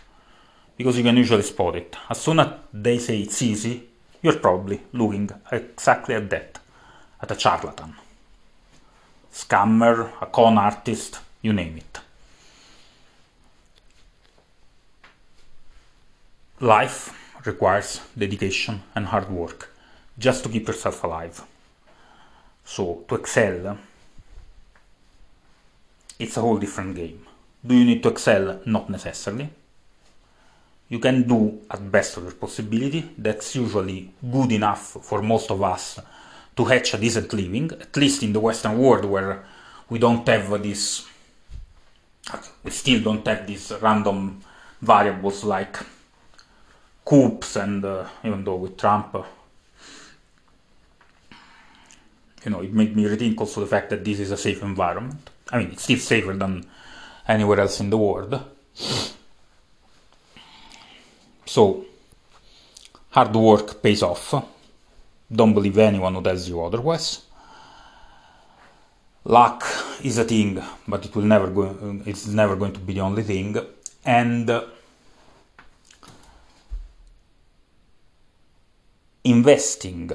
because 0.78 0.96
you 0.96 1.04
can 1.04 1.18
usually 1.18 1.42
spot 1.42 1.76
it. 1.76 1.94
As 2.08 2.22
soon 2.22 2.40
as 2.40 2.54
they 2.72 2.98
say 2.98 3.20
it's 3.20 3.42
easy, 3.42 3.82
you're 4.22 4.38
probably 4.38 4.80
looking 4.94 5.28
exactly 5.52 6.14
at 6.14 6.30
that, 6.30 6.58
at 7.20 7.30
a 7.30 7.38
charlatan. 7.38 7.94
Scammer, 9.30 10.10
a 10.22 10.26
con 10.26 10.56
artist, 10.56 11.20
you 11.42 11.52
name 11.52 11.76
it. 11.76 12.00
Life 16.60 17.14
requires 17.44 18.00
dedication 18.16 18.82
and 18.94 19.04
hard 19.06 19.30
work 19.30 19.71
just 20.18 20.42
to 20.44 20.48
keep 20.48 20.66
yourself 20.66 21.02
alive. 21.04 21.42
So, 22.64 23.04
to 23.08 23.14
excel, 23.16 23.78
it's 26.18 26.36
a 26.36 26.40
whole 26.40 26.58
different 26.58 26.94
game. 26.94 27.26
Do 27.64 27.74
you 27.74 27.84
need 27.84 28.02
to 28.02 28.10
excel? 28.10 28.60
Not 28.66 28.90
necessarily. 28.90 29.50
You 30.88 30.98
can 30.98 31.26
do 31.26 31.62
at 31.70 31.90
best 31.90 32.16
of 32.18 32.24
your 32.24 32.32
possibility. 32.32 33.10
That's 33.16 33.56
usually 33.56 34.10
good 34.30 34.52
enough 34.52 34.98
for 35.02 35.22
most 35.22 35.50
of 35.50 35.62
us 35.62 35.98
to 36.56 36.64
hatch 36.64 36.94
a 36.94 36.98
decent 36.98 37.32
living, 37.32 37.70
at 37.72 37.96
least 37.96 38.22
in 38.22 38.32
the 38.32 38.40
Western 38.40 38.78
world 38.78 39.04
where 39.06 39.44
we 39.88 39.98
don't 39.98 40.26
have 40.28 40.62
this, 40.62 41.06
we 42.62 42.70
still 42.70 43.00
don't 43.02 43.26
have 43.26 43.46
these 43.46 43.72
random 43.80 44.40
variables 44.80 45.44
like 45.44 45.78
coups 47.04 47.56
and 47.56 47.84
uh, 47.84 48.06
even 48.24 48.44
though 48.44 48.56
with 48.56 48.76
Trump, 48.76 49.14
uh, 49.14 49.22
you 52.44 52.50
know, 52.50 52.60
it 52.60 52.72
made 52.72 52.96
me 52.96 53.04
rethink 53.04 53.38
also 53.40 53.60
the 53.60 53.66
fact 53.66 53.90
that 53.90 54.04
this 54.04 54.20
is 54.20 54.30
a 54.30 54.36
safe 54.36 54.62
environment. 54.62 55.30
I 55.50 55.58
mean, 55.58 55.72
it's 55.72 55.84
still 55.84 55.98
safer 55.98 56.32
than 56.32 56.66
anywhere 57.28 57.60
else 57.60 57.80
in 57.80 57.90
the 57.90 57.98
world. 57.98 58.40
So, 61.46 61.84
hard 63.10 63.34
work 63.34 63.82
pays 63.82 64.02
off. 64.02 64.34
Don't 65.30 65.54
believe 65.54 65.78
anyone 65.78 66.14
who 66.14 66.22
tells 66.22 66.48
you 66.48 66.62
otherwise. 66.62 67.22
Luck 69.24 69.64
is 70.02 70.18
a 70.18 70.24
thing, 70.24 70.60
but 70.88 71.04
it 71.04 71.14
will 71.14 71.22
never 71.22 71.48
go. 71.48 72.00
It's 72.06 72.26
never 72.26 72.56
going 72.56 72.72
to 72.72 72.80
be 72.80 72.94
the 72.94 73.00
only 73.00 73.22
thing. 73.22 73.56
And 74.04 74.50
investing 79.24 80.10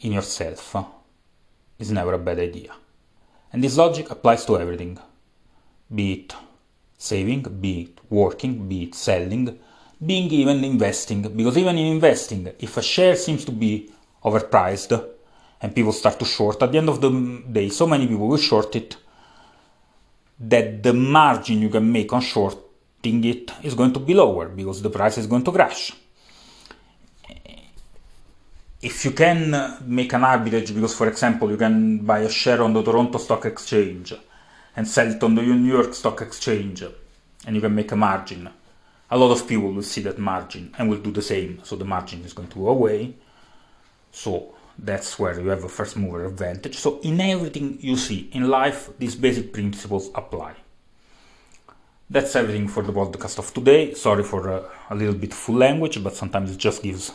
in 0.00 0.12
yourself 0.12 0.74
is 1.80 1.90
never 1.90 2.14
a 2.14 2.18
bad 2.18 2.38
idea. 2.38 2.72
And 3.52 3.64
this 3.64 3.76
logic 3.76 4.10
applies 4.10 4.44
to 4.46 4.58
everything 4.58 4.98
be 5.92 6.12
it 6.12 6.34
saving, 6.96 7.42
be 7.60 7.80
it 7.82 8.00
working, 8.08 8.68
be 8.68 8.84
it 8.84 8.94
selling, 8.94 9.58
being 10.04 10.30
even 10.30 10.62
investing. 10.62 11.22
Because 11.22 11.58
even 11.58 11.76
in 11.78 11.86
investing, 11.94 12.52
if 12.58 12.76
a 12.76 12.82
share 12.82 13.16
seems 13.16 13.44
to 13.44 13.52
be 13.52 13.90
overpriced 14.24 14.92
and 15.60 15.74
people 15.74 15.92
start 15.92 16.18
to 16.20 16.24
short, 16.24 16.62
at 16.62 16.70
the 16.70 16.78
end 16.78 16.88
of 16.88 17.00
the 17.00 17.10
day, 17.50 17.68
so 17.70 17.86
many 17.86 18.06
people 18.06 18.28
will 18.28 18.36
short 18.36 18.76
it 18.76 18.96
that 20.38 20.82
the 20.82 20.92
margin 20.92 21.60
you 21.60 21.68
can 21.68 21.90
make 21.90 22.12
on 22.12 22.20
shorting 22.20 23.24
it 23.24 23.50
is 23.62 23.74
going 23.74 23.92
to 23.92 24.00
be 24.00 24.14
lower 24.14 24.48
because 24.48 24.80
the 24.80 24.90
price 24.90 25.18
is 25.18 25.26
going 25.26 25.44
to 25.44 25.52
crash 25.52 25.92
if 28.82 29.04
you 29.04 29.10
can 29.10 29.78
make 29.86 30.12
an 30.12 30.22
arbitrage, 30.22 30.74
because 30.74 30.94
for 30.94 31.08
example, 31.08 31.50
you 31.50 31.56
can 31.56 31.98
buy 31.98 32.20
a 32.20 32.30
share 32.30 32.62
on 32.62 32.72
the 32.72 32.82
Toronto 32.82 33.18
Stock 33.18 33.44
Exchange 33.44 34.14
and 34.76 34.86
sell 34.86 35.10
it 35.10 35.22
on 35.22 35.34
the 35.34 35.42
New 35.42 35.72
York 35.72 35.94
Stock 35.94 36.22
Exchange, 36.22 36.84
and 37.46 37.56
you 37.56 37.60
can 37.60 37.74
make 37.74 37.92
a 37.92 37.96
margin, 37.96 38.48
a 39.10 39.18
lot 39.18 39.32
of 39.32 39.46
people 39.46 39.72
will 39.72 39.82
see 39.82 40.02
that 40.02 40.18
margin 40.18 40.72
and 40.78 40.88
will 40.88 40.98
do 40.98 41.10
the 41.10 41.22
same. 41.22 41.60
So 41.64 41.76
the 41.76 41.84
margin 41.84 42.24
is 42.24 42.32
going 42.32 42.48
to 42.48 42.58
go 42.58 42.68
away. 42.68 43.14
So 44.12 44.54
that's 44.78 45.18
where 45.18 45.38
you 45.40 45.48
have 45.48 45.64
a 45.64 45.68
first 45.68 45.96
mover 45.96 46.24
advantage. 46.26 46.76
So 46.76 47.00
in 47.00 47.20
everything 47.20 47.78
you 47.80 47.96
see 47.96 48.30
in 48.32 48.48
life, 48.48 48.90
these 48.98 49.16
basic 49.16 49.52
principles 49.52 50.10
apply. 50.14 50.54
That's 52.08 52.34
everything 52.36 52.68
for 52.68 52.82
the 52.82 52.92
podcast 52.92 53.38
of 53.38 53.52
today. 53.52 53.94
Sorry 53.94 54.22
for 54.22 54.48
uh, 54.48 54.62
a 54.90 54.94
little 54.94 55.14
bit 55.14 55.34
full 55.34 55.56
language, 55.56 56.02
but 56.02 56.14
sometimes 56.14 56.52
it 56.52 56.58
just 56.58 56.82
gives 56.82 57.10
a 57.10 57.14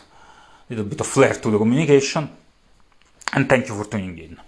little 0.68 0.84
bit 0.84 1.00
of 1.00 1.06
flair 1.06 1.34
to 1.34 1.50
the 1.50 1.58
communication. 1.58 2.28
And 3.32 3.48
thank 3.48 3.68
you 3.68 3.74
for 3.76 3.88
tuning 3.88 4.18
in. 4.18 4.40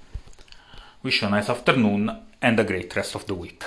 Wish 1.02 1.22
you 1.22 1.28
a 1.28 1.30
nice 1.30 1.48
afternoon 1.48 2.10
and 2.40 2.60
a 2.60 2.64
great 2.64 2.94
rest 2.96 3.14
of 3.14 3.26
the 3.26 3.34
week. 3.34 3.64